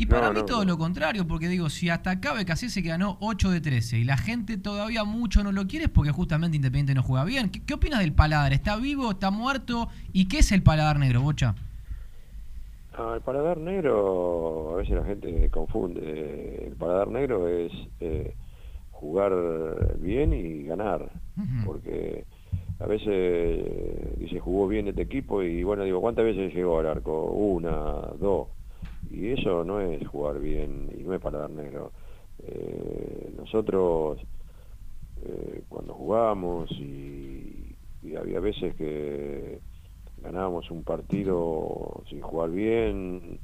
Y 0.01 0.05
para 0.07 0.27
No, 0.27 0.33
mí 0.33 0.39
no, 0.39 0.45
todo 0.45 0.65
no. 0.65 0.71
lo 0.71 0.77
contrario, 0.79 1.27
porque 1.27 1.47
digo, 1.47 1.69
si 1.69 1.89
hasta 1.89 2.09
acá 2.11 2.33
se 2.69 2.81
que 2.81 2.89
ganó 2.89 3.17
8 3.21 3.51
de 3.51 3.61
13 3.61 3.99
y 3.99 4.03
la 4.03 4.17
gente 4.17 4.57
todavía 4.57 5.03
mucho 5.03 5.43
no 5.43 5.51
lo 5.51 5.67
quiere 5.67 5.85
es 5.85 5.91
porque 5.91 6.11
justamente 6.11 6.55
Independiente 6.55 6.95
no 6.95 7.03
juega 7.03 7.23
bien. 7.23 7.49
¿Qué, 7.49 7.63
qué 7.63 7.75
opinas 7.75 7.99
del 7.99 8.13
paladar? 8.13 8.51
¿Está 8.51 8.77
vivo? 8.77 9.11
¿Está 9.11 9.29
muerto? 9.29 9.89
¿Y 10.11 10.27
qué 10.27 10.39
es 10.39 10.51
el 10.51 10.63
paladar 10.63 10.97
negro, 10.97 11.21
Bocha? 11.21 11.53
Ah, 12.93 13.13
el 13.15 13.21
paladar 13.21 13.57
negro, 13.57 14.73
a 14.73 14.77
veces 14.77 14.95
la 14.95 15.05
gente 15.05 15.49
confunde. 15.51 16.65
El 16.67 16.75
paladar 16.75 17.07
negro 17.09 17.47
es 17.47 17.71
eh, 17.99 18.35
jugar 18.91 19.31
bien 19.99 20.33
y 20.33 20.63
ganar, 20.63 21.11
porque 21.65 22.25
a 22.79 22.85
veces 22.87 24.17
dice 24.19 24.39
jugó 24.39 24.67
bien 24.67 24.87
este 24.87 25.03
equipo 25.03 25.43
y 25.43 25.63
bueno, 25.63 25.83
digo, 25.83 26.01
¿cuántas 26.01 26.25
veces 26.25 26.53
llegó 26.53 26.79
al 26.79 26.87
arco? 26.87 27.25
Una, 27.31 27.71
dos. 28.19 28.47
Y 29.11 29.31
eso 29.31 29.63
no 29.63 29.81
es 29.81 30.07
jugar 30.07 30.39
bien 30.39 30.89
y 30.97 31.03
no 31.03 31.13
es 31.13 31.21
paladar 31.21 31.49
negro. 31.49 31.91
Eh, 32.39 33.33
nosotros 33.37 34.19
eh, 35.23 35.63
cuando 35.69 35.93
jugábamos 35.93 36.71
y, 36.71 37.75
había 38.17 38.39
veces 38.39 38.75
que 38.75 39.61
ganábamos 40.21 40.69
un 40.69 40.83
partido 40.83 42.03
sin 42.09 42.19
jugar 42.21 42.49
bien, 42.49 43.39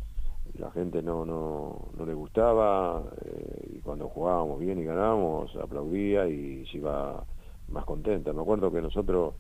la 0.58 0.72
gente 0.72 1.02
no, 1.02 1.26
no, 1.26 1.90
no 1.98 2.06
le 2.06 2.14
gustaba, 2.14 3.04
eh, 3.24 3.76
y 3.76 3.80
cuando 3.80 4.10
jugábamos 4.10 4.60
bien 4.60 4.80
y 4.80 4.84
ganábamos, 4.84 5.56
aplaudía 5.56 6.28
y 6.28 6.66
se 6.68 6.78
iba 6.78 7.24
más 7.70 7.86
contenta. 7.86 8.34
Me 8.34 8.42
acuerdo 8.42 8.72
que 8.72 8.82
nosotros 8.82 9.36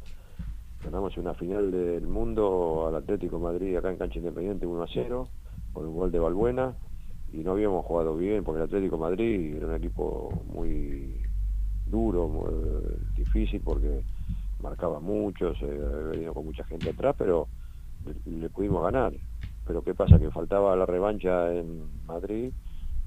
ganamos 0.83 1.17
una 1.17 1.33
final 1.33 1.71
del 1.71 2.07
mundo 2.07 2.85
al 2.87 2.95
Atlético 2.95 3.39
Madrid 3.39 3.75
acá 3.75 3.89
en 3.89 3.97
Cancha 3.97 4.19
Independiente 4.19 4.65
1 4.65 4.83
a 4.83 4.87
0, 4.93 5.27
con 5.77 5.85
un 5.85 5.95
gol 5.95 6.11
de 6.11 6.17
Balbuena, 6.17 6.75
y 7.31 7.43
no 7.43 7.51
habíamos 7.51 7.85
jugado 7.85 8.17
bien, 8.17 8.43
porque 8.43 8.57
el 8.57 8.65
Atlético 8.65 8.97
Madrid 8.97 9.57
era 9.57 9.67
un 9.67 9.75
equipo 9.75 10.43
muy 10.51 11.21
duro, 11.85 12.27
muy 12.27 12.51
difícil, 13.15 13.61
porque 13.63 14.01
marcaba 14.59 14.99
mucho, 14.99 15.53
se 15.53 15.65
había 15.65 16.09
venido 16.09 16.33
con 16.33 16.45
mucha 16.45 16.63
gente 16.63 16.89
atrás, 16.89 17.13
pero 17.15 17.47
le, 18.25 18.49
pudimos 18.49 18.83
ganar. 18.83 19.13
Pero 19.67 19.83
¿qué 19.83 19.93
pasa? 19.93 20.17
Que 20.17 20.31
faltaba 20.31 20.75
la 20.75 20.87
revancha 20.87 21.53
en 21.53 21.83
Madrid, 22.07 22.51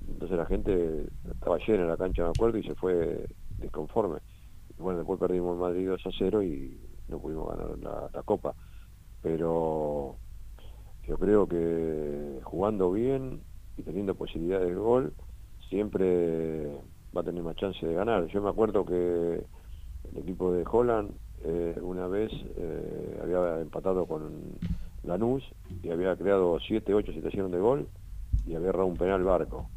entonces 0.06 0.38
la 0.38 0.46
gente 0.46 1.08
estaba 1.28 1.58
llena 1.58 1.82
en 1.82 1.88
la 1.88 1.96
cancha, 1.96 2.22
me 2.22 2.28
acuerdo, 2.28 2.58
y 2.58 2.62
se 2.62 2.76
fue 2.76 3.26
desconforme. 3.58 4.20
Bueno, 4.78 5.00
después 5.00 5.18
perdimos 5.18 5.58
Madrid 5.58 5.88
2 5.88 6.06
a 6.06 6.10
0 6.16 6.42
y 6.44 6.78
no 7.08 7.18
pudimos 7.18 7.48
ganar 7.48 8.10
la, 8.12 8.22
Copa. 8.22 8.54
Pero 9.22 9.99
creo 11.20 11.46
que 11.46 12.40
jugando 12.42 12.90
bien 12.90 13.42
y 13.76 13.82
teniendo 13.82 14.14
posibilidades 14.16 14.68
de 14.68 14.74
gol, 14.74 15.12
siempre 15.68 16.66
va 17.16 17.20
a 17.20 17.24
tener 17.24 17.42
más 17.42 17.56
chance 17.56 17.84
de 17.86 17.94
ganar. 17.94 18.26
Yo 18.28 18.42
me 18.42 18.50
acuerdo 18.50 18.84
que 18.84 18.94
el 20.12 20.18
equipo 20.18 20.52
de 20.52 20.64
Holland 20.70 21.12
eh, 21.44 21.76
una 21.80 22.06
vez 22.08 22.30
eh, 22.56 23.18
había 23.22 23.60
empatado 23.60 24.06
con 24.06 24.58
Lanús 25.04 25.44
y 25.82 25.90
había 25.90 26.16
creado 26.16 26.58
7, 26.60 26.92
8 26.94 27.12
situaciones 27.12 27.52
de 27.52 27.58
gol 27.58 27.88
y 28.46 28.54
había 28.54 28.70
errado 28.70 28.86
un 28.86 28.96
penal 28.96 29.22
barco. 29.22 29.70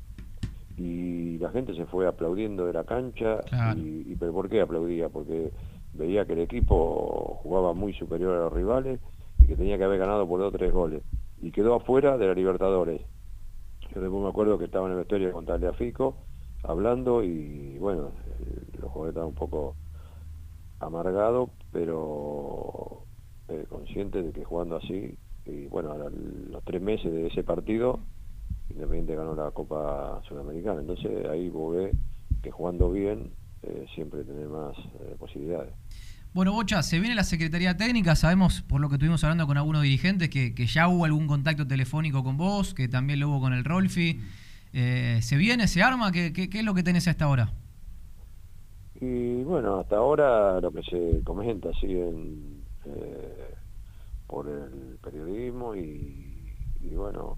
Y 0.76 1.38
la 1.38 1.52
gente 1.52 1.76
se 1.76 1.86
fue 1.86 2.08
aplaudiendo 2.08 2.66
de 2.66 2.74
la 2.74 2.84
cancha. 2.84 3.38
Claro. 3.50 3.80
Y, 3.80 4.12
y- 4.12 4.16
¿Pero 4.16 4.34
por 4.34 4.50
qué 4.50 4.62
aplaudía? 4.62 5.10
Porque 5.10 5.52
veía 5.94 6.26
que 6.26 6.34
el 6.34 6.40
equipo 6.40 7.40
jugaba 7.44 7.74
muy 7.74 7.94
superior 7.94 8.36
a 8.36 8.40
los 8.46 8.54
rivales 8.54 9.00
y 9.40 9.46
que 9.46 9.56
tenía 9.56 9.78
que 9.78 9.84
haber 9.84 10.00
ganado 10.00 10.28
por 10.28 10.40
dos 10.40 10.54
o 10.54 10.58
tres 10.58 10.74
goles. 10.74 11.04
Y 11.44 11.52
quedó 11.52 11.76
afuera 11.76 12.18
de 12.18 12.28
la 12.28 12.34
Libertadores. 12.34 13.02
Yo 13.94 14.02
después 14.02 14.24
me 14.24 14.30
acuerdo 14.30 14.58
que 14.58 14.66
estaba 14.66 14.86
en 14.86 14.94
el 14.94 15.00
vestuario 15.00 15.32
con 15.34 15.46
Tagliafico 15.46 16.16
hablando 16.64 17.22
y 17.22 17.78
bueno, 17.80 18.12
eh, 18.40 18.78
los 18.80 18.90
jugadores 18.90 19.10
estaban 19.12 19.30
un 19.30 19.36
poco 19.36 19.76
amargado, 20.80 21.50
pero 21.72 23.04
eh, 23.50 23.66
consciente 23.68 24.24
de 24.24 24.32
que 24.32 24.46
jugando 24.46 24.78
así, 24.78 25.18
y 25.46 25.68
bueno, 25.68 25.92
a 25.92 25.98
los 25.98 26.64
tres 26.64 26.82
meses 26.82 27.12
de 27.12 27.28
ese 27.28 27.44
partido, 27.44 28.00
Independiente 28.70 29.16
ganó 29.16 29.36
la 29.36 29.52
Copa 29.52 30.22
Sudamericana. 30.28 30.80
Entonces 30.80 31.28
ahí 31.28 31.50
ves 31.50 31.94
que 32.42 32.52
jugando 32.52 32.90
bien 32.90 33.34
eh, 33.62 33.86
siempre 33.94 34.24
tenés 34.24 34.48
más 34.48 34.78
eh, 34.78 35.16
posibilidades. 35.20 35.74
Bueno, 36.34 36.52
Bocha, 36.52 36.82
se 36.82 37.00
viene 37.00 37.14
la 37.14 37.24
Secretaría 37.24 37.78
Técnica, 37.78 38.16
sabemos 38.16 38.64
por 38.64 38.82
lo 38.82 38.90
que 38.90 38.96
estuvimos 38.96 39.24
hablando 39.24 39.46
con 39.46 39.56
algunos 39.56 39.84
dirigentes 39.84 40.30
que, 40.30 40.56
que 40.56 40.66
ya 40.66 40.88
hubo 40.88 41.06
algún 41.06 41.28
contacto 41.28 41.68
telefónico 41.68 42.24
con 42.24 42.38
vos, 42.38 42.74
que 42.74 42.88
también 42.88 43.20
lo 43.20 43.30
hubo 43.30 43.42
con 43.42 43.54
el 43.54 43.64
Rolfi. 43.64 44.20
Eh, 44.74 45.20
¿Se 45.22 45.38
viene, 45.38 45.68
se 45.68 45.84
arma? 45.84 46.12
¿Qué, 46.12 46.34
qué, 46.34 46.50
qué 46.50 46.60
es 46.60 46.66
lo 46.66 46.74
que 46.74 46.82
tenés 46.82 47.08
a 47.08 47.12
esta 47.12 47.28
hora? 47.28 47.54
Y 49.00 49.44
bueno, 49.44 49.80
hasta 49.80 49.98
ahora 49.98 50.60
lo 50.60 50.72
que 50.72 50.82
se 50.82 51.24
comenta 51.24 51.70
así 51.70 51.92
en, 51.92 52.64
eh, 52.86 53.54
por 54.26 54.50
el 54.50 54.98
periodismo 55.04 55.76
y, 55.76 56.52
y 56.82 56.96
bueno, 56.96 57.38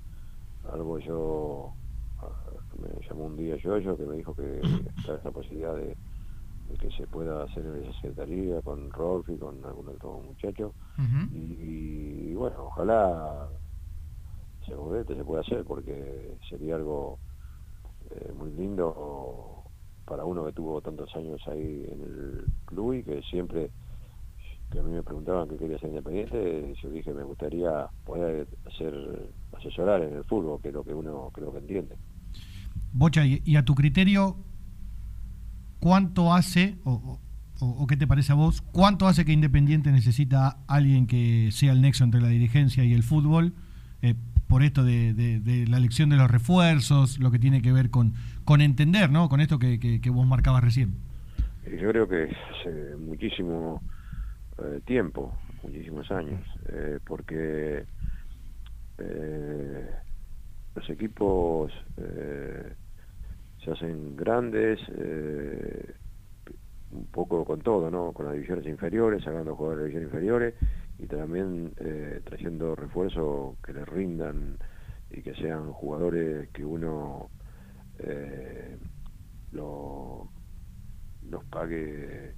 algo 0.72 1.00
yo, 1.00 1.74
ah, 2.20 2.30
me 2.82 3.06
llamó 3.06 3.26
un 3.26 3.36
día 3.36 3.58
yo, 3.58 3.78
yo 3.78 3.98
que 3.98 4.06
me 4.06 4.16
dijo 4.16 4.34
que 4.34 4.62
está 5.00 5.16
esa 5.16 5.32
posibilidad 5.32 5.76
de, 5.76 5.98
de 6.70 6.78
que 6.78 6.90
se 6.92 7.08
pueda 7.08 7.44
hacer 7.44 7.66
en 7.66 7.84
esa 7.84 7.94
secretaría 8.02 8.62
con 8.62 8.90
Rolf 8.92 9.30
y 9.30 9.38
con 9.38 9.64
algún 9.66 9.90
otro 9.90 10.20
muchacho. 10.20 10.74
y, 11.32 12.32
y 12.32 12.34
bueno, 12.36 12.66
ojalá 12.66 13.48
se 14.66 14.72
se 15.16 15.24
pueda 15.24 15.42
hacer 15.42 15.64
porque 15.64 16.38
sería 16.50 16.76
algo 16.76 17.20
eh, 18.12 18.32
muy 18.38 18.52
lindo 18.52 19.64
para 20.06 20.26
uno 20.26 20.46
que 20.46 20.54
tuvo 20.54 20.82
tantos 20.82 21.14
años 21.16 21.42
ahí 21.48 21.86
en 21.92 22.02
el 22.02 22.46
club 22.66 22.94
y 22.94 23.04
que 23.04 23.22
siempre 23.24 23.72
que 24.72 24.80
a 24.80 24.84
mí 24.84 24.92
me 24.92 25.04
preguntaban 25.04 25.48
que 25.48 25.58
quería 25.58 25.78
ser 25.78 25.90
independiente, 25.90 26.74
yo 26.82 26.90
dije 26.90 27.14
me 27.14 27.24
gustaría 27.24 27.88
poder 28.04 28.48
hacer 28.66 28.94
asesorar 29.54 30.02
en 30.04 30.16
el 30.16 30.24
fútbol, 30.24 30.60
que 30.62 30.70
es 30.70 30.74
lo 30.74 30.84
que 30.84 30.94
uno 30.94 31.30
creo 31.32 31.52
que 31.52 31.60
entiende. 31.60 31.96
Bocha, 32.92 33.24
y 33.26 33.56
a 33.56 33.64
tu 33.64 33.76
criterio, 33.76 34.38
¿cuánto 35.86 36.34
hace, 36.34 36.80
o, 36.84 37.20
qué 37.88 37.96
te 37.96 38.08
parece 38.08 38.32
a 38.32 38.36
vos, 38.36 38.64
cuánto 38.72 39.06
hace 39.06 39.24
que 39.24 39.34
Independiente 39.34 39.92
necesita 39.92 40.58
alguien 40.66 41.06
que 41.06 41.50
sea 41.52 41.74
el 41.74 41.82
nexo 41.84 42.04
entre 42.04 42.22
la 42.22 42.30
dirigencia 42.30 42.84
y 42.84 42.92
el 42.92 43.04
fútbol? 43.04 43.54
eh, 44.02 44.16
por 44.48 44.64
esto 44.64 44.84
de, 44.84 45.66
la 45.70 45.78
elección 45.78 46.10
de 46.10 46.16
los 46.16 46.32
refuerzos, 46.32 47.20
lo 47.20 47.30
que 47.30 47.38
tiene 47.38 47.62
que 47.62 47.72
ver 47.72 47.92
con, 47.92 48.14
con 48.46 48.62
entender, 48.62 49.12
¿no? 49.12 49.30
Con 49.30 49.42
esto 49.42 49.60
que, 49.60 50.02
vos 50.12 50.26
marcabas 50.26 50.64
recién. 50.64 50.96
Y 51.68 51.78
yo 51.80 51.90
creo 51.90 52.08
que 52.08 52.24
hace 52.24 52.96
muchísimo 52.98 53.80
eh, 54.58 54.82
tiempo, 54.86 55.38
muchísimos 55.62 56.10
años, 56.10 56.42
eh, 56.68 56.98
porque 57.06 57.86
eh, 58.98 59.90
los 60.74 60.90
equipos 60.90 61.72
eh, 61.98 62.74
se 63.66 63.72
hacen 63.72 64.16
grandes, 64.16 64.80
eh, 64.96 65.94
un 66.92 67.06
poco 67.08 67.44
con 67.44 67.62
todo, 67.62 67.90
¿no? 67.90 68.14
Con 68.14 68.28
las 68.28 68.36
divisiones 68.36 68.66
inferiores, 68.68 69.24
sacando 69.24 69.56
jugadores 69.56 69.86
de 69.86 69.90
divisiones 69.90 70.14
inferiores 70.14 70.54
y 71.00 71.08
también 71.08 71.74
eh, 71.78 72.22
trayendo 72.24 72.76
refuerzos 72.76 73.58
que 73.66 73.74
les 73.74 73.88
rindan 73.88 74.58
y 75.10 75.22
que 75.22 75.34
sean 75.36 75.72
jugadores 75.74 76.50
que 76.50 76.64
uno 76.64 77.30
eh, 78.00 78.78
lo, 79.52 80.30
los 81.30 81.44
pague 81.46 82.34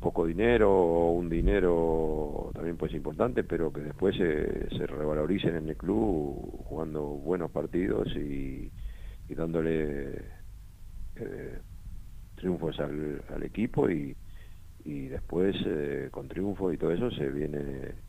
poco 0.00 0.26
dinero 0.26 0.70
o 0.70 1.12
un 1.12 1.28
dinero 1.28 2.50
también 2.54 2.76
pues 2.76 2.92
importante 2.92 3.42
pero 3.44 3.72
que 3.72 3.80
después 3.80 4.14
se, 4.16 4.68
se 4.76 4.86
revaloricen 4.86 5.56
en 5.56 5.68
el 5.70 5.76
club 5.76 6.62
jugando 6.64 7.02
buenos 7.02 7.50
partidos 7.50 8.06
y, 8.14 8.70
y 9.28 9.34
dándole 9.34 10.14
eh, 11.16 11.58
triunfos 12.36 12.78
al, 12.80 13.42
equipo 13.42 13.90
y, 13.90 14.14
y 14.84 15.06
después 15.06 15.56
eh, 15.66 16.08
con 16.10 16.28
triunfo 16.28 16.72
y 16.72 16.78
todo 16.78 16.92
eso 16.92 17.10
se 17.10 17.28
viene, 17.30 17.60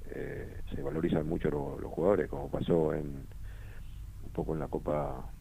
eh, 0.09 0.61
se 0.75 0.81
valorizan 0.81 1.27
mucho 1.27 1.49
lo- 1.49 1.79
los 1.79 1.91
jugadores, 1.91 2.29
como 2.29 2.49
pasó 2.51 2.93
en 2.93 3.05
un 4.23 4.31
poco 4.33 4.53
en 4.53 4.59
la 4.59 4.67
Copa 4.67 5.31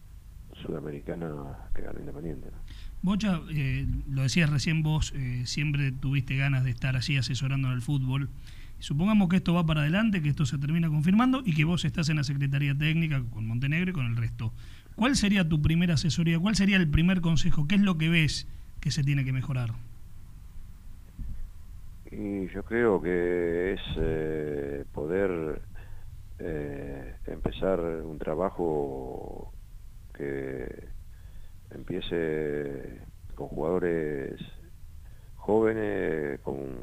Sudamericana 0.62 1.59
que 1.74 1.83
ganó 1.83 1.99
Independiente. 2.01 2.49
¿no? 2.51 2.59
Bocha, 3.03 3.41
eh, 3.53 3.87
lo 4.09 4.22
decías 4.22 4.49
recién 4.51 4.83
vos, 4.83 5.12
eh, 5.14 5.43
siempre 5.45 5.93
tuviste 5.93 6.37
ganas 6.37 6.64
de 6.64 6.70
estar 6.70 6.97
así 6.97 7.16
asesorando 7.16 7.68
en 7.68 7.74
el 7.74 7.83
fútbol. 7.83 8.31
Supongamos 8.79 9.29
que 9.29 9.37
esto 9.37 9.55
va 9.55 9.64
para 9.66 9.81
adelante, 9.83 10.20
que 10.22 10.29
esto 10.29 10.45
se 10.47 10.59
termina 10.59 10.89
confirmando 10.89 11.43
y 11.45 11.55
que 11.55 11.64
vos 11.64 11.85
estás 11.85 12.09
en 12.11 12.16
la 12.16 12.24
Secretaría 12.24 12.74
Técnica 12.77 13.22
con 13.31 13.47
Montenegro 13.47 13.91
y 13.91 13.95
con 13.95 14.07
el 14.07 14.16
resto. 14.16 14.53
¿Cuál 14.97 15.14
sería 15.14 15.49
tu 15.49 15.61
primera 15.61 15.94
asesoría? 15.94 16.40
¿Cuál 16.40 16.57
sería 16.57 16.78
el 16.78 16.90
primer 16.90 17.20
consejo? 17.20 17.66
¿Qué 17.68 17.74
es 17.74 17.82
lo 17.82 17.99
que 17.99 18.09
ves 18.09 18.49
que 18.80 18.90
se 18.90 19.05
tiene 19.05 19.24
que 19.24 19.32
mejorar? 19.32 19.70
Y 22.11 22.49
yo 22.49 22.62
creo 22.62 23.03
que 23.03 23.74
es 23.74 23.80
eh, 23.99 24.84
poder 24.92 25.61
eh, 26.38 27.14
empezar 27.26 27.80
un 27.80 28.18
trabajo 28.18 29.53
que 30.14 30.88
empiece 31.70 33.01
con 33.34 33.49
jugadores 33.49 34.40
jóvenes 35.36 36.40
con, 36.40 36.80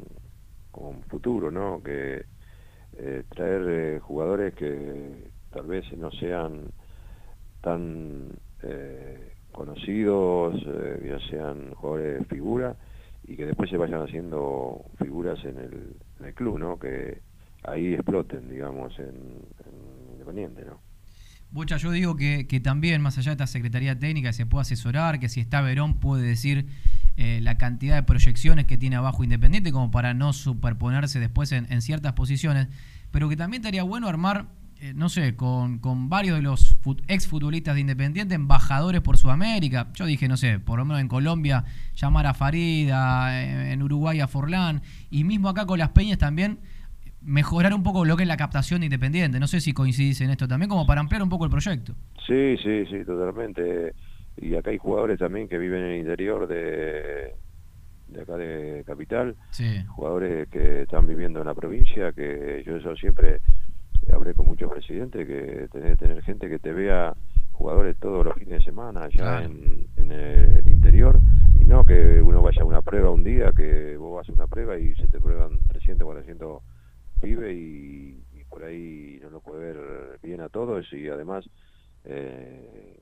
con 0.70 1.02
futuro, 1.04 1.50
¿no? 1.50 1.82
Que 1.82 2.24
eh, 2.96 3.24
traer 3.28 3.62
eh, 3.68 4.00
jugadores 4.00 4.54
que 4.54 5.30
tal 5.50 5.66
vez 5.66 5.84
no 5.96 6.10
sean 6.12 6.70
tan 7.64 8.28
eh, 8.62 9.32
conocidos, 9.50 10.54
eh, 10.66 11.08
ya 11.08 11.28
sean 11.30 11.74
jugadores 11.74 12.20
de 12.20 12.24
figura 12.26 12.76
y 13.26 13.36
que 13.36 13.46
después 13.46 13.70
se 13.70 13.78
vayan 13.78 14.02
haciendo 14.02 14.84
figuras 14.98 15.42
en 15.44 15.58
el, 15.58 16.34
club, 16.34 16.58
¿no? 16.58 16.78
Que 16.78 17.20
ahí 17.64 17.94
exploten, 17.94 18.48
digamos, 18.48 18.98
en, 18.98 19.06
en 19.06 20.12
Independiente, 20.12 20.64
¿no? 20.64 20.80
Bocha, 21.50 21.76
yo 21.76 21.92
digo 21.92 22.16
que, 22.16 22.46
que 22.48 22.60
también, 22.60 23.00
más 23.00 23.16
allá 23.18 23.30
de 23.30 23.34
esta 23.34 23.46
Secretaría 23.46 23.98
Técnica, 23.98 24.32
se 24.32 24.44
puede 24.44 24.62
asesorar, 24.62 25.20
que 25.20 25.28
si 25.28 25.40
está 25.40 25.60
Verón 25.60 26.00
puede 26.00 26.26
decir 26.26 26.66
eh, 27.16 27.38
la 27.42 27.58
cantidad 27.58 27.94
de 27.94 28.02
proyecciones 28.02 28.64
que 28.64 28.76
tiene 28.76 28.96
abajo 28.96 29.22
Independiente 29.22 29.70
como 29.70 29.90
para 29.90 30.14
no 30.14 30.32
superponerse 30.32 31.20
después 31.20 31.52
en, 31.52 31.70
en 31.70 31.80
ciertas 31.80 32.14
posiciones, 32.14 32.68
pero 33.12 33.28
que 33.28 33.36
también 33.36 33.60
estaría 33.60 33.84
bueno 33.84 34.08
armar, 34.08 34.46
eh, 34.84 34.92
no 34.94 35.08
sé, 35.08 35.34
con, 35.34 35.78
con 35.78 36.10
varios 36.10 36.36
de 36.36 36.42
los 36.42 36.76
fut- 36.82 37.02
exfutbolistas 37.08 37.74
de 37.74 37.80
Independiente, 37.80 38.34
embajadores 38.34 39.00
por 39.00 39.16
Sudamérica. 39.16 39.88
Yo 39.94 40.04
dije, 40.04 40.28
no 40.28 40.36
sé, 40.36 40.58
por 40.58 40.78
lo 40.78 40.84
menos 40.84 41.00
en 41.00 41.08
Colombia, 41.08 41.64
llamar 41.94 42.26
a 42.26 42.34
Farida, 42.34 43.42
eh, 43.42 43.72
en 43.72 43.82
Uruguay 43.82 44.20
a 44.20 44.28
Forlán, 44.28 44.82
y 45.10 45.24
mismo 45.24 45.48
acá 45.48 45.64
con 45.64 45.78
las 45.78 45.88
Peñas 45.90 46.18
también 46.18 46.58
mejorar 47.22 47.72
un 47.72 47.82
poco 47.82 48.04
lo 48.04 48.16
que 48.18 48.24
es 48.24 48.28
la 48.28 48.36
captación 48.36 48.80
de 48.80 48.86
Independiente. 48.86 49.40
No 49.40 49.46
sé 49.46 49.62
si 49.62 49.72
coincidís 49.72 50.20
en 50.20 50.28
esto 50.30 50.46
también, 50.46 50.68
como 50.68 50.86
para 50.86 51.00
ampliar 51.00 51.22
un 51.22 51.30
poco 51.30 51.46
el 51.46 51.50
proyecto. 51.50 51.94
Sí, 52.26 52.56
sí, 52.62 52.84
sí, 52.90 53.04
totalmente. 53.06 53.94
Y 54.36 54.54
acá 54.54 54.68
hay 54.70 54.76
jugadores 54.78 55.18
también 55.18 55.48
que 55.48 55.56
viven 55.56 55.82
en 55.84 55.90
el 55.92 55.98
interior 56.00 56.46
de, 56.46 57.34
de 58.08 58.20
acá 58.20 58.36
de 58.36 58.84
Capital, 58.86 59.34
Sí. 59.50 59.82
jugadores 59.88 60.46
que 60.50 60.82
están 60.82 61.06
viviendo 61.06 61.40
en 61.40 61.46
la 61.46 61.54
provincia, 61.54 62.12
que 62.12 62.62
yo 62.66 62.76
eso 62.76 62.94
siempre 62.96 63.40
hablé 64.12 64.34
con 64.34 64.46
muchos 64.46 64.70
presidentes, 64.70 65.26
que 65.26 65.68
que 65.72 65.96
tener 65.96 66.22
gente 66.22 66.48
que 66.48 66.58
te 66.58 66.72
vea 66.72 67.14
jugadores 67.52 67.96
todos 67.98 68.24
los 68.24 68.34
fines 68.34 68.58
de 68.58 68.64
semana 68.64 69.04
allá 69.04 69.16
Claro. 69.16 69.46
en, 69.46 69.86
en 69.96 70.10
el 70.12 70.68
interior, 70.68 71.18
y 71.58 71.64
no 71.64 71.84
que 71.84 72.20
uno 72.20 72.42
vaya 72.42 72.62
a 72.62 72.64
una 72.66 72.82
prueba 72.82 73.10
un 73.10 73.22
día, 73.24 73.52
que 73.56 73.96
vos 73.96 74.16
vas 74.16 74.28
a 74.28 74.32
una 74.32 74.46
prueba 74.48 74.76
y 74.78 74.94
se 74.96 75.06
te 75.08 75.20
prueban 75.20 75.58
300, 75.68 76.04
400 76.04 76.62
pibes 77.20 77.54
y, 77.56 78.22
y 78.32 78.44
por 78.48 78.64
ahí 78.64 79.18
no 79.22 79.30
lo 79.30 79.40
puede 79.40 79.72
ver 79.72 80.18
bien 80.22 80.40
a 80.40 80.48
todos 80.48 80.92
y 80.92 81.08
además 81.08 81.48
eh, 82.04 82.98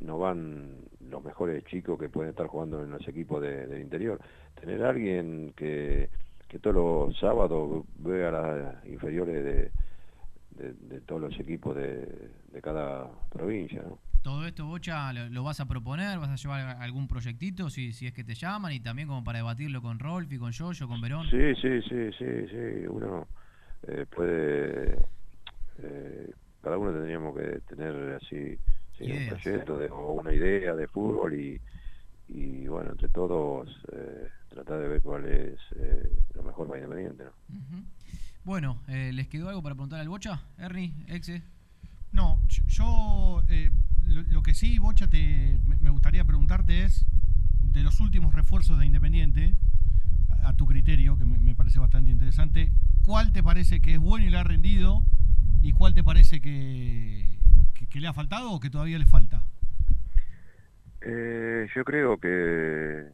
no 0.00 0.18
van 0.18 0.76
los 1.08 1.22
mejores 1.24 1.64
chicos 1.64 1.98
que 1.98 2.08
pueden 2.08 2.30
estar 2.30 2.46
jugando 2.48 2.82
en 2.82 2.90
los 2.90 3.06
equipos 3.08 3.40
de- 3.40 3.66
del 3.66 3.80
interior. 3.82 4.18
Tener 4.60 4.84
a 4.84 4.90
alguien 4.90 5.52
que, 5.56 6.10
que 6.48 6.58
todos 6.58 6.74
los 7.08 7.18
sábados 7.18 7.84
vea 7.98 8.30
las 8.30 8.86
inferiores 8.86 9.44
de, 9.44 9.70
de, 10.56 10.72
de 10.74 11.00
todos 11.02 11.20
los 11.20 11.38
equipos 11.40 11.74
de, 11.76 12.30
de 12.52 12.62
cada 12.62 13.10
provincia. 13.30 13.82
¿no? 13.82 13.98
Todo 14.22 14.46
esto, 14.46 14.66
Bocha, 14.66 15.12
lo, 15.12 15.28
lo 15.28 15.42
vas 15.42 15.58
a 15.60 15.66
proponer? 15.66 16.18
¿Vas 16.18 16.30
a 16.30 16.36
llevar 16.36 16.76
algún 16.80 17.08
proyectito 17.08 17.70
si, 17.70 17.92
si 17.92 18.06
es 18.06 18.12
que 18.12 18.22
te 18.24 18.34
llaman? 18.34 18.72
Y 18.72 18.80
también 18.80 19.08
como 19.08 19.24
para 19.24 19.38
debatirlo 19.38 19.82
con 19.82 19.98
Rolfi, 19.98 20.38
con 20.38 20.52
Yoyo, 20.52 20.86
con 20.86 21.00
Verón. 21.00 21.26
Sí, 21.30 21.54
sí, 21.60 21.82
sí, 21.88 22.10
sí, 22.18 22.48
sí. 22.48 22.86
Uno 22.88 23.26
eh, 23.88 24.06
puede. 24.14 24.96
eh, 25.78 26.30
cada 26.60 26.78
uno 26.78 26.92
tendríamos 26.92 27.36
que 27.36 27.60
tener 27.68 28.14
así 28.14 28.56
sí, 28.96 29.10
un 29.10 29.26
proyecto 29.26 29.76
de, 29.78 29.90
o 29.90 30.12
una 30.12 30.32
idea 30.32 30.74
de 30.76 30.86
fútbol 30.86 31.34
y, 31.34 31.60
y 32.28 32.66
bueno, 32.68 32.92
entre 32.92 33.08
todos 33.08 33.68
eh, 33.92 34.28
tratar 34.48 34.78
de 34.80 34.88
ver 34.88 35.02
cuál 35.02 35.26
es 35.26 35.58
eh, 35.76 36.08
lo 36.34 36.44
mejor 36.44 36.68
para 36.68 36.78
Independiente. 36.80 37.24
¿no? 37.24 37.32
Bueno, 38.52 38.76
eh, 38.86 39.12
¿les 39.14 39.28
quedó 39.28 39.48
algo 39.48 39.62
para 39.62 39.74
preguntar 39.74 39.98
al 39.98 40.10
Bocha? 40.10 40.42
Ernie, 40.58 40.92
Exe. 41.08 41.42
No, 42.12 42.38
yo- 42.68 43.42
eh, 43.48 43.70
lo, 44.06 44.20
lo 44.24 44.42
que 44.42 44.52
sí, 44.52 44.78
Bocha, 44.78 45.06
te, 45.08 45.58
me- 45.64 45.76
me 45.76 45.88
gustaría 45.88 46.22
preguntarte 46.26 46.84
es, 46.84 47.06
de 47.62 47.82
los 47.82 47.98
últimos 48.00 48.34
refuerzos 48.34 48.78
de 48.78 48.84
Independiente, 48.84 49.54
a, 50.28 50.50
a 50.50 50.54
tu 50.54 50.66
criterio, 50.66 51.16
que 51.16 51.24
me, 51.24 51.38
me 51.38 51.54
parece 51.54 51.78
bastante 51.78 52.10
interesante, 52.10 52.70
¿cuál 53.06 53.32
te 53.32 53.42
parece 53.42 53.80
que 53.80 53.94
es 53.94 53.98
bueno 53.98 54.26
y 54.26 54.28
le 54.28 54.36
ha 54.36 54.44
rendido? 54.44 55.02
¿Y 55.62 55.72
cuál 55.72 55.94
te 55.94 56.04
parece 56.04 56.42
que, 56.42 57.38
que- 57.72 57.86
que 57.86 58.00
le 58.00 58.06
ha 58.08 58.12
faltado 58.12 58.52
o 58.52 58.60
que 58.60 58.68
todavía 58.68 58.98
le 58.98 59.06
falta? 59.06 59.42
Eh, 61.00 61.66
yo 61.74 61.84
creo 61.86 62.18
que 62.20 63.06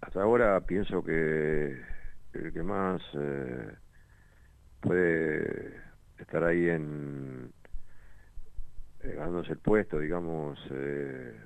hasta 0.00 0.22
ahora 0.22 0.58
pienso 0.62 1.04
que 1.04 1.99
el 2.32 2.52
que 2.52 2.62
más 2.62 3.02
eh, 3.14 3.74
puede 4.80 5.76
estar 6.18 6.44
ahí 6.44 6.68
en 6.68 7.52
eh, 9.00 9.14
ganándose 9.16 9.52
el 9.52 9.58
puesto, 9.58 9.98
digamos, 9.98 10.58
eh, 10.70 11.38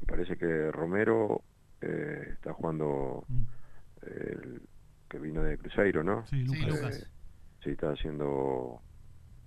me 0.00 0.06
parece 0.06 0.36
que 0.36 0.70
Romero 0.70 1.42
eh, 1.80 2.30
está 2.32 2.52
jugando 2.54 3.24
el 4.02 4.62
que 5.08 5.18
vino 5.18 5.42
de 5.42 5.58
Cruzeiro, 5.58 6.02
¿no? 6.02 6.26
Sí, 6.26 6.44
Lucas. 6.44 7.06
Sí, 7.60 7.70
Eh, 7.70 7.72
está 7.72 7.90
haciendo 7.90 8.80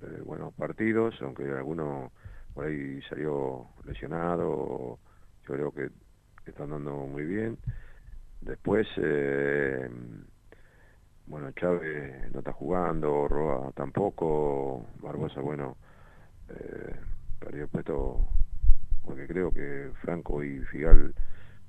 eh, 0.01 0.21
buenos 0.23 0.53
partidos, 0.53 1.15
aunque 1.21 1.43
alguno 1.43 2.11
por 2.53 2.65
ahí 2.65 3.01
salió 3.03 3.69
lesionado, 3.85 4.99
yo 5.47 5.53
creo 5.53 5.71
que, 5.71 5.89
que 6.43 6.51
están 6.51 6.69
dando 6.69 6.95
muy 6.95 7.23
bien. 7.25 7.57
Después, 8.41 8.87
eh, 8.97 9.89
bueno, 11.27 11.51
Chávez 11.51 12.31
no 12.31 12.39
está 12.39 12.53
jugando, 12.53 13.27
Roa 13.27 13.71
tampoco, 13.73 14.87
Barbosa, 15.01 15.41
bueno, 15.41 15.77
eh, 16.49 16.95
perdió 17.39 17.63
el 17.63 17.69
puesto 17.69 18.29
porque 19.05 19.27
creo 19.27 19.51
que 19.51 19.91
Franco 20.01 20.43
y 20.43 20.59
Figal 20.65 21.13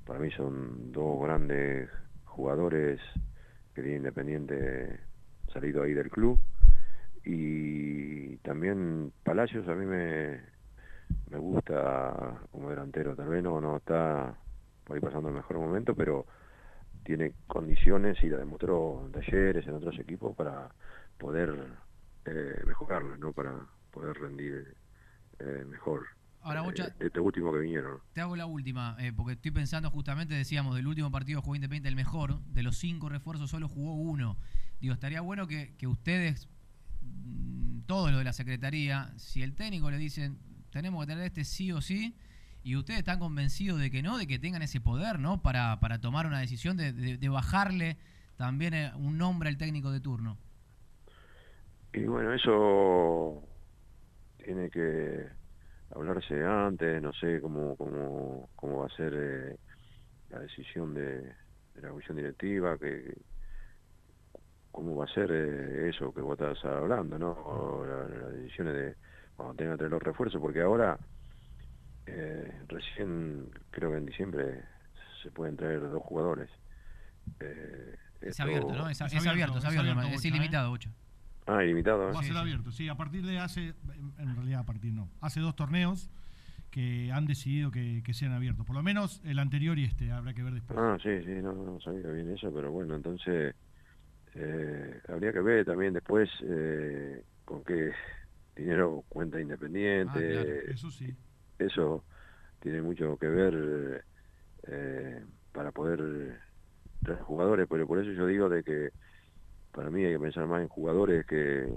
para 0.06 0.18
mí 0.20 0.30
son 0.32 0.92
dos 0.92 1.20
grandes 1.22 1.88
jugadores 2.24 3.00
que 3.74 3.82
tiene 3.82 3.98
Independiente 3.98 5.00
salido 5.52 5.82
ahí 5.82 5.94
del 5.94 6.10
club. 6.10 6.40
Y 7.24 8.36
también 8.38 9.12
Palacios 9.22 9.68
a 9.68 9.74
mí 9.74 9.84
me, 9.84 10.40
me 11.30 11.38
gusta 11.38 12.40
como 12.50 12.70
delantero, 12.70 13.14
tal 13.14 13.28
vez 13.28 13.42
no, 13.42 13.60
no 13.60 13.76
está 13.76 14.34
por 14.84 14.96
ahí 14.96 15.00
pasando 15.02 15.28
el 15.28 15.34
mejor 15.34 15.58
momento, 15.58 15.94
pero 15.94 16.26
tiene 17.08 17.32
condiciones 17.46 18.22
y 18.22 18.28
la 18.28 18.36
demostró 18.36 19.02
en 19.06 19.12
talleres, 19.12 19.66
en 19.66 19.72
otros 19.72 19.98
equipos 19.98 20.36
para 20.36 20.68
poder 21.16 21.56
eh, 22.26 22.62
mejorarlo, 22.66 23.16
¿no? 23.16 23.32
para 23.32 23.54
poder 23.90 24.14
rendir 24.18 24.74
eh, 25.38 25.64
mejor. 25.66 26.04
Ahora, 26.42 26.60
Bocha, 26.60 26.88
eh, 26.88 27.06
este 27.06 27.18
último 27.18 27.50
que 27.50 27.60
vinieron. 27.60 28.00
Te 28.12 28.20
hago 28.20 28.36
la 28.36 28.44
última, 28.44 28.94
eh, 29.00 29.14
porque 29.16 29.32
estoy 29.32 29.52
pensando 29.52 29.90
justamente, 29.90 30.34
decíamos, 30.34 30.76
del 30.76 30.86
último 30.86 31.10
partido 31.10 31.40
jugó 31.40 31.56
Independiente 31.56 31.88
el 31.88 31.96
mejor, 31.96 32.42
de 32.44 32.62
los 32.62 32.76
cinco 32.76 33.08
refuerzos 33.08 33.48
solo 33.48 33.68
jugó 33.68 33.94
uno. 33.94 34.36
Digo, 34.78 34.92
estaría 34.92 35.22
bueno 35.22 35.46
que, 35.46 35.74
que 35.78 35.86
ustedes, 35.86 36.46
mm, 37.00 37.84
todo 37.86 38.10
lo 38.10 38.18
de 38.18 38.24
la 38.24 38.34
Secretaría, 38.34 39.14
si 39.16 39.42
el 39.42 39.54
técnico 39.54 39.90
le 39.90 39.96
dicen, 39.96 40.38
tenemos 40.68 41.06
que 41.06 41.12
tener 41.12 41.24
este 41.24 41.46
sí 41.46 41.72
o 41.72 41.80
sí, 41.80 42.14
y 42.68 42.76
ustedes 42.76 42.98
están 42.98 43.18
convencidos 43.18 43.80
de 43.80 43.90
que 43.90 44.02
no, 44.02 44.18
de 44.18 44.26
que 44.26 44.38
tengan 44.38 44.60
ese 44.60 44.78
poder, 44.78 45.18
¿no? 45.18 45.40
Para, 45.40 45.80
para 45.80 46.02
tomar 46.02 46.26
una 46.26 46.38
decisión 46.38 46.76
de, 46.76 46.92
de- 46.92 47.28
bajarle 47.30 47.96
también 48.36 48.74
eh, 48.74 48.92
un 48.96 49.16
nombre 49.16 49.48
al 49.48 49.56
técnico 49.56 49.90
de 49.90 50.00
turno. 50.00 50.36
Y 51.94 52.04
bueno, 52.04 52.34
eso 52.34 53.42
tiene 54.36 54.68
que 54.70 55.26
hablarse 55.94 56.44
antes, 56.44 57.00
no 57.02 57.12
sé 57.14 57.40
cómo, 57.40 57.74
cómo, 57.76 58.50
cómo 58.54 58.80
va 58.80 58.86
a 58.86 58.96
ser 58.96 59.14
eh, 59.16 59.56
la 60.28 60.40
decisión 60.40 60.94
de, 60.94 61.34
la 61.76 61.88
comisión 61.90 62.16
directiva, 62.18 62.76
que 62.78 63.14
cómo 64.70 64.94
va 64.96 65.04
a 65.06 65.14
ser 65.14 65.30
eh, 65.32 65.88
eso 65.88 66.12
que 66.12 66.20
vos 66.20 66.38
estás 66.38 66.62
hablando, 66.64 67.18
¿no? 67.18 67.84
La- 67.86 68.08
las 68.26 68.32
decisiones 68.34 68.74
de 68.74 68.96
cuando 69.36 69.54
tengan 69.54 69.74
que 69.74 69.78
traer 69.78 69.92
los 69.92 70.02
refuerzos, 70.02 70.40
porque 70.40 70.60
ahora 70.60 70.98
eh, 72.10 72.52
recién 72.68 73.50
creo 73.70 73.90
que 73.92 73.98
en 73.98 74.06
diciembre 74.06 74.62
se 75.22 75.30
pueden 75.30 75.56
traer 75.56 75.80
dos 75.80 76.02
jugadores. 76.02 76.50
Eh, 77.40 77.94
Es 78.20 78.28
esto- 78.30 78.42
abierto, 78.44 78.72
¿no? 78.74 78.88
Es, 78.88 79.00
es 79.00 79.26
abierto, 79.26 79.58
es 79.58 79.64
abierto, 79.64 80.00
es 80.02 80.24
ilimitado, 80.24 80.70
Bocha. 80.70 80.90
Ah, 81.46 81.64
ilimitado. 81.64 82.12
Va 82.12 82.20
a 82.20 82.22
¿eh? 82.22 82.26
ser 82.26 82.36
abierto, 82.36 82.70
sí. 82.72 82.88
A 82.88 82.94
partir 82.96 83.24
de 83.24 83.38
hace, 83.38 83.74
en- 84.18 84.34
realidad 84.36 84.60
a 84.60 84.66
partir 84.66 84.92
no, 84.92 85.08
hace 85.20 85.40
dos 85.40 85.56
torneos 85.56 86.10
que 86.70 87.10
han 87.12 87.24
decidido 87.26 87.70
que, 87.70 88.02
que 88.04 88.12
sean 88.12 88.32
abiertos. 88.32 88.66
Por 88.66 88.76
lo 88.76 88.82
menos 88.82 89.22
el 89.24 89.38
anterior 89.38 89.78
y 89.78 89.84
este, 89.84 90.12
habrá 90.12 90.34
que 90.34 90.42
ver 90.42 90.52
después. 90.54 90.78
Ah, 90.78 90.98
sí, 91.02 91.22
sí, 91.24 91.30
no, 91.42 91.54
no 91.54 91.80
sabía 91.80 92.10
bien 92.10 92.30
eso, 92.30 92.52
pero 92.52 92.70
bueno, 92.70 92.94
entonces 92.94 93.54
eh, 94.34 95.00
habría 95.08 95.32
que 95.32 95.40
ver 95.40 95.64
también 95.64 95.94
después 95.94 96.28
eh, 96.42 97.24
con 97.46 97.64
qué 97.64 97.92
dinero 98.54 99.04
cuenta 99.08 99.40
Independiente. 99.40 100.10
Ah, 100.38 100.42
claro, 100.44 100.50
eso 100.70 100.90
sí. 100.90 101.16
Eso 101.58 102.04
tiene 102.60 102.82
mucho 102.82 103.16
que 103.16 103.28
ver 103.28 104.04
eh, 104.66 105.24
para 105.52 105.72
poder 105.72 106.40
traer 107.02 107.20
jugadores, 107.22 107.66
pero 107.68 107.86
por 107.86 107.98
eso 107.98 108.10
yo 108.12 108.26
digo 108.26 108.48
de 108.48 108.62
que 108.62 108.90
para 109.72 109.90
mí 109.90 110.04
hay 110.04 110.14
que 110.14 110.20
pensar 110.20 110.46
más 110.46 110.62
en 110.62 110.68
jugadores 110.68 111.24
que, 111.26 111.68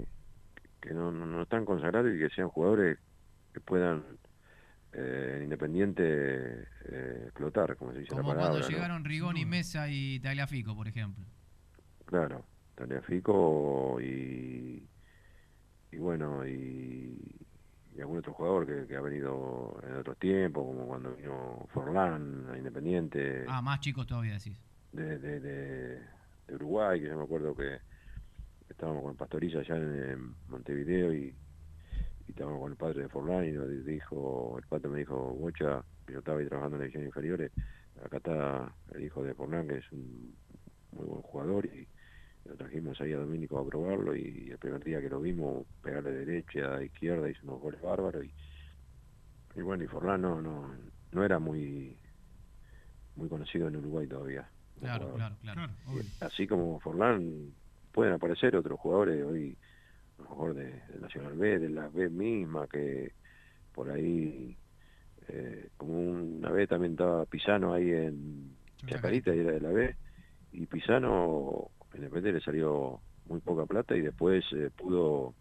que 0.80 0.94
no, 0.94 1.12
no, 1.12 1.26
no 1.26 1.42
están 1.42 1.64
consagrados 1.64 2.14
y 2.14 2.18
que 2.18 2.28
sean 2.30 2.48
jugadores 2.48 2.98
que 3.52 3.60
puedan 3.60 4.02
eh, 4.92 5.34
en 5.36 5.44
Independiente 5.44 6.02
eh, 6.04 7.22
explotar, 7.24 7.76
como 7.76 7.92
se 7.92 8.00
dice 8.00 8.14
la 8.14 8.22
palabra. 8.22 8.42
cuando 8.42 8.60
¿no? 8.60 8.68
llegaron 8.68 9.04
Rigoni, 9.04 9.46
Mesa 9.46 9.88
y 9.88 10.20
Tagliafico, 10.20 10.74
por 10.74 10.88
ejemplo. 10.88 11.24
Claro, 12.06 12.44
Tagliafico 12.74 13.98
y, 14.00 14.86
y 15.92 15.96
bueno, 15.96 16.46
y, 16.46 17.16
y 17.96 18.00
algún 18.00 18.18
otro 18.18 18.32
jugador 18.32 18.66
que, 18.66 18.86
que 18.86 18.96
ha 18.96 19.00
venido 19.00 19.78
en 19.86 19.96
otros 19.96 20.18
tiempos, 20.18 20.64
como 20.64 20.86
cuando 20.86 21.14
vino 21.14 21.66
Forlán 21.72 22.46
a 22.50 22.56
Independiente 22.58 23.44
Ah, 23.48 23.60
más 23.62 23.80
chicos 23.80 24.06
todavía 24.06 24.34
decís. 24.34 24.56
de, 24.92 25.18
de, 25.18 25.40
de- 25.40 26.00
de 26.48 26.54
Uruguay, 26.56 27.00
que 27.00 27.06
yo 27.08 27.16
me 27.16 27.24
acuerdo 27.24 27.54
que 27.54 27.78
estábamos 28.68 29.02
con 29.04 29.16
Pastorilla 29.16 29.60
allá 29.60 29.76
en, 29.76 30.10
en 30.10 30.34
Montevideo 30.48 31.12
y, 31.14 31.34
y 32.26 32.30
estábamos 32.30 32.60
con 32.60 32.72
el 32.72 32.76
padre 32.76 33.02
de 33.02 33.08
Forlán 33.08 33.44
y 33.46 33.52
nos 33.52 33.68
dijo, 33.84 34.56
el 34.58 34.66
padre 34.66 34.88
me 34.88 34.98
dijo, 35.00 35.16
Bocha, 35.34 35.84
que 36.06 36.14
yo 36.14 36.18
estaba 36.18 36.40
ahí 36.40 36.46
trabajando 36.48 36.76
en 36.76 36.80
las 36.80 36.86
divisiones 36.86 37.08
inferiores, 37.08 37.52
acá 38.04 38.16
está 38.16 38.74
el 38.94 39.04
hijo 39.04 39.22
de 39.22 39.34
Forlán, 39.34 39.68
que 39.68 39.78
es 39.78 39.92
un 39.92 40.34
muy 40.92 41.06
buen 41.06 41.22
jugador 41.22 41.66
y 41.66 41.86
lo 42.44 42.56
trajimos 42.56 43.00
ahí 43.00 43.12
a 43.12 43.18
Domínico 43.18 43.58
a 43.58 43.66
probarlo 43.66 44.16
y 44.16 44.50
el 44.50 44.58
primer 44.58 44.82
día 44.82 45.00
que 45.00 45.08
lo 45.08 45.20
vimos 45.20 45.66
pegarle 45.82 46.12
derecha, 46.12 46.76
a 46.76 46.84
izquierda, 46.84 47.30
hizo 47.30 47.40
unos 47.44 47.60
goles 47.60 47.80
bárbaros 47.80 48.24
y, 48.24 48.32
y 49.54 49.62
bueno, 49.62 49.84
y 49.84 49.86
Forlán 49.86 50.22
no, 50.22 50.42
no, 50.42 50.74
no 51.12 51.24
era 51.24 51.38
muy 51.38 51.98
muy 53.14 53.28
conocido 53.28 53.68
en 53.68 53.76
Uruguay 53.76 54.06
todavía. 54.06 54.50
Claro, 54.80 55.14
claro, 55.14 55.36
claro. 55.40 55.72
Y 55.94 56.24
así 56.24 56.46
como 56.46 56.80
Forlán 56.80 57.54
pueden 57.92 58.14
aparecer 58.14 58.56
otros 58.56 58.80
jugadores 58.80 59.22
hoy, 59.24 59.56
a 60.18 60.22
lo 60.22 60.30
mejor 60.30 60.54
de, 60.54 60.64
de 60.64 60.98
Nacional 61.00 61.34
B, 61.34 61.58
de 61.58 61.68
la 61.68 61.88
B 61.88 62.08
misma, 62.08 62.66
que 62.66 63.12
por 63.72 63.90
ahí, 63.90 64.56
eh, 65.28 65.68
como 65.76 65.98
una 65.98 66.50
vez 66.50 66.68
también 66.68 66.92
estaba 66.92 67.26
Pisano 67.26 67.74
ahí 67.74 67.90
en 67.90 68.56
Chacarita 68.86 69.34
y 69.34 69.40
era 69.40 69.52
de 69.52 69.60
la 69.60 69.70
B, 69.70 69.94
y 70.52 70.66
Pisano 70.66 71.70
Independiente 71.94 72.38
le 72.38 72.44
salió 72.44 73.00
muy 73.26 73.40
poca 73.40 73.66
plata 73.66 73.96
y 73.96 74.00
después 74.00 74.44
eh, 74.52 74.70
pudo 74.76 75.34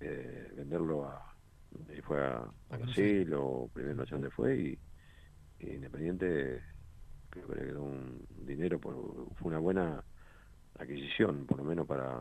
eh, 0.00 0.52
venderlo 0.56 1.06
a, 1.06 1.34
y 1.96 2.00
fue 2.02 2.20
a, 2.20 2.38
a 2.70 2.76
Brasil 2.76 3.32
o 3.34 3.68
primero 3.72 3.96
no 3.96 4.06
sé 4.06 4.14
dónde 4.14 4.30
fue 4.30 4.56
y, 4.56 4.78
y 5.60 5.70
Independiente 5.74 6.62
creo 7.30 7.46
que 7.48 7.54
le 7.54 7.66
quedó 7.66 7.82
un 7.82 8.26
dinero, 8.44 8.78
por, 8.80 8.94
fue 9.36 9.48
una 9.48 9.58
buena 9.58 10.04
adquisición, 10.78 11.46
por 11.46 11.58
lo 11.58 11.64
menos 11.64 11.86
para 11.86 12.20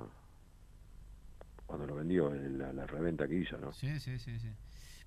cuando 1.65 1.85
lo 1.85 1.95
vendió, 1.95 2.33
en 2.33 2.57
la, 2.57 2.73
la 2.73 2.87
reventa 2.87 3.27
que 3.27 3.35
hizo, 3.35 3.57
¿no? 3.57 3.71
Sí, 3.73 3.99
sí, 3.99 4.17
sí, 4.17 4.39
sí. 4.39 4.49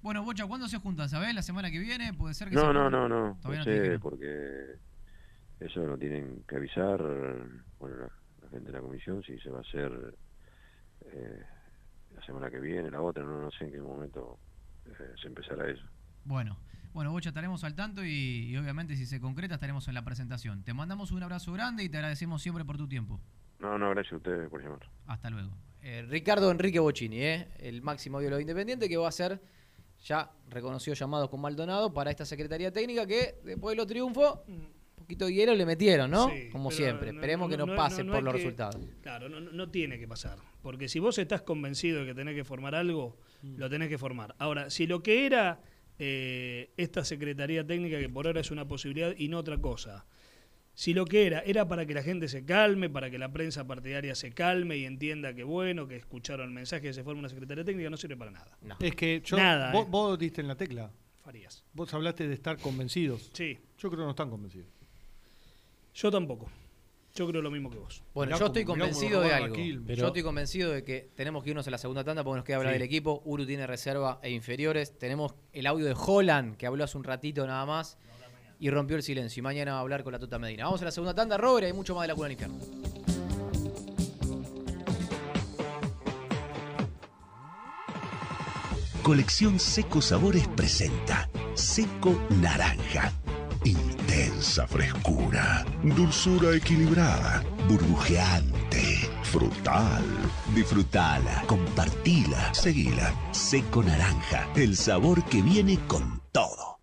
Bueno, 0.01 0.24
Bocha, 0.24 0.47
¿cuándo 0.47 0.68
se 0.68 0.78
juntan? 0.78 1.09
¿Sabés? 1.09 1.34
¿La 1.34 1.43
semana 1.43 1.70
que 1.70 1.78
viene? 1.78 2.12
¿Puede 2.14 2.34
ser 2.34 2.49
que 2.49 2.57
se 2.57 2.62
No, 2.62 2.72
no, 2.72 2.90
no, 2.90 3.09
no, 3.09 3.38
no 3.43 3.55
no 3.55 3.64
sé, 3.64 3.99
porque 4.01 4.76
eso 5.61 5.86
lo 5.86 5.97
tienen 5.99 6.45
que 6.47 6.57
avisar, 6.57 7.01
bueno, 7.78 8.09
gente 8.53 8.66
de 8.66 8.72
la 8.72 8.80
comisión, 8.80 9.22
si 9.22 9.38
se 9.38 9.50
va 9.50 9.59
a 9.59 9.62
hacer 9.62 10.14
eh, 11.07 11.42
la 12.14 12.24
semana 12.24 12.50
que 12.50 12.61
viene, 12.61 12.90
la 12.90 13.00
otra, 13.00 13.24
no, 13.24 13.40
no 13.40 13.50
sé 13.50 13.64
en 13.64 13.72
qué 13.72 13.80
momento 13.80 14.38
eh, 14.86 15.14
se 15.20 15.28
empezará 15.28 15.68
eso. 15.68 15.84
Bueno, 16.24 16.57
bueno, 16.92 17.11
Bocha, 17.11 17.30
estaremos 17.30 17.64
al 17.64 17.74
tanto 17.74 18.05
y, 18.05 18.50
y 18.50 18.57
obviamente 18.57 18.96
si 18.96 19.07
se 19.07 19.20
concreta 19.20 19.55
estaremos 19.55 19.88
en 19.88 19.94
la 19.94 20.05
presentación. 20.05 20.62
Te 20.62 20.74
mandamos 20.74 21.11
un 21.11 21.22
abrazo 21.22 21.53
grande 21.53 21.82
y 21.82 21.88
te 21.88 21.96
agradecemos 21.96 22.42
siempre 22.42 22.64
por 22.64 22.76
tu 22.76 22.86
tiempo. 22.86 23.20
No, 23.59 23.78
no, 23.78 23.90
gracias 23.90 24.14
a 24.14 24.16
ustedes 24.16 24.50
por 24.50 24.62
llamar. 24.62 24.80
Hasta 25.07 25.30
luego. 25.30 25.50
Eh, 25.80 26.05
Ricardo 26.09 26.50
Enrique 26.50 26.78
Bocini, 26.78 27.20
¿eh? 27.22 27.48
el 27.59 27.82
máximo 27.82 28.18
biólogo 28.18 28.40
independiente 28.40 28.88
que 28.88 28.96
va 28.96 29.09
a 29.09 29.12
ser 29.12 29.40
ya 30.05 30.30
reconocido 30.48 30.94
llamado 30.94 31.30
con 31.30 31.40
Maldonado 31.40 31.92
para 31.92 32.11
esta 32.11 32.24
Secretaría 32.24 32.72
Técnica 32.72 33.07
que 33.07 33.40
después 33.44 33.72
de 33.72 33.76
los 33.76 33.86
triunfos, 33.86 34.40
un 34.48 34.82
poquito 35.03 35.26
de 35.26 35.34
hielo 35.34 35.55
le 35.55 35.66
metieron, 35.66 36.11
¿no? 36.11 36.28
Sí, 36.30 36.48
Como 36.50 36.70
pero 36.70 36.76
siempre. 36.76 37.12
no- 37.12 37.18
Esperemos 37.20 37.50
que 37.50 37.57
no, 37.57 37.66
no- 37.66 37.76
pase 37.76 38.03
no 38.03 38.12
por 38.12 38.22
los 38.22 38.32
que- 38.34 38.38
resultados. 38.38 38.78
Claro, 39.03 39.28
no, 39.28 39.40
no- 39.40 39.53
no 39.53 39.70
tiene 39.70 39.98
que 39.98 40.09
pasar. 40.09 40.38
Porque 40.62 40.88
si 40.88 40.98
vos 40.98 41.18
estás 41.18 41.42
convencido 41.42 42.00
de 42.00 42.07
que 42.07 42.14
tenés 42.14 42.34
que 42.34 42.44
formar 42.44 42.74
algo, 42.74 43.16
lo 43.42 43.68
tenés 43.68 43.88
que 43.88 43.98
formar. 43.98 44.34
Ahora, 44.38 44.70
si 44.70 44.86
lo 44.86 45.03
que 45.03 45.26
era 45.26 45.61
eh, 45.98 46.70
esta 46.78 47.05
Secretaría 47.05 47.64
Técnica, 47.66 47.98
que 48.00 48.09
por 48.09 48.26
ahora 48.26 48.40
es 48.40 48.50
una 48.50 48.66
posibilidad 48.66 49.14
y 49.16 49.28
no 49.28 49.38
otra 49.38 49.59
cosa, 49.59 50.07
si 50.74 50.94
lo 50.94 51.05
que 51.05 51.26
era 51.26 51.40
era 51.40 51.68
para 51.68 51.84
que 51.86 51.92
la 51.94 52.03
gente 52.03 52.28
se 52.28 52.44
calme, 52.44 52.88
para 52.88 53.11
que 53.11 53.18
la 53.18 53.30
prensa 53.30 53.66
partidaria 53.66 54.14
se 54.14 54.32
calme 54.32 54.78
y 54.78 54.84
entienda 54.86 55.34
que 55.34 55.44
bueno, 55.44 55.86
que 55.86 55.96
escucharon 55.96 56.48
el 56.48 56.55
mensaje 56.55 56.82
que 56.82 56.92
se 56.94 57.05
forma 57.05 57.20
una 57.20 57.28
Secretaría 57.28 57.62
Técnica, 57.62 57.90
no 57.90 57.96
sirve 57.98 58.16
para 58.16 58.30
nada. 58.30 58.57
Es 58.80 58.94
que 58.96 59.20
yo, 59.24 59.36
Nada, 59.36 59.70
vos, 59.70 59.84
eh. 59.84 59.88
vos 59.90 60.18
diste 60.18 60.40
en 60.40 60.48
la 60.48 60.57
tecla. 60.57 60.90
Farías. 61.22 61.62
Vos 61.74 61.92
hablaste 61.94 62.26
de 62.26 62.34
estar 62.34 62.57
convencidos. 62.59 63.30
Sí. 63.34 63.59
Yo 63.78 63.90
creo 63.90 64.00
que 64.00 64.05
no 64.07 64.11
están 64.11 64.30
convencidos. 64.30 64.68
Yo 65.95 66.11
tampoco. 66.11 66.49
Yo 67.14 67.26
creo 67.26 67.43
lo 67.43 67.51
mismo 67.51 67.68
que 67.70 67.76
vos. 67.76 68.03
Bueno, 68.14 68.30
Mirá 68.30 68.38
yo 68.40 68.47
estoy 68.47 68.64
convencido 68.64 69.20
de 69.20 69.34
algo. 69.34 69.55
Yo 69.55 70.07
estoy 70.07 70.22
convencido 70.22 70.72
de 70.72 70.82
que 70.82 71.11
tenemos 71.14 71.45
que 71.45 71.51
irnos 71.51 71.66
a 71.68 71.70
la 71.70 71.76
segunda 71.76 72.03
tanda 72.05 72.24
porque 72.24 72.36
nos 72.38 72.45
queda 72.47 72.57
hablar 72.57 72.72
Sí. 72.72 72.78
del 72.78 72.86
equipo. 72.86 73.20
Uru 73.26 73.45
tiene 73.45 73.66
reserva 73.66 74.18
e 74.22 74.30
inferiores. 74.30 74.99
Tenemos 74.99 75.34
el 75.53 75.66
audio 75.66 75.84
de 75.84 75.95
Holland, 75.95 76.57
que 76.57 76.66
habló 76.66 76.84
hace 76.84 76.97
un 76.97 77.05
ratito 77.05 77.47
nada 77.47 77.66
más, 77.66 77.99
y 78.59 78.70
rompió 78.70 78.97
el 78.97 79.03
silencio. 79.03 79.40
Y 79.40 79.43
mañana 79.43 79.72
va 79.72 79.78
a 79.78 79.80
hablar 79.82 80.03
con 80.05 80.12
la 80.12 80.18
Tuta 80.18 80.38
Medina. 80.38 80.64
Vamos 80.64 80.80
a 80.80 80.86
la 80.86 80.90
segunda 80.90 81.14
tanda, 81.14 81.36
Robert, 81.36 81.64
y 81.64 81.66
hay 81.66 81.72
mucho 81.74 81.95
más 81.95 82.05
de 82.05 82.09
la 82.09 82.14
cuna 82.14 82.28
del 82.28 82.32
infierno. 82.32 82.59
Colección 89.03 89.59
Seco 89.59 90.01
Sabores 90.01 90.47
presenta 90.49 91.28
Seco 91.55 92.16
Naranja. 92.40 93.12
Intensa 94.43 94.66
frescura, 94.66 95.64
dulzura 95.84 96.57
equilibrada, 96.57 97.45
burbujeante, 97.68 99.07
frutal. 99.22 100.03
Disfrutala, 100.53 101.45
compartila, 101.47 102.53
seguila. 102.53 103.12
Seco 103.30 103.84
Naranja, 103.84 104.49
el 104.57 104.74
sabor 104.74 105.22
que 105.26 105.43
viene 105.43 105.78
con 105.86 106.20
todo. 106.32 106.80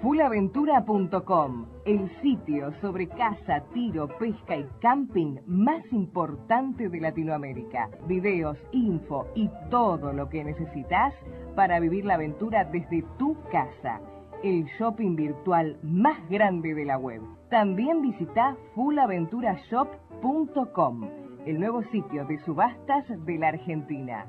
Fulaventura.com, 0.00 1.66
el 1.84 2.10
sitio 2.22 2.72
sobre 2.80 3.06
caza, 3.08 3.62
tiro, 3.74 4.08
pesca 4.18 4.56
y 4.56 4.66
camping 4.80 5.36
más 5.46 5.84
importante 5.92 6.88
de 6.88 6.98
Latinoamérica. 6.98 7.90
Videos, 8.08 8.56
info 8.72 9.26
y 9.34 9.50
todo 9.70 10.14
lo 10.14 10.30
que 10.30 10.44
necesitas 10.44 11.12
para 11.54 11.78
vivir 11.78 12.06
la 12.06 12.14
aventura 12.14 12.64
desde 12.64 13.04
tu 13.18 13.36
casa. 13.52 14.00
El 14.42 14.66
shopping 14.76 15.14
virtual 15.14 15.78
más 15.84 16.18
grande 16.28 16.74
de 16.74 16.84
la 16.84 16.98
web. 16.98 17.22
También 17.48 18.02
visita 18.02 18.56
fulaventurashop.com, 18.74 21.08
el 21.46 21.60
nuevo 21.60 21.84
sitio 21.92 22.24
de 22.24 22.40
subastas 22.40 23.04
de 23.24 23.38
la 23.38 23.50
Argentina. 23.50 24.26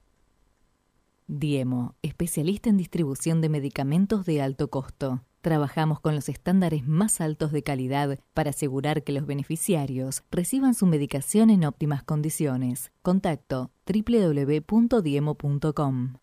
Diemo, 1.26 1.94
especialista 2.02 2.68
en 2.68 2.76
distribución 2.76 3.40
de 3.40 3.48
medicamentos 3.48 4.26
de 4.26 4.42
alto 4.42 4.68
costo. 4.68 5.22
Trabajamos 5.48 6.00
con 6.00 6.14
los 6.14 6.28
estándares 6.28 6.86
más 6.86 7.22
altos 7.22 7.52
de 7.52 7.62
calidad 7.62 8.18
para 8.34 8.50
asegurar 8.50 9.02
que 9.02 9.12
los 9.12 9.24
beneficiarios 9.24 10.22
reciban 10.30 10.74
su 10.74 10.84
medicación 10.84 11.48
en 11.48 11.64
óptimas 11.64 12.02
condiciones. 12.02 12.92
Contacto 13.00 13.70
www.diemo.com. 13.86 16.16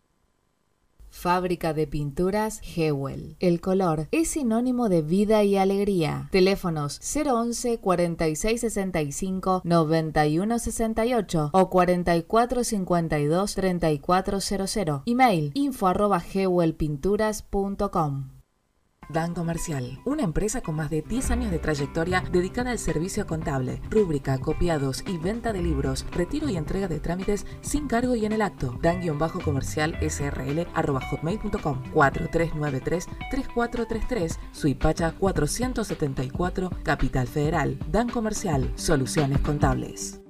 Fábrica 1.10 1.74
de 1.74 1.88
pinturas 1.88 2.60
Hewell. 2.62 3.34
El 3.40 3.60
color 3.60 4.06
es 4.12 4.28
sinónimo 4.28 4.88
de 4.88 5.02
vida 5.02 5.42
y 5.42 5.56
alegría. 5.56 6.28
Teléfonos 6.30 7.00
011 7.02 7.80
4665 7.80 9.62
9168 9.64 11.50
o 11.52 11.68
4452 11.68 13.54
3400. 13.56 15.02
Email 15.04 15.50
info 15.54 15.88
arroba 15.88 16.20
hewellpinturas.com. 16.20 18.35
Dan 19.08 19.34
Comercial, 19.34 19.98
una 20.04 20.22
empresa 20.22 20.60
con 20.60 20.76
más 20.76 20.90
de 20.90 21.02
10 21.02 21.30
años 21.30 21.50
de 21.50 21.58
trayectoria 21.58 22.22
dedicada 22.32 22.70
al 22.70 22.78
servicio 22.78 23.26
contable, 23.26 23.80
rúbrica, 23.90 24.38
copiados 24.38 25.02
y 25.06 25.16
venta 25.18 25.52
de 25.52 25.62
libros, 25.62 26.06
retiro 26.12 26.48
y 26.48 26.56
entrega 26.56 26.86
de 26.88 27.00
trámites 27.00 27.44
sin 27.60 27.88
cargo 27.88 28.14
y 28.14 28.24
en 28.26 28.32
el 28.32 28.42
acto. 28.42 28.78
Dan-comercial 28.82 29.96
srl 30.08 30.66
arroba 30.74 31.00
hotmail.com 31.00 31.82
4393-3433 31.92 34.38
Suipacha 34.52 35.12
474 35.12 36.70
Capital 36.82 37.26
Federal. 37.26 37.78
Dan 37.90 38.08
Comercial, 38.08 38.72
soluciones 38.76 39.40
contables. 39.40 40.20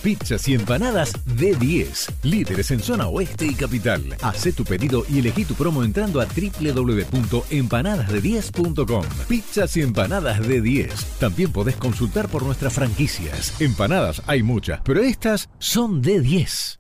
Pizzas 0.08 0.48
y 0.48 0.54
empanadas 0.54 1.12
D10, 1.26 2.10
líderes 2.24 2.72
en 2.72 2.80
zona 2.80 3.10
oeste 3.10 3.46
y 3.46 3.54
capital. 3.54 4.16
Hacé 4.22 4.54
tu 4.54 4.64
pedido 4.64 5.04
y 5.10 5.20
elegí 5.20 5.44
tu 5.44 5.54
promo 5.54 5.84
entrando 5.84 6.22
a 6.22 6.28
www.empanadasde10.com. 6.28 9.04
Pizzas 9.28 9.76
y 9.76 9.82
empanadas 9.82 10.40
D10. 10.40 10.94
También 11.20 11.52
podés 11.52 11.76
consultar 11.76 12.30
por 12.30 12.44
nuestras 12.44 12.72
franquicias. 12.72 13.60
Empanadas 13.60 14.22
hay 14.28 14.44
muchas, 14.44 14.80
pero 14.86 15.02
estas 15.02 15.50
son 15.60 16.02
D10. 16.02 16.78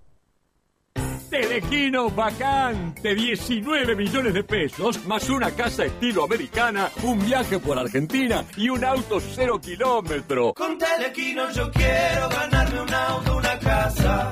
Telequino 1.29 2.09
vacante, 2.09 3.13
19 3.13 3.95
millones 3.95 4.33
de 4.33 4.43
pesos, 4.43 5.05
más 5.05 5.29
una 5.29 5.51
casa 5.51 5.85
estilo 5.85 6.23
americana, 6.23 6.89
un 7.03 7.23
viaje 7.25 7.59
por 7.59 7.77
Argentina 7.77 8.45
y 8.55 8.69
un 8.69 8.83
auto 8.83 9.19
cero 9.19 9.59
kilómetro. 9.59 10.53
Con 10.53 10.77
Telequino 10.77 11.51
yo 11.51 11.69
quiero 11.71 12.29
ganarme 12.29 12.81
un 12.81 12.93
auto, 12.93 13.37
una 13.37 13.59
casa, 13.59 14.31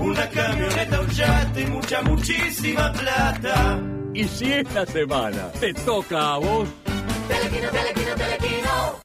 una 0.00 0.28
camioneta, 0.28 1.00
un 1.00 1.08
yate 1.08 1.60
y 1.62 1.66
mucha, 1.66 2.02
muchísima 2.02 2.92
plata. 2.92 3.80
Y 4.14 4.24
si 4.24 4.52
esta 4.52 4.86
semana 4.86 5.50
te 5.58 5.74
toca 5.74 6.34
a 6.34 6.38
vos, 6.38 6.68
Telequino, 7.28 7.70
Telequino, 7.70 8.14
Telequino. 8.14 9.00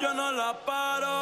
Yo 0.00 0.14
no 0.14 0.32
la 0.32 0.58
paro 0.66 1.21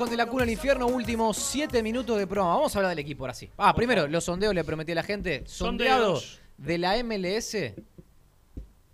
con 0.00 0.08
De 0.08 0.16
la 0.16 0.24
Cuna 0.24 0.44
al 0.44 0.50
Infierno, 0.50 0.86
últimos 0.86 1.36
7 1.36 1.82
minutos 1.82 2.18
de 2.18 2.26
promo. 2.26 2.48
Vamos 2.48 2.74
a 2.74 2.78
hablar 2.78 2.88
del 2.88 3.00
equipo 3.00 3.24
ahora 3.24 3.34
sí. 3.34 3.50
Ah, 3.58 3.74
primero, 3.74 4.08
los 4.08 4.24
sondeos 4.24 4.54
le 4.54 4.64
prometí 4.64 4.92
a 4.92 4.94
la 4.94 5.02
gente. 5.02 5.42
Sondeado 5.44 6.16
Sondeos. 6.16 6.40
de 6.56 6.78
la 6.78 7.04
MLS, 7.04 7.74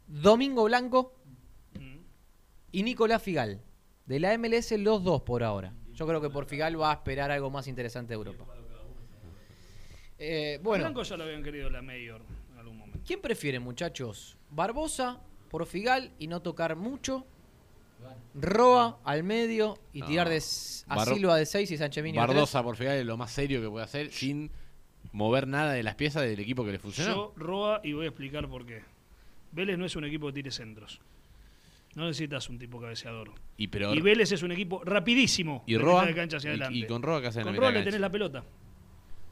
Domingo 0.08 0.64
Blanco 0.64 1.14
y 2.72 2.82
Nicolás 2.82 3.22
Figal. 3.22 3.60
De 4.04 4.18
la 4.18 4.36
MLS, 4.36 4.72
los 4.72 5.04
dos 5.04 5.22
por 5.22 5.44
ahora. 5.44 5.72
Yo 5.92 6.08
creo 6.08 6.20
que 6.20 6.28
por 6.28 6.46
Figal 6.46 6.80
va 6.80 6.90
a 6.90 6.94
esperar 6.94 7.30
algo 7.30 7.50
más 7.50 7.68
interesante 7.68 8.08
de 8.08 8.14
Europa. 8.16 8.44
Eh, 10.18 10.58
bueno, 10.60 10.86
Blanco 10.86 11.04
ya 11.04 11.16
lo 11.16 11.22
habían 11.22 11.44
querido 11.44 11.70
la 11.70 11.82
Mayor 11.82 12.22
en 12.50 12.58
algún 12.58 12.78
momento. 12.78 12.98
¿quién 13.06 13.20
prefiere, 13.20 13.60
muchachos? 13.60 14.36
¿Barbosa 14.50 15.20
por 15.50 15.66
Figal 15.66 16.10
y 16.18 16.26
no 16.26 16.42
tocar 16.42 16.74
mucho? 16.74 17.24
Roa 18.34 18.98
al 19.04 19.22
medio 19.24 19.78
y 19.92 20.00
No. 20.00 20.06
tirar 20.06 20.28
de 20.28 20.36
a 20.36 21.04
Silva 21.04 21.36
de 21.36 21.46
6 21.46 21.70
y 21.70 21.76
Sanchemini 21.78 22.18
de 22.18 22.22
3. 22.24 22.28
Bardosa 22.34 22.62
por 22.62 22.76
final 22.76 22.96
es 22.98 23.06
lo 23.06 23.16
más 23.16 23.30
serio 23.32 23.60
que 23.62 23.68
puede 23.68 23.84
hacer 23.84 24.12
sin 24.12 24.50
mover 25.12 25.46
nada 25.48 25.72
de 25.72 25.82
las 25.82 25.94
piezas 25.94 26.22
del 26.22 26.38
equipo 26.40 26.64
que 26.64 26.72
le 26.72 26.78
funcionó. 26.78 27.14
Yo, 27.14 27.32
Roa, 27.36 27.80
y 27.82 27.92
voy 27.94 28.04
a 28.04 28.08
explicar 28.08 28.46
por 28.48 28.66
qué. 28.66 28.82
Vélez 29.52 29.78
no 29.78 29.86
es 29.86 29.96
un 29.96 30.04
equipo 30.04 30.26
que 30.26 30.34
tire 30.34 30.50
centros. 30.50 31.00
No 31.94 32.04
necesitas 32.04 32.50
un 32.50 32.58
tipo 32.58 32.78
cabeceador. 32.78 33.30
Y 33.56 33.68
pero- 33.68 33.94
y 33.94 34.00
Vélez 34.02 34.30
es 34.32 34.42
un 34.42 34.52
equipo 34.52 34.82
rapidísimo. 34.84 35.64
¿Y 35.66 35.72
de 35.74 35.78
Roa? 35.78 36.04
de 36.04 36.14
cancha 36.14 36.36
hacia 36.36 36.48
¿Y- 36.50 36.50
adelante. 36.50 36.78
y 36.78 36.86
con 36.86 37.02
Roa 37.02 37.22
qué 37.22 37.28
hacen 37.28 37.40
en 37.40 37.46
la 37.46 37.52
Con 37.52 37.60
Roa 37.60 37.72
de 37.72 37.78
le 37.78 37.84
tenés 37.84 38.00
la 38.00 38.10
pelota. 38.10 38.44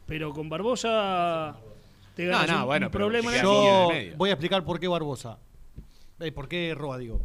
Pero 0.07 0.33
con 0.33 0.49
Barbosa 0.49 1.57
te 2.17 2.25
No, 2.25 2.31
ganas 2.33 2.51
no, 2.51 2.61
un, 2.61 2.67
bueno, 2.67 2.87
un 2.87 2.93
problema 2.93 3.37
Yo 3.43 3.89
medio. 3.91 4.17
voy 4.17 4.31
a 4.31 4.33
explicar 4.33 4.65
por 4.65 4.81
qué 4.81 4.89
Barbosa. 4.89 5.39
Eh, 6.21 6.33
¿Por 6.33 6.49
qué 6.49 6.75
Roa, 6.75 6.97
digo? 6.97 7.21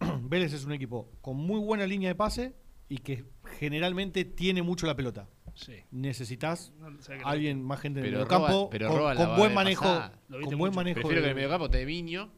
Vélez 0.22 0.52
es 0.52 0.64
un 0.64 0.72
equipo 0.72 1.10
con 1.20 1.36
muy 1.36 1.60
buena 1.60 1.86
línea 1.86 2.08
de 2.08 2.14
pase 2.14 2.54
y 2.88 2.98
que 2.98 3.24
generalmente 3.58 4.24
tiene 4.24 4.62
mucho 4.62 4.86
la 4.86 4.94
pelota. 4.96 5.28
Sí. 5.54 5.74
Necesitas 5.90 6.72
No, 6.78 6.86
alguien, 7.24 7.62
más 7.64 7.80
gente 7.80 7.98
en 7.98 8.04
el 8.06 8.12
Pero 8.12 8.24
medio 8.24 8.28
campo, 8.28 8.46
Roa- 8.48 8.70
pero 8.70 8.88
con, 9.16 9.36
buen 9.36 9.54
manejo. 9.54 9.84
Con 10.30 10.40
buen 10.42 10.56
mucho. 10.58 10.72
manejo. 10.72 10.94
Prefiero 11.00 11.20
que 11.20 11.24
en 11.26 11.30
el 11.30 11.34
mediocampo 11.34 11.68
te 11.68 11.84
Viño. 11.84 12.30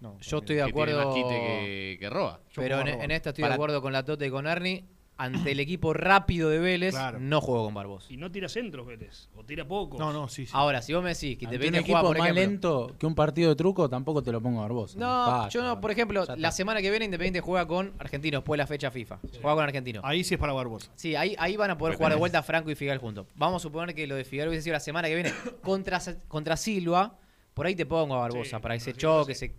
No, 0.00 0.18
Yo 0.20 0.38
estoy 0.38 0.56
de 0.56 0.64
que 0.64 0.72
tiene 0.72 0.92
acuerdo. 0.92 1.06
más 1.06 1.14
quite 1.14 1.28
que, 1.28 1.96
que 2.00 2.10
Roa. 2.10 2.40
Pero 2.54 2.80
en, 2.80 2.88
en 2.88 3.10
esta 3.10 3.30
estoy 3.30 3.42
Para- 3.42 3.54
de 3.54 3.56
acuerdo 3.56 3.82
con 3.82 3.92
la 3.92 4.04
Tote 4.04 4.26
y 4.26 4.30
con 4.30 4.46
Ernie. 4.46 4.84
Ante 5.18 5.50
el 5.50 5.58
equipo 5.60 5.92
rápido 5.92 6.48
de 6.48 6.60
Vélez, 6.60 6.94
Claro. 6.94 7.18
no 7.20 7.40
juego 7.40 7.64
con 7.64 7.74
Barbosa. 7.74 8.06
Y 8.12 8.16
no 8.16 8.30
tira 8.30 8.48
centros 8.48 8.86
Vélez. 8.86 9.28
O 9.36 9.44
tira 9.44 9.66
pocos. 9.66 9.98
No, 9.98 10.12
no, 10.12 10.28
sí, 10.28 10.46
sí. 10.46 10.52
Ahora, 10.54 10.80
si 10.80 10.94
vos 10.94 11.02
me 11.02 11.08
decís 11.10 11.36
que 11.36 11.44
Ante 11.46 11.56
un 11.56 11.62
Independiente 11.64 11.78
equipo 11.80 11.98
juega, 11.98 12.08
por 12.08 12.18
más 12.18 12.28
ejemplo, 12.30 12.50
lento 12.86 12.96
que 12.98 13.06
un 13.06 13.14
partido 13.16 13.50
de 13.50 13.56
truco, 13.56 13.88
tampoco 13.90 14.22
te 14.22 14.30
lo 14.30 14.40
pongo 14.40 14.60
a 14.60 14.62
Barbosa. 14.62 14.96
No, 14.98 15.06
Basta. 15.06 15.48
yo 15.48 15.62
no, 15.64 15.80
por 15.80 15.90
ejemplo, 15.90 16.24
la 16.36 16.52
semana 16.52 16.80
que 16.80 16.90
viene 16.90 17.04
Independiente 17.06 17.40
juega 17.40 17.66
con 17.66 17.92
Argentinos, 17.98 18.40
después 18.42 18.56
de 18.56 18.62
la 18.62 18.66
fecha 18.68 18.90
FIFA. 18.92 19.18
Juega 19.42 19.54
con 19.56 19.64
Argentinos. 19.64 20.04
Ahí 20.06 20.22
sí 20.22 20.34
es 20.34 20.40
para 20.40 20.52
Barbosa. 20.52 20.90
Sí, 20.94 21.16
ahí, 21.16 21.34
ahí 21.38 21.56
van 21.56 21.70
a 21.72 21.76
poder 21.78 21.96
jugar 21.96 22.12
de 22.12 22.18
vuelta 22.18 22.42
Franco 22.42 22.70
y 22.70 22.76
Figal 22.76 22.98
juntos. 22.98 23.26
Vamos 23.34 23.60
a 23.60 23.62
suponer 23.64 23.94
que 23.96 24.06
lo 24.06 24.14
de 24.14 24.24
Figal 24.24 24.48
hubiese 24.48 24.62
sido 24.62 24.74
la 24.74 24.80
semana 24.80 25.08
que 25.08 25.14
viene 25.16 25.32
contra, 25.62 26.00
contra 26.28 26.56
Silva. 26.56 27.18
Por 27.54 27.66
ahí 27.66 27.74
te 27.74 27.86
pongo 27.86 28.14
a 28.14 28.18
Barbosa 28.18 28.60
para 28.60 28.74
que 28.74 28.80
se 28.80 28.94
choque, 28.94 29.34
se 29.34 29.52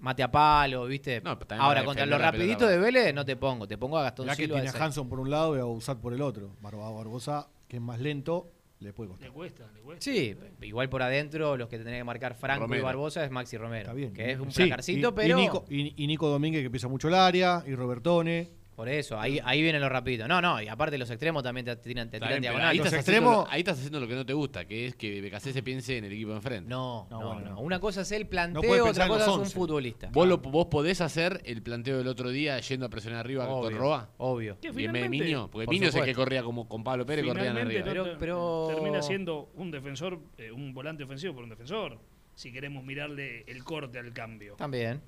mate 0.00 0.22
a 0.22 0.30
palo, 0.30 0.84
¿viste? 0.86 1.20
No, 1.20 1.36
pero 1.38 1.46
también 1.48 1.66
Ahora, 1.66 1.84
contra 1.84 2.06
los 2.06 2.20
rapiditos 2.20 2.68
de 2.68 2.78
Vélez 2.78 3.14
no 3.14 3.24
te 3.24 3.36
pongo. 3.36 3.66
Te 3.68 3.78
pongo 3.78 3.98
a 3.98 4.02
Gastón 4.02 4.26
Ya 4.26 4.32
que 4.36 4.42
Silva. 4.44 4.56
tiene 4.60 4.72
de 4.72 4.78
a. 4.78 4.84
Hanson 4.84 5.08
por 5.08 5.20
un 5.20 5.30
lado 5.30 5.56
y 5.56 5.60
a 5.60 5.66
Usat 5.66 5.98
por 5.98 6.12
el 6.12 6.22
otro. 6.22 6.56
Barba- 6.60 6.90
Barbosa, 6.90 7.48
que 7.68 7.76
es 7.76 7.82
más 7.82 8.00
lento, 8.00 8.50
le 8.80 8.92
puede 8.92 9.10
costar. 9.10 9.28
Le 9.28 9.34
cuesta, 9.34 9.70
le 9.74 9.80
cuesta. 9.80 10.02
Sí, 10.02 10.34
igual 10.62 10.88
por 10.88 11.02
adentro 11.02 11.56
los 11.56 11.68
que 11.68 11.76
te 11.78 11.84
tenés 11.84 12.00
que 12.00 12.04
marcar 12.04 12.34
Franco 12.34 12.62
Romero. 12.62 12.80
y 12.82 12.84
Barbosa 12.84 13.24
es 13.24 13.30
Maxi 13.30 13.56
Romero. 13.58 13.82
Está 13.82 13.92
bien. 13.92 14.12
Que 14.14 14.32
es 14.32 14.40
un 14.40 14.50
Sí, 14.50 14.62
placarcito, 14.62 15.08
y- 15.10 15.12
pero... 15.12 15.38
Y 15.38 15.42
Nico, 15.42 15.64
y- 15.68 16.02
y 16.02 16.06
Nico 16.06 16.28
Domínguez 16.28 16.62
que 16.62 16.70
pisa 16.70 16.88
mucho 16.88 17.08
el 17.08 17.14
área, 17.14 17.62
y 17.66 17.74
Robertone. 17.74 18.50
Por 18.80 18.88
eso, 18.88 19.20
ahí, 19.20 19.38
ahí 19.44 19.60
vienen 19.60 19.82
los 19.82 19.92
rapiditos. 19.92 20.26
No, 20.26 20.40
no, 20.40 20.58
y 20.62 20.66
aparte 20.66 20.96
los 20.96 21.10
extremos 21.10 21.42
también 21.42 21.66
te 21.66 21.76
tiran, 21.76 22.08
te 22.08 22.16
Está 22.16 22.28
tiran 22.28 22.40
bien, 22.40 22.52
pero 22.54 22.58
diagonal. 22.64 22.70
ahí, 22.70 22.76
estás 22.78 22.92
extremos- 22.94 23.30
haciendo, 23.34 23.50
ahí 23.52 23.58
estás 23.60 23.76
haciendo 23.76 24.00
lo 24.00 24.08
que 24.08 24.14
no 24.14 24.24
te 24.24 24.32
gusta, 24.32 24.64
que 24.64 24.86
es 24.86 24.96
que 24.96 25.20
BKC 25.20 25.52
se 25.52 25.62
piense 25.62 25.98
en 25.98 26.04
el 26.06 26.12
equipo 26.14 26.30
de 26.30 26.36
enfrente. 26.36 26.70
No, 26.70 27.06
no, 27.10 27.34
bueno, 27.34 27.50
no. 27.50 27.60
Una 27.60 27.78
cosa 27.78 28.00
es 28.00 28.12
el 28.12 28.26
planteo, 28.26 28.62
puede 28.62 28.80
otra 28.80 28.92
pensar 28.92 29.06
en 29.06 29.12
cosa 29.12 29.26
los 29.26 29.34
es 29.34 29.34
un 29.36 29.40
11. 29.42 29.54
futbolista. 29.54 30.08
¿Vos, 30.14 30.26
lo- 30.26 30.38
¿Vos 30.38 30.68
podés 30.68 31.02
hacer 31.02 31.42
el 31.44 31.62
planteo 31.62 31.98
del 31.98 32.08
otro 32.08 32.30
día 32.30 32.58
yendo 32.60 32.86
a 32.86 32.88
presionar 32.88 33.20
arriba 33.20 33.46
con 33.46 33.66
Obvio, 33.66 33.76
Roa? 33.76 34.10
Obvio. 34.16 34.58
Que 34.58 34.68
Y 34.68 34.70
en 34.70 34.74
vez 34.76 34.76
de 34.76 34.82
finalmente- 34.92 35.24
Miño, 35.26 35.50
porque 35.50 35.66
Por 35.66 35.74
Miño 35.74 35.88
es 35.88 35.94
el 35.94 36.00
que 36.00 36.00
supuesto. 36.12 36.20
corría 36.22 36.42
como 36.42 36.66
con 36.66 36.82
Pablo 36.82 37.04
Pérez, 37.04 37.26
corrían 37.26 37.48
Finalmente 37.48 37.80
arriba. 37.90 38.06
no 38.12 38.18
pero- 38.18 38.66
termina 38.74 39.02
siendo 39.02 39.50
un 39.56 39.70
defensor, 39.70 40.20
eh, 40.38 40.50
un 40.50 40.72
volante 40.72 41.04
ofensivo 41.04 41.34
por 41.34 41.44
un 41.44 41.50
defensor. 41.50 41.98
Si 42.34 42.50
queremos 42.50 42.82
mirarle 42.82 43.42
el 43.46 43.62
corte 43.62 43.98
al 43.98 44.14
cambio. 44.14 44.54
También. 44.54 45.02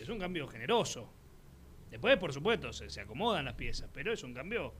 Es 0.00 0.08
un 0.08 0.20
cambio 0.20 0.46
generoso. 0.46 1.10
Después, 1.94 2.16
por 2.18 2.32
supuesto, 2.32 2.72
se, 2.72 2.90
se 2.90 3.00
acomodan 3.02 3.44
las 3.44 3.54
piezas, 3.54 3.88
pero 3.92 4.12
es 4.12 4.24
un 4.24 4.34
cambio 4.34 4.74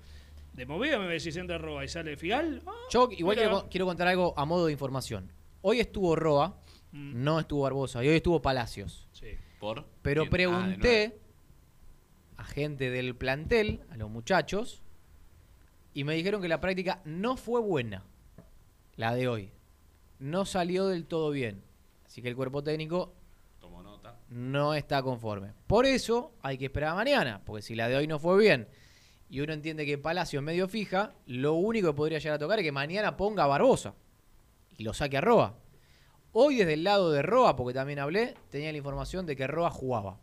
de 0.52 0.66
movida. 0.66 0.98
Me 0.98 1.06
decís 1.06 1.36
entra 1.36 1.58
Roa 1.58 1.84
y 1.84 1.88
sale 1.88 2.16
Figal. 2.16 2.60
ah, 2.66 2.72
Yo 2.90 3.08
igual 3.12 3.36
quiero, 3.36 3.68
quiero 3.70 3.86
contar 3.86 4.08
algo 4.08 4.34
a 4.36 4.44
modo 4.44 4.66
de 4.66 4.72
información. 4.72 5.30
Hoy 5.62 5.78
estuvo 5.78 6.16
Roa, 6.16 6.58
no 6.90 7.38
estuvo 7.38 7.62
Barbosa, 7.62 8.02
y 8.02 8.08
hoy 8.08 8.16
estuvo 8.16 8.42
Palacios. 8.42 9.06
Sí. 9.12 9.28
¿Por? 9.60 9.86
Pero 10.02 10.22
¿Quién? 10.22 10.26
Ah, 10.28 10.30
pregunté 10.32 11.20
a 12.36 12.42
gente 12.42 12.90
del 12.90 13.14
plantel, 13.14 13.82
a 13.90 13.96
los 13.96 14.10
muchachos, 14.10 14.82
y 15.92 16.02
me 16.02 16.16
dijeron 16.16 16.42
que 16.42 16.48
la 16.48 16.60
práctica 16.60 17.00
no 17.04 17.36
fue 17.36 17.60
buena, 17.60 18.02
la 18.96 19.14
de 19.14 19.28
hoy. 19.28 19.52
No 20.18 20.46
salió 20.46 20.88
del 20.88 21.06
todo 21.06 21.30
bien. 21.30 21.62
Así 22.06 22.22
que 22.22 22.28
el 22.28 22.34
cuerpo 22.34 22.64
técnico. 22.64 23.14
No 24.28 24.74
está 24.74 25.02
conforme. 25.02 25.52
Por 25.66 25.86
eso 25.86 26.32
hay 26.42 26.58
que 26.58 26.66
esperar 26.66 26.90
a 26.90 26.94
mañana, 26.94 27.42
porque 27.44 27.62
si 27.62 27.74
la 27.74 27.88
de 27.88 27.96
hoy 27.96 28.06
no 28.06 28.18
fue 28.18 28.38
bien 28.38 28.68
y 29.28 29.40
uno 29.40 29.52
entiende 29.52 29.86
que 29.86 29.98
Palacio 29.98 30.40
es 30.40 30.44
medio 30.44 30.68
fija, 30.68 31.14
lo 31.26 31.54
único 31.54 31.88
que 31.88 31.96
podría 31.96 32.18
llegar 32.18 32.36
a 32.36 32.38
tocar 32.38 32.58
es 32.58 32.64
que 32.64 32.72
mañana 32.72 33.16
ponga 33.16 33.44
a 33.44 33.48
Barbosa 33.48 33.94
y 34.76 34.84
lo 34.84 34.92
saque 34.92 35.16
a 35.16 35.20
Roa. 35.20 35.58
Hoy 36.32 36.56
desde 36.56 36.74
el 36.74 36.84
lado 36.84 37.12
de 37.12 37.22
Roa, 37.22 37.54
porque 37.56 37.74
también 37.74 38.00
hablé, 38.00 38.34
tenía 38.50 38.72
la 38.72 38.78
información 38.78 39.24
de 39.26 39.36
que 39.36 39.46
Roa 39.46 39.70
jugaba. 39.70 40.20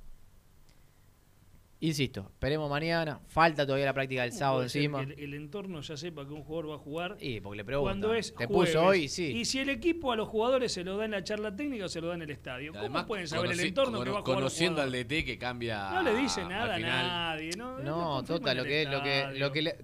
Insisto, 1.83 2.21
esperemos 2.33 2.69
mañana. 2.69 3.19
Falta 3.27 3.65
todavía 3.65 3.87
la 3.87 3.93
práctica 3.93 4.21
del 4.21 4.29
¿Cómo 4.29 4.39
sábado 4.39 4.61
encima. 4.63 5.01
El, 5.01 5.13
el 5.13 5.33
entorno 5.33 5.81
ya 5.81 5.97
sepa 5.97 6.27
que 6.27 6.31
un 6.33 6.43
jugador 6.43 6.69
va 6.69 6.75
a 6.75 6.77
jugar. 6.77 7.17
Y 7.19 7.39
porque 7.41 7.57
le 7.57 7.65
preguntan. 7.65 7.99
Cuando 7.99 8.13
es 8.13 8.35
Te 8.35 8.45
jueves. 8.45 8.71
puso 8.75 8.85
hoy, 8.85 9.07
sí. 9.07 9.35
Y 9.37 9.45
si 9.45 9.57
el 9.59 9.69
equipo 9.69 10.11
a 10.11 10.15
los 10.15 10.27
jugadores 10.29 10.71
se 10.71 10.83
lo 10.83 10.95
da 10.97 11.05
en 11.05 11.11
la 11.11 11.23
charla 11.23 11.55
técnica 11.55 11.85
o 11.85 11.89
se 11.89 11.99
lo 11.99 12.09
da 12.09 12.13
en 12.13 12.21
el 12.21 12.29
estadio. 12.29 12.71
¿Cómo 12.71 12.81
Además, 12.81 13.05
pueden 13.05 13.27
saber 13.27 13.51
el 13.51 13.59
entorno 13.61 13.93
cono- 13.97 14.03
que 14.03 14.09
va 14.11 14.19
a 14.19 14.21
jugar 14.21 14.35
Conociendo 14.37 14.79
al? 14.81 14.91
DT 14.91 15.25
que 15.25 15.37
cambia. 15.39 15.89
No 15.91 16.03
le 16.03 16.13
dice 16.15 16.45
nada 16.45 16.75
a 16.75 16.79
nadie. 16.79 17.49
No, 17.57 17.79
No, 17.79 18.23
Tota, 18.23 18.53
lo 18.53 18.63
que, 18.63 18.85
lo 18.85 19.01
que, 19.01 19.27
lo 19.39 19.51
que 19.51 19.61
le, 19.63 19.75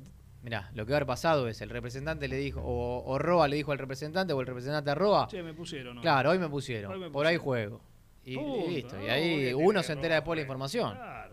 mirá, 0.44 0.70
lo 0.76 0.86
que 0.86 0.92
va 0.92 0.98
a 0.98 1.00
haber 1.00 1.08
pasado 1.08 1.48
es 1.48 1.62
el 1.62 1.72
representante 1.72 2.28
le 2.28 2.38
dijo, 2.38 2.62
o, 2.62 3.06
o 3.12 3.18
Roa 3.18 3.48
le 3.48 3.56
dijo 3.56 3.72
al 3.72 3.80
representante, 3.80 4.34
o 4.34 4.40
el 4.40 4.46
representante 4.46 4.92
a 4.92 4.94
Roa. 4.94 5.28
Che, 5.32 5.42
me 5.42 5.56
pusieron. 5.56 5.98
hoy. 5.98 6.04
Claro, 6.04 6.30
hoy 6.30 6.38
me 6.38 6.48
pusieron. 6.48 6.92
Hoy 6.94 7.00
me 7.00 7.10
Por 7.10 7.26
ahí 7.26 7.38
juego. 7.38 7.82
Y, 8.24 8.36
listo. 8.70 9.02
Y 9.02 9.08
No, 9.08 9.12
ahí 9.14 9.54
uno 9.56 9.82
se 9.82 9.94
entera 9.94 10.16
después 10.16 10.36
de 10.36 10.42
la 10.42 10.46
información. 10.46 10.94
Claro. 10.96 11.27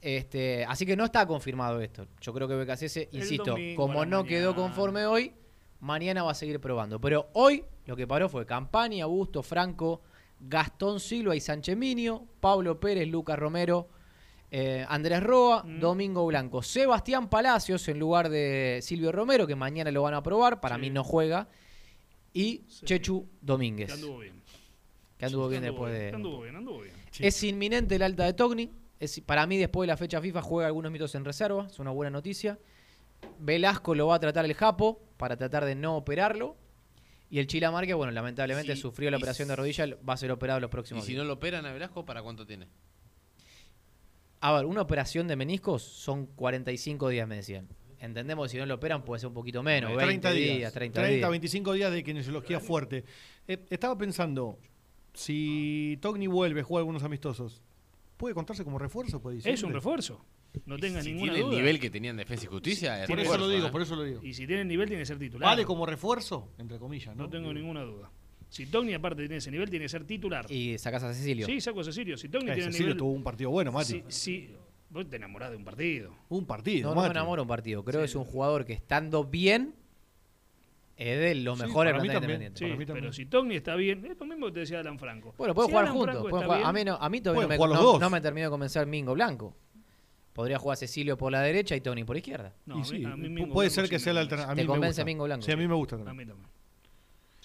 Este, 0.00 0.64
así 0.64 0.86
que 0.86 0.96
no 0.96 1.04
está 1.04 1.26
confirmado 1.26 1.80
esto. 1.80 2.06
Yo 2.20 2.32
creo 2.32 2.48
que 2.48 2.54
BKC, 2.54 3.08
insisto, 3.12 3.50
domingo 3.52 3.82
como 3.82 4.06
no 4.06 4.24
quedó 4.24 4.54
conforme 4.54 5.04
hoy, 5.04 5.32
mañana 5.80 6.22
va 6.22 6.30
a 6.30 6.34
seguir 6.34 6.60
probando. 6.60 7.00
Pero 7.00 7.28
hoy 7.34 7.64
lo 7.86 7.96
que 7.96 8.06
paró 8.06 8.28
fue 8.28 8.46
Campani, 8.46 9.00
Augusto, 9.02 9.42
Franco, 9.42 10.00
Gastón 10.40 11.00
Silva 11.00 11.36
y 11.36 11.40
Sancheminio, 11.40 12.26
Pablo 12.40 12.80
Pérez, 12.80 13.08
Lucas 13.08 13.38
Romero, 13.38 13.88
eh, 14.50 14.84
Andrés 14.88 15.22
Roa, 15.22 15.62
Mm. 15.64 15.80
Domingo 15.80 16.26
Blanco, 16.26 16.62
Sebastián 16.62 17.28
Palacios 17.28 17.86
en 17.88 17.98
lugar 17.98 18.30
de 18.30 18.80
Silvio 18.82 19.12
Romero, 19.12 19.46
que 19.46 19.54
mañana 19.54 19.90
lo 19.90 20.02
van 20.02 20.14
a 20.14 20.22
probar, 20.22 20.60
para 20.60 20.78
mí 20.78 20.88
no 20.88 21.04
juega, 21.04 21.46
y 22.32 22.64
Chechu 22.84 23.28
Domínguez. 23.40 23.88
Que 23.88 23.94
anduvo 23.94 24.18
bien. 24.18 24.42
Que 25.18 25.26
anduvo 25.26 25.48
bien 25.48 25.64
Anduvo 25.64 25.84
después 25.86 25.92
bien, 25.92 26.10
de... 26.10 26.16
Anduvo 26.16 26.40
bien, 26.42 26.56
anduvo 26.56 26.80
bien. 26.80 26.94
Es 27.18 27.42
inminente 27.44 27.96
el 27.96 28.02
alta 28.02 28.24
de 28.24 28.32
Togni. 28.32 28.70
Es, 29.00 29.20
para 29.22 29.46
mí, 29.46 29.56
después 29.56 29.86
de 29.86 29.92
la 29.92 29.96
fecha 29.96 30.20
FIFA, 30.20 30.42
juega 30.42 30.66
algunos 30.68 30.92
minutos 30.92 31.14
en 31.14 31.24
reserva. 31.24 31.66
Es 31.66 31.78
una 31.78 31.90
buena 31.90 32.10
noticia. 32.10 32.58
Velasco 33.38 33.94
lo 33.94 34.06
va 34.08 34.16
a 34.16 34.20
tratar 34.20 34.44
el 34.44 34.54
Japo 34.54 35.00
para 35.16 35.36
tratar 35.36 35.64
de 35.64 35.74
no 35.74 35.96
operarlo. 35.96 36.56
Y 37.30 37.38
el 37.38 37.46
Chila 37.46 37.70
Márquez, 37.70 37.94
bueno, 37.94 38.12
lamentablemente 38.12 38.74
Sí, 38.74 38.82
sufrió 38.82 39.10
la 39.10 39.16
y 39.16 39.20
operación 39.20 39.48
de 39.48 39.56
rodilla, 39.56 39.86
va 40.08 40.14
a 40.14 40.16
ser 40.16 40.30
operado 40.32 40.58
los 40.60 40.68
Y 40.68 40.72
próximos 40.72 41.04
si 41.04 41.12
días. 41.12 41.22
no 41.22 41.28
lo 41.28 41.34
operan 41.34 41.64
a 41.64 41.72
Velasco, 41.72 42.04
¿para 42.04 42.22
cuánto 42.22 42.44
tiene? 42.46 42.66
A 44.40 44.52
ver, 44.52 44.64
una 44.66 44.80
operación 44.82 45.28
de 45.28 45.36
meniscos 45.36 45.82
son 45.82 46.26
45 46.26 47.08
días, 47.08 47.28
me 47.28 47.36
decían. 47.36 47.68
Entendemos 48.00 48.46
que 48.46 48.52
si 48.52 48.58
no 48.58 48.64
lo 48.66 48.74
operan 48.76 49.04
puede 49.04 49.20
ser 49.20 49.28
un 49.28 49.34
poquito 49.34 49.62
menos, 49.62 49.90
20 49.90 50.04
30 50.06 50.32
días, 50.32 50.72
30, 50.72 51.00
30, 51.02 51.16
días. 51.18 51.30
25 51.30 51.72
días 51.74 51.92
de 51.92 52.02
kinesiología 52.02 52.58
fuerte. 52.58 53.04
Eh, 53.46 53.58
estaba 53.68 53.96
pensando, 53.98 54.58
si 55.12 55.98
Togni 56.00 56.26
vuelve, 56.26 56.62
juega 56.62 56.80
algunos 56.80 57.02
amistosos, 57.02 57.62
¿puede 58.20 58.34
contarse 58.34 58.62
como 58.62 58.78
refuerzo? 58.78 59.20
Puede 59.20 59.38
Es 59.42 59.62
un 59.62 59.72
refuerzo. 59.72 60.24
No 60.66 60.78
tengas 60.78 61.04
si 61.04 61.12
ninguna 61.12 61.32
tiene 61.32 61.44
el 61.46 61.50
duda. 61.50 61.58
nivel 61.60 61.80
que 61.80 61.90
tenían 61.90 62.16
Defensa 62.16 62.44
y 62.44 62.48
Justicia, 62.48 63.02
es 63.02 63.08
Por 63.08 63.18
eso 63.18 63.38
lo 63.38 63.48
digo, 63.48 63.66
¿eh? 63.68 63.70
por 63.70 63.80
eso 63.82 63.96
lo 63.96 64.02
digo. 64.04 64.20
Y 64.22 64.34
si 64.34 64.46
tiene 64.46 64.64
nivel, 64.64 64.86
tiene 64.88 65.02
que 65.02 65.06
ser 65.06 65.18
titular. 65.18 65.48
¿Vale 65.48 65.64
como 65.64 65.86
refuerzo? 65.86 66.52
Entre 66.58 66.78
comillas, 66.78 67.16
¿no? 67.16 67.24
No 67.24 67.30
tengo 67.30 67.52
ninguna 67.54 67.82
duda. 67.82 68.10
Si 68.50 68.66
Togni, 68.66 68.92
aparte, 68.94 69.22
tiene 69.22 69.36
ese 69.36 69.50
nivel, 69.50 69.70
tiene 69.70 69.86
que 69.86 69.88
ser 69.88 70.04
titular. 70.04 70.44
Y 70.50 70.76
sacas 70.78 71.02
a 71.04 71.14
Cecilio. 71.14 71.46
Sí, 71.46 71.60
saco 71.60 71.80
a 71.80 71.84
Cecilio. 71.84 72.16
Si 72.18 72.28
Togni 72.28 72.50
Eh, 72.50 72.54
tiene 72.54 72.66
Cecilio 72.72 72.88
nivel. 72.88 72.98
tuvo 72.98 73.12
un 73.12 73.22
partido 73.22 73.50
bueno, 73.50 73.72
Mati. 73.72 74.02
Si, 74.08 74.42
si- 74.48 74.50
vos 74.90 75.08
te 75.08 75.16
enamorás 75.16 75.50
de 75.50 75.56
un 75.56 75.64
partido. 75.64 76.12
Un 76.28 76.44
partido, 76.46 76.88
No, 76.90 76.94
no 76.96 77.00
me 77.02 77.06
Mati. 77.08 77.16
enamora 77.18 77.42
un 77.42 77.48
partido. 77.48 77.84
Creo 77.84 78.00
que 78.00 78.06
es 78.06 78.14
un 78.16 78.24
jugador 78.24 78.64
que 78.64 78.72
estando 78.72 79.24
bien 79.24 79.74
es 81.02 81.18
de 81.18 81.34
los 81.36 81.58
Sí, 81.58 81.64
mejores 81.64 81.92
para 81.92 82.02
mí 82.02 82.08
plantel 82.10 82.28
también. 82.28 82.42
independiente. 82.52 82.84
Sí, 82.86 82.92
pero 82.92 83.12
si 83.12 83.24
Togni 83.26 83.56
está 83.56 83.74
bien, 83.74 84.04
es 84.04 84.18
lo 84.18 84.26
mismo 84.26 84.46
que 84.46 84.52
te 84.52 84.60
decía 84.60 84.80
Alan 84.80 84.98
Franco. 84.98 85.34
Bueno, 85.38 85.54
pueden 85.54 85.68
Si 85.68 85.72
jugar 85.72 85.84
Alan 85.86 85.96
juntos. 85.96 86.26
Pueden 86.28 86.46
jugar. 86.46 86.62
A 86.64 86.72
mí, 86.72 86.84
no, 86.84 86.94
a 86.96 87.08
mí 87.08 87.20
todavía 87.22 87.42
no 87.42 87.48
me, 87.48 87.56
no- 87.74 87.98
no 87.98 88.10
me 88.10 88.20
terminó 88.20 88.46
de 88.46 88.50
convencer 88.50 88.86
Mingo 88.86 89.14
Blanco. 89.14 89.56
Podría 90.32 90.58
jugar 90.58 90.76
Cecilio 90.76 91.16
por 91.16 91.32
la 91.32 91.40
derecha 91.40 91.74
y 91.74 91.80
Tony 91.80 92.04
por 92.04 92.16
izquierda. 92.16 92.54
No, 92.66 92.74
a 92.74 92.78
mí- 92.78 92.84
sí, 92.84 93.04
a 93.04 93.16
mí 93.16 93.28
Mingo 93.28 93.52
puede 93.52 93.68
Blanco 93.68 93.74
ser 93.74 93.84
sí 93.86 93.90
que 93.90 93.98
sea 93.98 94.12
la 94.12 94.20
alternativa. 94.20 94.52
A 94.52 94.54
¿Te 94.54 94.60
mí 94.62 94.66
me 94.68 94.72
convence 94.74 95.00
gusta. 95.00 95.04
Mingo 95.06 95.24
Blanco? 95.24 95.44
Sí, 95.46 95.52
a 95.52 95.56
mí 95.56 95.66
me 95.68 95.74
gusta 95.74 95.96
A 95.96 95.98
también. 96.04 96.16
mí 96.16 96.26
también. 96.26 96.50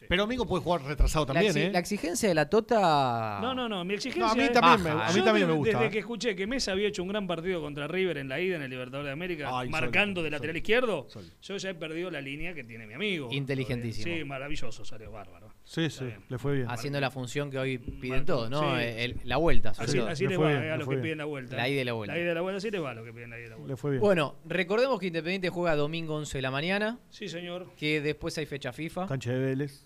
Pero 0.09 0.23
Domingo 0.23 0.45
puede 0.45 0.63
jugar 0.63 0.83
retrasado 0.83 1.25
La, 1.25 1.33
también, 1.33 1.53
exi- 1.53 1.67
¿eh? 1.67 1.71
la 1.71 1.79
exigencia 1.79 2.29
de 2.29 2.35
la 2.35 2.49
Tota. 2.49 3.39
No, 3.41 3.53
no, 3.53 3.67
no, 3.69 3.83
mi 3.85 3.93
exigencia 3.95 4.25
No, 4.25 4.31
a 4.31 4.35
mí 4.35 4.43
es- 4.43 4.51
también 4.51 4.83
me- 4.83 5.01
a 5.03 5.11
mí 5.11 5.21
también 5.21 5.47
me 5.47 5.53
gusta, 5.53 5.79
Desde 5.79 5.91
que 5.91 5.99
escuché 5.99 6.35
que 6.35 6.47
Mesa 6.47 6.71
había 6.71 6.87
hecho 6.87 7.01
un 7.03 7.09
gran 7.09 7.27
partido 7.27 7.61
contra 7.61 7.87
River 7.87 8.17
en 8.17 8.29
la 8.29 8.39
ida 8.39 8.55
en 8.55 8.61
el 8.61 8.69
Libertadores 8.69 9.07
de 9.07 9.11
América, 9.13 9.49
Ay, 9.51 9.69
marcando 9.69 10.19
Sol, 10.19 10.25
de 10.25 10.31
lateral 10.31 10.53
Sol. 10.53 10.57
izquierdo, 10.57 11.07
yo 11.41 11.57
ya 11.57 11.69
he 11.69 11.75
perdido 11.75 12.11
la 12.11 12.21
línea 12.21 12.53
que 12.53 12.63
tiene 12.63 12.87
mi 12.87 12.93
amigo. 12.93 13.29
Inteligentísimo. 13.31 14.15
Sí, 14.15 14.23
maravilloso, 14.23 14.83
salió 14.85 15.11
bárbaro. 15.11 15.53
Sí, 15.63 15.89
sí, 15.89 16.05
le 16.29 16.37
fue 16.37 16.55
bien. 16.57 16.67
Haciendo 16.69 16.99
la 16.99 17.09
función 17.09 17.49
que 17.49 17.57
hoy 17.57 17.77
piden 17.79 18.09
Marco, 18.19 18.25
todos, 18.25 18.49
¿no? 18.51 18.61
sí. 18.77 18.83
El- 18.83 19.19
la 19.23 19.37
vuelta. 19.37 19.73
sobre 19.73 19.87
Así, 19.89 19.97
todo. 19.97 20.07
así 20.09 20.27
le, 20.27 20.37
va 20.37 20.51
eh, 20.53 20.71
a 20.71 20.77
los 20.77 20.87
que 20.87 20.97
piden 20.97 21.17
la 21.17 21.25
vuelta. 21.25 21.55
La 21.55 21.67
ida 21.69 21.81
y 21.81 21.83
la 21.85 21.93
vuelta. 21.93 22.13
La 22.13 22.21
ida 22.21 22.31
y 22.31 22.35
la 22.35 22.41
vuelta, 22.41 22.57
así 22.57 22.69
le 22.71 22.79
va 22.79 22.91
a 22.91 22.93
los 22.93 23.05
que 23.05 23.13
piden 23.13 23.29
la 23.31 23.37
ida 23.39 23.45
y 23.47 23.49
la 23.49 23.55
vuelta. 23.55 23.71
Le 23.73 23.77
fue 23.77 23.91
bien. 23.91 24.01
Bueno, 24.01 24.35
recordemos 24.45 24.99
que 24.99 25.07
Independiente 25.07 25.49
juega 25.49 25.75
domingo 25.75 26.15
11 26.15 26.37
de 26.37 26.41
la 26.43 26.51
mañana. 26.51 26.99
Sí, 27.09 27.27
señor. 27.29 27.67
Que 27.77 28.01
después 28.01 28.37
hay 28.37 28.45
fecha 28.45 28.71
FIFA. 28.73 29.07
Cancha 29.07 29.31
de 29.31 29.39
Vélez. 29.39 29.85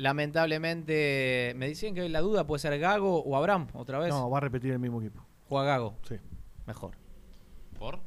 Lamentablemente, 0.00 1.52
me 1.56 1.68
decían 1.68 1.94
que 1.94 2.08
la 2.08 2.20
duda 2.20 2.46
puede 2.46 2.60
ser 2.60 2.78
Gago 2.78 3.22
o 3.22 3.36
Abraham, 3.36 3.68
otra 3.74 3.98
vez. 3.98 4.08
No, 4.10 4.30
va 4.30 4.38
a 4.38 4.40
repetir 4.40 4.72
el 4.72 4.78
mismo 4.78 5.00
equipo. 5.00 5.24
Juega 5.48 5.66
Gago. 5.66 5.96
Sí. 6.08 6.16
Mejor. 6.66 6.92
¿Por? 7.78 8.00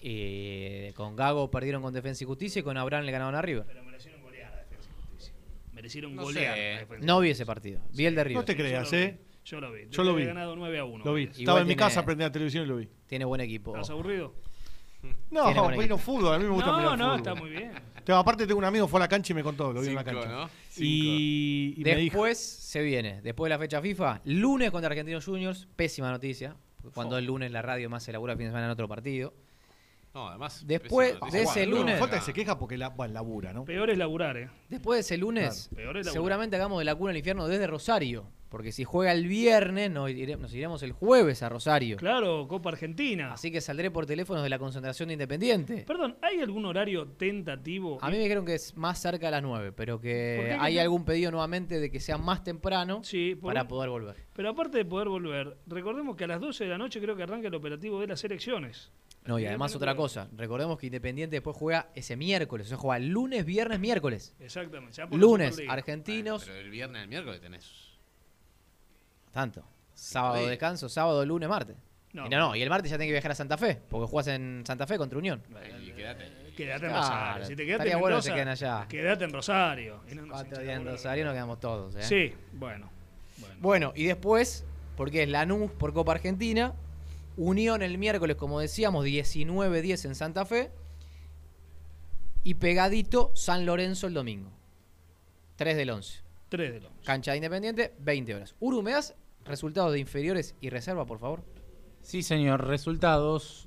Y 0.00 0.92
con 0.92 1.16
Gago 1.16 1.50
perdieron 1.50 1.82
con 1.82 1.92
Defensa 1.92 2.22
y 2.24 2.26
Justicia 2.26 2.60
y 2.60 2.62
con 2.62 2.76
Abraham 2.76 3.04
le 3.04 3.12
ganaron 3.12 3.34
a 3.34 3.42
River. 3.42 3.64
Pero 3.66 3.82
merecieron 3.84 4.22
golear 4.22 4.52
a 4.52 4.56
Defensa 4.58 4.88
y 4.90 5.00
Justicia. 5.02 5.32
Merecieron 5.72 6.14
No 6.14 6.22
golear. 6.22 6.54
sé. 6.54 6.60
a 6.74 6.78
Defensa 6.80 7.02
y 7.04 7.06
No 7.06 7.20
vi 7.20 7.30
ese 7.30 7.46
partido. 7.46 7.80
Vi 7.92 8.06
el 8.06 8.14
de 8.14 8.24
River. 8.24 8.36
No 8.40 8.44
te 8.44 8.52
yo 8.52 8.58
creas, 8.58 8.90
vi. 8.90 8.96
¿eh? 8.98 9.18
Yo 9.44 9.60
lo 9.60 9.72
vi. 9.72 9.88
Yo 9.90 10.04
lo 10.04 10.14
vi. 10.14 10.22
Había 10.22 10.34
ganado 10.34 10.56
9 10.56 10.78
a 10.78 10.84
1. 10.84 11.04
Lo 11.04 11.14
vi. 11.14 11.22
Igual 11.22 11.38
Estaba 11.40 11.60
en 11.60 11.66
mi 11.68 11.76
casa, 11.76 12.04
prendí 12.04 12.22
la 12.24 12.32
televisión 12.32 12.64
y 12.64 12.66
lo 12.66 12.76
vi. 12.76 12.88
Tiene 13.06 13.24
buen 13.24 13.40
equipo. 13.40 13.74
¿Estás 13.74 13.90
aburrido? 13.90 14.34
No, 15.30 15.70
vino 15.78 15.98
fútbol, 15.98 16.34
a 16.34 16.38
mí 16.38 16.44
me 16.44 16.50
gusta 16.50 16.70
No, 16.72 16.78
mirar 16.78 16.98
no, 16.98 17.04
fútbol. 17.04 17.16
está 17.18 17.34
muy 17.36 17.50
bien. 17.50 17.72
Tengo- 18.06 18.18
aparte 18.20 18.46
tengo 18.46 18.58
un 18.58 18.64
amigo 18.64 18.86
que 18.86 18.90
fue 18.90 19.00
a 19.00 19.02
la 19.02 19.08
cancha 19.08 19.32
y 19.32 19.36
me 19.36 19.42
contó, 19.42 19.72
lo 19.72 19.80
vi 19.82 19.88
en 19.88 19.94
la 19.96 20.04
Cinco, 20.04 20.20
cancha. 20.20 20.28
¿no? 20.34 20.50
Y, 20.78 21.74
y 21.76 21.82
me 21.84 21.96
dijo, 21.96 22.14
Después 22.18 22.38
se 22.38 22.80
viene, 22.80 23.20
después 23.20 23.46
de 23.50 23.56
la 23.56 23.58
fecha 23.58 23.82
FIFA, 23.82 24.20
lunes 24.24 24.70
contra 24.70 24.88
Argentinos 24.88 25.24
Juniors, 25.24 25.66
pésima 25.76 26.10
noticia, 26.10 26.54
cuando 26.94 27.16
Fo. 27.16 27.18
el 27.18 27.24
lunes 27.26 27.50
la 27.50 27.62
radio 27.62 27.90
más 27.90 28.04
se 28.04 28.12
elabora 28.12 28.34
el 28.34 28.38
fin 28.38 28.46
de 28.46 28.50
semana 28.50 28.66
en 28.66 28.70
otro 28.72 28.86
partido. 28.88 29.34
No, 30.14 30.28
además. 30.28 30.62
Después 30.66 31.14
de 31.32 31.42
ese 31.42 31.66
no, 31.66 31.76
lunes, 31.78 31.98
falta 31.98 32.18
que 32.20 32.24
se 32.24 32.32
queja 32.32 32.58
porque 32.58 32.78
la, 32.78 32.88
bueno, 32.90 33.12
labura, 33.12 33.52
¿no? 33.52 33.64
Peor 33.64 33.90
es 33.90 33.98
laburar, 33.98 34.36
¿eh? 34.38 34.48
después 34.70 34.96
de 34.98 35.00
ese 35.00 35.18
lunes, 35.18 35.66
Claro, 35.68 35.76
peor 35.76 35.96
es 35.98 36.06
laburar. 36.06 36.12
seguramente 36.12 36.56
hagamos 36.56 36.78
de 36.78 36.84
la 36.86 36.94
cuna 36.94 37.10
al 37.10 37.16
infierno 37.18 37.46
desde 37.48 37.66
Rosario, 37.66 38.24
porque 38.48 38.72
si 38.72 38.84
juega 38.84 39.12
el 39.12 39.26
viernes 39.26 39.90
nos, 39.90 40.10
ire- 40.10 40.36
nos 40.38 40.52
iremos 40.54 40.82
el 40.82 40.92
jueves 40.92 41.42
a 41.42 41.48
Rosario. 41.48 41.96
Claro, 41.96 42.46
Copa 42.48 42.70
Argentina. 42.70 43.32
Así 43.32 43.50
que 43.50 43.60
saldré 43.60 43.90
por 43.90 44.06
teléfonos 44.06 44.42
de 44.42 44.48
la 44.48 44.58
concentración 44.58 45.08
de 45.08 45.14
Independiente. 45.14 45.84
Perdón, 45.86 46.16
¿hay 46.22 46.40
algún 46.40 46.64
horario 46.64 47.06
tentativo? 47.08 47.98
A 48.00 48.06
mí 48.10 48.16
me 48.16 48.22
dijeron 48.22 48.44
que 48.46 48.54
es 48.54 48.76
más 48.76 49.00
cerca 49.00 49.26
de 49.26 49.32
las 49.32 49.42
9, 49.42 49.72
pero 49.72 49.96
¿Por 49.96 50.02
qué 50.02 50.44
que 50.48 50.56
hay 50.58 50.78
algún 50.78 51.04
pedido 51.04 51.30
nuevamente 51.30 51.80
de 51.80 51.90
que 51.90 52.00
sea 52.00 52.18
más 52.18 52.42
temprano 52.44 53.02
por 53.40 53.40
para 53.52 53.68
poder 53.68 53.90
volver. 53.90 54.16
Pero 54.34 54.50
aparte 54.50 54.78
de 54.78 54.84
poder 54.84 55.08
volver, 55.08 55.56
recordemos 55.66 56.16
que 56.16 56.24
a 56.24 56.26
las 56.28 56.40
12 56.40 56.64
de 56.64 56.70
la 56.70 56.78
noche 56.78 57.00
creo 57.00 57.16
que 57.16 57.22
arranca 57.22 57.48
el 57.48 57.54
operativo 57.54 58.00
de 58.00 58.06
las 58.08 58.22
elecciones. 58.24 58.90
No, 59.24 59.40
y 59.40 59.46
además 59.46 59.74
otra 59.74 59.96
cosa, 59.96 60.28
recordemos 60.36 60.78
que 60.78 60.86
Independiente 60.86 61.34
después 61.36 61.56
juega 61.56 61.90
ese 61.96 62.16
miércoles, 62.16 62.66
o 62.66 62.68
sea, 62.68 62.78
juega 62.78 62.98
lunes, 63.00 63.44
viernes, 63.44 63.80
miércoles. 63.80 64.36
Exactamente. 64.38 64.92
ya 64.96 65.08
por 65.08 65.18
la 65.18 65.20
Lunes, 65.26 65.60
argentinos, 65.68 66.44
Pero 66.44 66.58
el 66.58 66.70
viernes, 66.70 67.02
el 67.02 67.08
miércoles 67.08 67.40
tenés. 67.40 67.95
Tanto. 69.36 69.62
Sábado 69.92 70.46
descanso, 70.46 70.88
sábado, 70.88 71.24
lunes, 71.26 71.46
martes. 71.46 71.76
No. 72.14 72.26
y 72.26 72.30
no, 72.30 72.38
no, 72.38 72.56
y 72.56 72.62
el 72.62 72.70
martes 72.70 72.90
ya 72.90 72.96
tenés 72.96 73.08
que 73.08 73.12
viajar 73.12 73.32
a 73.32 73.34
Santa 73.34 73.58
Fe, 73.58 73.78
porque 73.90 74.06
jugás 74.06 74.28
en 74.28 74.64
Santa 74.66 74.86
Fe 74.86 74.96
contra 74.96 75.18
Unión. 75.18 75.42
Y 75.82 75.92
quédate. 75.92 76.24
Quédate 76.56 76.86
en 76.86 76.92
Rosario. 76.92 77.44
Si 77.44 77.54
te 77.54 77.66
quedaste 77.66 77.90
en 77.90 78.00
bueno 78.00 78.16
que 78.16 78.22
se 78.22 78.32
allá. 78.32 78.86
Quédate 78.88 79.24
en 79.24 79.32
Rosario. 79.32 80.00
Y 80.10 80.14
no 80.14 80.22
nos 80.22 80.40
Cuatro 80.40 80.62
días 80.62 80.80
en. 80.80 80.86
Rosario 80.86 81.24
nos 81.26 81.34
quedamos 81.34 81.60
todos, 81.60 81.96
¿eh? 81.96 82.02
Sí, 82.02 82.34
bueno. 82.54 82.88
Bueno, 83.60 83.92
y 83.94 84.06
después, 84.06 84.64
porque 84.96 85.24
es 85.24 85.28
Lanús 85.28 85.70
por 85.72 85.92
Copa 85.92 86.12
Argentina, 86.12 86.72
Unión 87.36 87.82
el 87.82 87.98
miércoles, 87.98 88.36
como 88.36 88.58
decíamos, 88.58 89.04
19-10 89.04 90.06
en 90.06 90.14
Santa 90.14 90.46
Fe, 90.46 90.70
y 92.42 92.54
pegadito 92.54 93.32
San 93.34 93.66
Lorenzo 93.66 94.06
el 94.06 94.14
domingo. 94.14 94.50
3 95.56 95.76
del 95.76 95.90
11. 95.90 96.20
3 96.48 96.72
del 96.72 96.86
11. 96.86 97.04
Cancha 97.04 97.32
de 97.32 97.36
Independiente, 97.36 97.92
20 97.98 98.34
horas. 98.34 98.54
Uru, 98.60 98.82
¿me 98.82 98.92
das 98.92 99.14
resultados 99.46 99.92
de 99.92 99.98
inferiores 99.98 100.54
y 100.60 100.70
reserva, 100.70 101.06
por 101.06 101.18
favor? 101.18 101.42
Sí, 102.02 102.22
señor. 102.22 102.66
Resultados. 102.66 103.66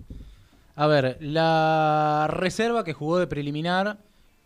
A 0.76 0.88
ver, 0.88 1.18
la 1.20 2.28
reserva 2.30 2.84
que 2.84 2.94
jugó 2.94 3.18
de 3.20 3.28
preliminar 3.28 4.00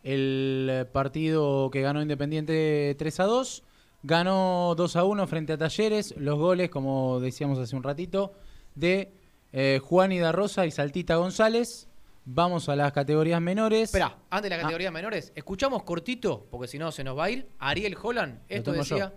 el 0.03 0.87
partido 0.91 1.69
que 1.71 1.81
ganó 1.81 2.01
Independiente 2.01 2.95
3 2.97 3.19
a 3.19 3.23
2. 3.25 3.63
Ganó 4.03 4.73
2 4.75 4.95
a 4.97 5.03
1 5.05 5.27
frente 5.27 5.53
a 5.53 5.57
Talleres. 5.57 6.13
Los 6.17 6.37
goles, 6.37 6.69
como 6.69 7.19
decíamos 7.19 7.57
hace 7.59 7.75
un 7.75 7.83
ratito, 7.83 8.33
de 8.75 9.13
eh, 9.53 9.79
Juan 9.81 10.11
Ida 10.11 10.31
Rosa 10.31 10.65
y 10.65 10.71
Saltita 10.71 11.15
González. 11.15 11.87
Vamos 12.25 12.67
a 12.69 12.75
las 12.75 12.91
categorías 12.93 13.39
menores. 13.41 13.83
Espera, 13.83 14.17
antes 14.29 14.49
de 14.49 14.55
Ah. 14.55 14.57
las 14.57 14.63
categorías 14.65 14.91
menores, 14.93 15.31
escuchamos 15.35 15.83
cortito, 15.83 16.47
porque 16.49 16.67
si 16.67 16.79
no 16.79 16.91
se 16.91 17.03
nos 17.03 17.17
va 17.17 17.25
a 17.25 17.29
ir. 17.29 17.47
Ariel 17.59 17.95
Holland, 18.01 18.39
esto 18.49 18.71
decía. 18.71 18.97
yo. 18.97 19.11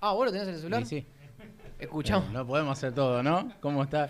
Ah, 0.00 0.12
¿vos 0.14 0.26
lo 0.26 0.32
tenés 0.32 0.48
en 0.48 0.54
el 0.54 0.60
celular? 0.60 0.86
Sí, 0.86 1.00
sí. 1.00 1.06
Escuchamos. 1.82 2.30
No 2.30 2.46
podemos 2.46 2.78
hacer 2.78 2.94
todo, 2.94 3.24
¿no? 3.24 3.52
¿Cómo 3.60 3.82
está? 3.82 4.08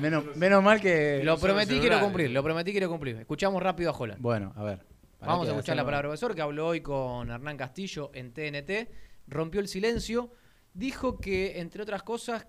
Menos, 0.00 0.34
menos 0.34 0.60
mal 0.60 0.80
que. 0.80 1.22
Lo 1.22 1.38
prometí, 1.38 1.78
quiero 1.78 2.00
cumplir. 2.00 2.30
Lo 2.30 2.42
prometí, 2.42 2.72
quiero 2.72 2.88
cumplir. 2.88 3.16
Escuchamos 3.16 3.62
rápido 3.62 3.90
a 3.90 3.96
Holland. 3.96 4.20
Bueno, 4.20 4.52
a 4.56 4.64
ver. 4.64 4.84
Vamos 5.20 5.46
a 5.46 5.52
escuchar 5.52 5.76
la 5.76 5.84
palabra 5.84 6.08
del 6.08 6.10
profesor 6.10 6.34
que 6.34 6.42
habló 6.42 6.66
hoy 6.66 6.80
con 6.80 7.30
Hernán 7.30 7.56
Castillo 7.56 8.10
en 8.12 8.32
TNT. 8.32 8.90
Rompió 9.28 9.60
el 9.60 9.68
silencio. 9.68 10.32
Dijo 10.74 11.18
que, 11.18 11.60
entre 11.60 11.82
otras 11.82 12.02
cosas, 12.02 12.48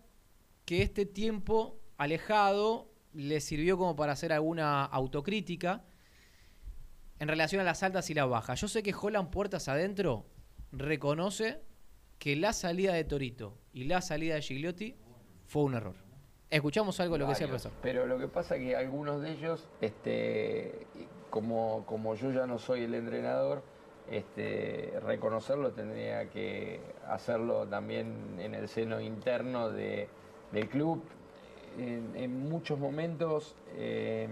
que 0.66 0.82
este 0.82 1.06
tiempo 1.06 1.80
alejado 1.98 2.92
le 3.14 3.42
sirvió 3.42 3.78
como 3.78 3.96
para 3.96 4.14
hacer 4.14 4.34
alguna 4.34 4.86
autocrítica 4.86 5.86
en 7.20 7.28
relación 7.28 7.62
a 7.62 7.64
las 7.64 7.84
altas 7.84 8.10
y 8.10 8.16
las 8.16 8.28
bajas. 8.28 8.60
Yo 8.60 8.68
sé 8.68 8.82
que 8.82 8.96
Holland 9.00 9.30
Puertas 9.30 9.68
Adentro 9.68 10.26
reconoce 10.72 11.62
que 12.18 12.36
la 12.36 12.54
salida 12.54 12.94
de 12.94 13.04
Torito 13.04 13.63
y 13.74 13.86
la 13.86 14.02
salida 14.02 14.36
de 14.36 14.42
Gigliotti 14.42 14.96
fue 15.48 15.64
un 15.64 15.74
error. 15.76 15.96
Escuchamos 16.50 17.00
algo 17.00 17.16
de 17.16 17.20
lo 17.20 17.26
que 17.26 17.30
decía 17.32 17.46
el 17.46 17.50
profesor. 17.52 17.72
Pero 17.82 18.06
lo 18.06 18.20
que 18.20 18.28
pasa 18.28 18.56
es 18.56 18.62
que 18.62 18.76
algunos 18.76 19.22
de 19.22 19.32
ellos, 19.32 19.68
este, 19.82 20.86
como, 21.32 21.84
como 21.88 22.14
yo 22.16 22.32
ya 22.32 22.46
no 22.46 22.60
soy 22.60 22.84
el 22.84 22.94
entrenador, 22.94 23.64
este, 24.12 24.94
reconocerlo 25.04 25.72
tendría 25.72 26.30
que 26.30 26.80
hacerlo 27.08 27.66
también 27.68 28.38
en 28.40 28.54
el 28.54 28.68
seno 28.68 29.02
interno 29.02 29.70
de- 29.72 30.08
del 30.52 30.70
club. 30.70 31.04
En, 31.80 32.12
en 32.16 32.50
muchos 32.50 32.78
momentos 32.78 33.56
eh, 33.76 34.28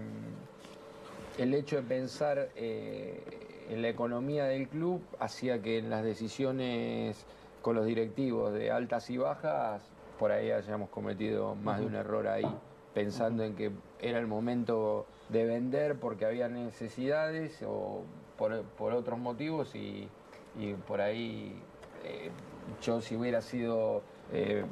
el 1.38 1.54
hecho 1.54 1.76
de 1.76 1.82
pensar 1.82 2.50
eh, 2.54 3.20
en 3.68 3.82
la 3.82 3.88
economía 3.88 4.44
del 4.44 4.68
club 4.68 5.02
hacía 5.18 5.60
que 5.60 5.78
en 5.78 5.90
las 5.90 6.04
decisiones 6.04 7.24
con 7.62 7.76
los 7.76 7.86
directivos 7.86 8.52
de 8.52 8.70
altas 8.70 9.08
y 9.08 9.16
bajas, 9.16 9.82
por 10.18 10.32
ahí 10.32 10.50
hayamos 10.50 10.90
cometido 10.90 11.54
más 11.54 11.80
de 11.80 11.86
un 11.86 11.94
error 11.94 12.26
ahí, 12.28 12.46
pensando 12.92 13.44
en 13.44 13.54
que 13.54 13.70
era 14.00 14.18
el 14.18 14.26
momento 14.26 15.06
de 15.28 15.44
vender 15.44 15.96
porque 15.96 16.26
había 16.26 16.48
necesidades 16.48 17.62
o 17.66 18.02
por, 18.36 18.62
por 18.62 18.92
otros 18.92 19.18
motivos 19.18 19.74
y, 19.74 20.08
y 20.58 20.74
por 20.74 21.00
ahí 21.00 21.56
eh, 22.04 22.30
yo 22.82 23.00
si 23.00 23.16
hubiera 23.16 23.40
sido 23.40 24.02
eh, 24.32 24.64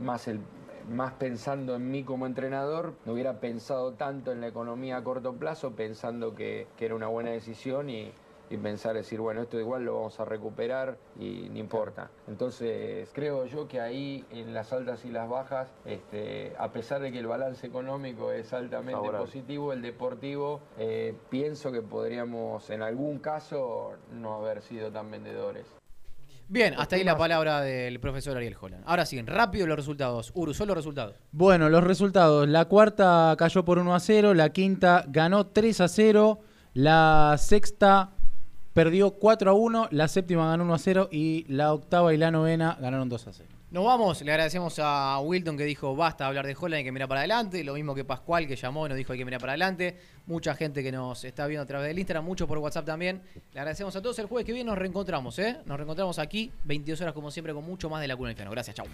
más 0.00 0.26
el 0.28 0.40
más 0.88 1.12
pensando 1.12 1.74
en 1.74 1.90
mí 1.90 2.02
como 2.02 2.24
entrenador, 2.24 2.94
no 3.04 3.12
hubiera 3.12 3.40
pensado 3.40 3.92
tanto 3.92 4.32
en 4.32 4.40
la 4.40 4.46
economía 4.46 4.96
a 4.96 5.04
corto 5.04 5.34
plazo, 5.34 5.72
pensando 5.72 6.34
que, 6.34 6.66
que 6.78 6.86
era 6.86 6.94
una 6.94 7.08
buena 7.08 7.30
decisión 7.30 7.90
y, 7.90 8.10
y 8.50 8.56
pensar, 8.56 8.94
decir, 8.94 9.20
bueno, 9.20 9.42
esto 9.42 9.58
igual 9.58 9.84
lo 9.84 9.94
vamos 9.94 10.18
a 10.20 10.24
recuperar 10.24 10.96
y 11.18 11.48
no 11.50 11.58
importa. 11.58 12.10
Entonces, 12.26 13.10
creo 13.12 13.46
yo 13.46 13.68
que 13.68 13.80
ahí 13.80 14.24
en 14.30 14.54
las 14.54 14.72
altas 14.72 15.04
y 15.04 15.10
las 15.10 15.28
bajas, 15.28 15.68
este, 15.84 16.54
a 16.58 16.72
pesar 16.72 17.00
de 17.00 17.12
que 17.12 17.18
el 17.18 17.26
balance 17.26 17.66
económico 17.66 18.32
es 18.32 18.52
altamente 18.52 18.92
Favorable. 18.92 19.26
positivo, 19.26 19.72
el 19.72 19.82
deportivo, 19.82 20.60
eh, 20.78 21.14
pienso 21.30 21.72
que 21.72 21.82
podríamos 21.82 22.70
en 22.70 22.82
algún 22.82 23.18
caso 23.18 23.92
no 24.12 24.34
haber 24.34 24.62
sido 24.62 24.90
tan 24.90 25.10
vendedores. 25.10 25.66
Bien, 26.50 26.74
hasta 26.78 26.96
ahí 26.96 27.04
la 27.04 27.18
palabra 27.18 27.60
del 27.60 28.00
profesor 28.00 28.34
Ariel 28.34 28.56
Holland. 28.58 28.82
Ahora 28.86 29.04
sí, 29.04 29.20
rápido 29.20 29.66
los 29.66 29.76
resultados. 29.76 30.32
Uru, 30.34 30.54
son 30.54 30.68
los 30.68 30.76
resultados. 30.78 31.16
Bueno, 31.30 31.68
los 31.68 31.84
resultados. 31.84 32.48
La 32.48 32.64
cuarta 32.64 33.34
cayó 33.38 33.66
por 33.66 33.78
1 33.78 33.94
a 33.94 34.00
0, 34.00 34.32
la 34.32 34.48
quinta 34.48 35.04
ganó 35.08 35.48
3 35.48 35.82
a 35.82 35.88
0, 35.88 36.40
la 36.72 37.36
sexta 37.36 38.12
perdió 38.78 39.10
4 39.10 39.50
a 39.50 39.54
1, 39.54 39.88
la 39.90 40.06
séptima 40.06 40.46
ganó 40.46 40.62
1 40.62 40.74
a 40.74 40.78
0 40.78 41.08
y 41.10 41.44
la 41.48 41.74
octava 41.74 42.14
y 42.14 42.16
la 42.16 42.30
novena 42.30 42.78
ganaron 42.80 43.08
2 43.08 43.26
a 43.26 43.32
0. 43.32 43.48
Nos 43.72 43.84
vamos, 43.84 44.22
le 44.22 44.30
agradecemos 44.30 44.78
a 44.80 45.18
Wilton 45.18 45.56
que 45.56 45.64
dijo 45.64 45.96
basta 45.96 46.28
hablar 46.28 46.46
de 46.46 46.54
Holland, 46.54 46.74
hay 46.74 46.84
que 46.84 46.92
mirar 46.92 47.08
para 47.08 47.22
adelante. 47.22 47.64
Lo 47.64 47.74
mismo 47.74 47.92
que 47.92 48.04
Pascual 48.04 48.46
que 48.46 48.54
llamó 48.54 48.86
y 48.86 48.90
nos 48.90 48.96
dijo 48.96 49.12
hay 49.12 49.18
que 49.18 49.24
mirar 49.24 49.40
para 49.40 49.54
adelante. 49.54 49.98
Mucha 50.26 50.54
gente 50.54 50.84
que 50.84 50.92
nos 50.92 51.24
está 51.24 51.48
viendo 51.48 51.64
a 51.64 51.66
través 51.66 51.88
del 51.88 51.98
Instagram, 51.98 52.24
mucho 52.24 52.46
por 52.46 52.58
WhatsApp 52.58 52.86
también. 52.86 53.20
Le 53.52 53.58
agradecemos 53.58 53.96
a 53.96 54.00
todos. 54.00 54.16
El 54.20 54.26
jueves 54.26 54.46
que 54.46 54.52
viene 54.52 54.70
nos 54.70 54.78
reencontramos, 54.78 55.36
¿eh? 55.40 55.56
Nos 55.66 55.76
reencontramos 55.76 56.20
aquí, 56.20 56.52
22 56.62 57.00
horas 57.00 57.14
como 57.14 57.32
siempre, 57.32 57.52
con 57.52 57.64
mucho 57.64 57.90
más 57.90 58.00
de 58.00 58.06
la 58.06 58.14
cuna 58.14 58.28
del 58.28 58.34
infierno. 58.34 58.52
Gracias, 58.52 58.76
chau. 58.76 58.86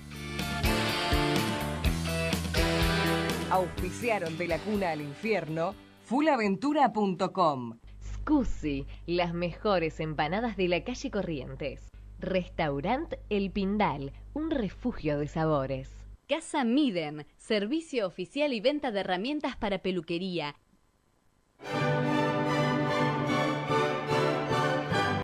Auspiciaron 3.51 4.39
de 4.39 4.49
la 4.49 4.59
cuna 4.61 4.93
al 4.93 5.03
infierno 5.03 5.75
fullaventura.com. 6.07 7.84
Scusi, 8.25 8.87
las 9.07 9.35
mejores 9.35 10.01
empanadas 10.01 10.57
de 10.57 10.67
la 10.67 10.83
calle 10.83 11.11
Corrientes. 11.11 11.91
Restaurant 12.19 13.13
El 13.29 13.51
Pindal, 13.51 14.15
un 14.33 14.51
refugio 14.51 15.19
de 15.19 15.29
sabores. 15.29 15.91
Casa 16.27 16.65
Miden, 16.65 17.27
servicio 17.37 18.07
oficial 18.07 18.55
y 18.55 18.61
venta 18.61 18.93
de 18.93 19.01
herramientas 19.01 19.57
para 19.57 19.83
peluquería. 19.83 20.55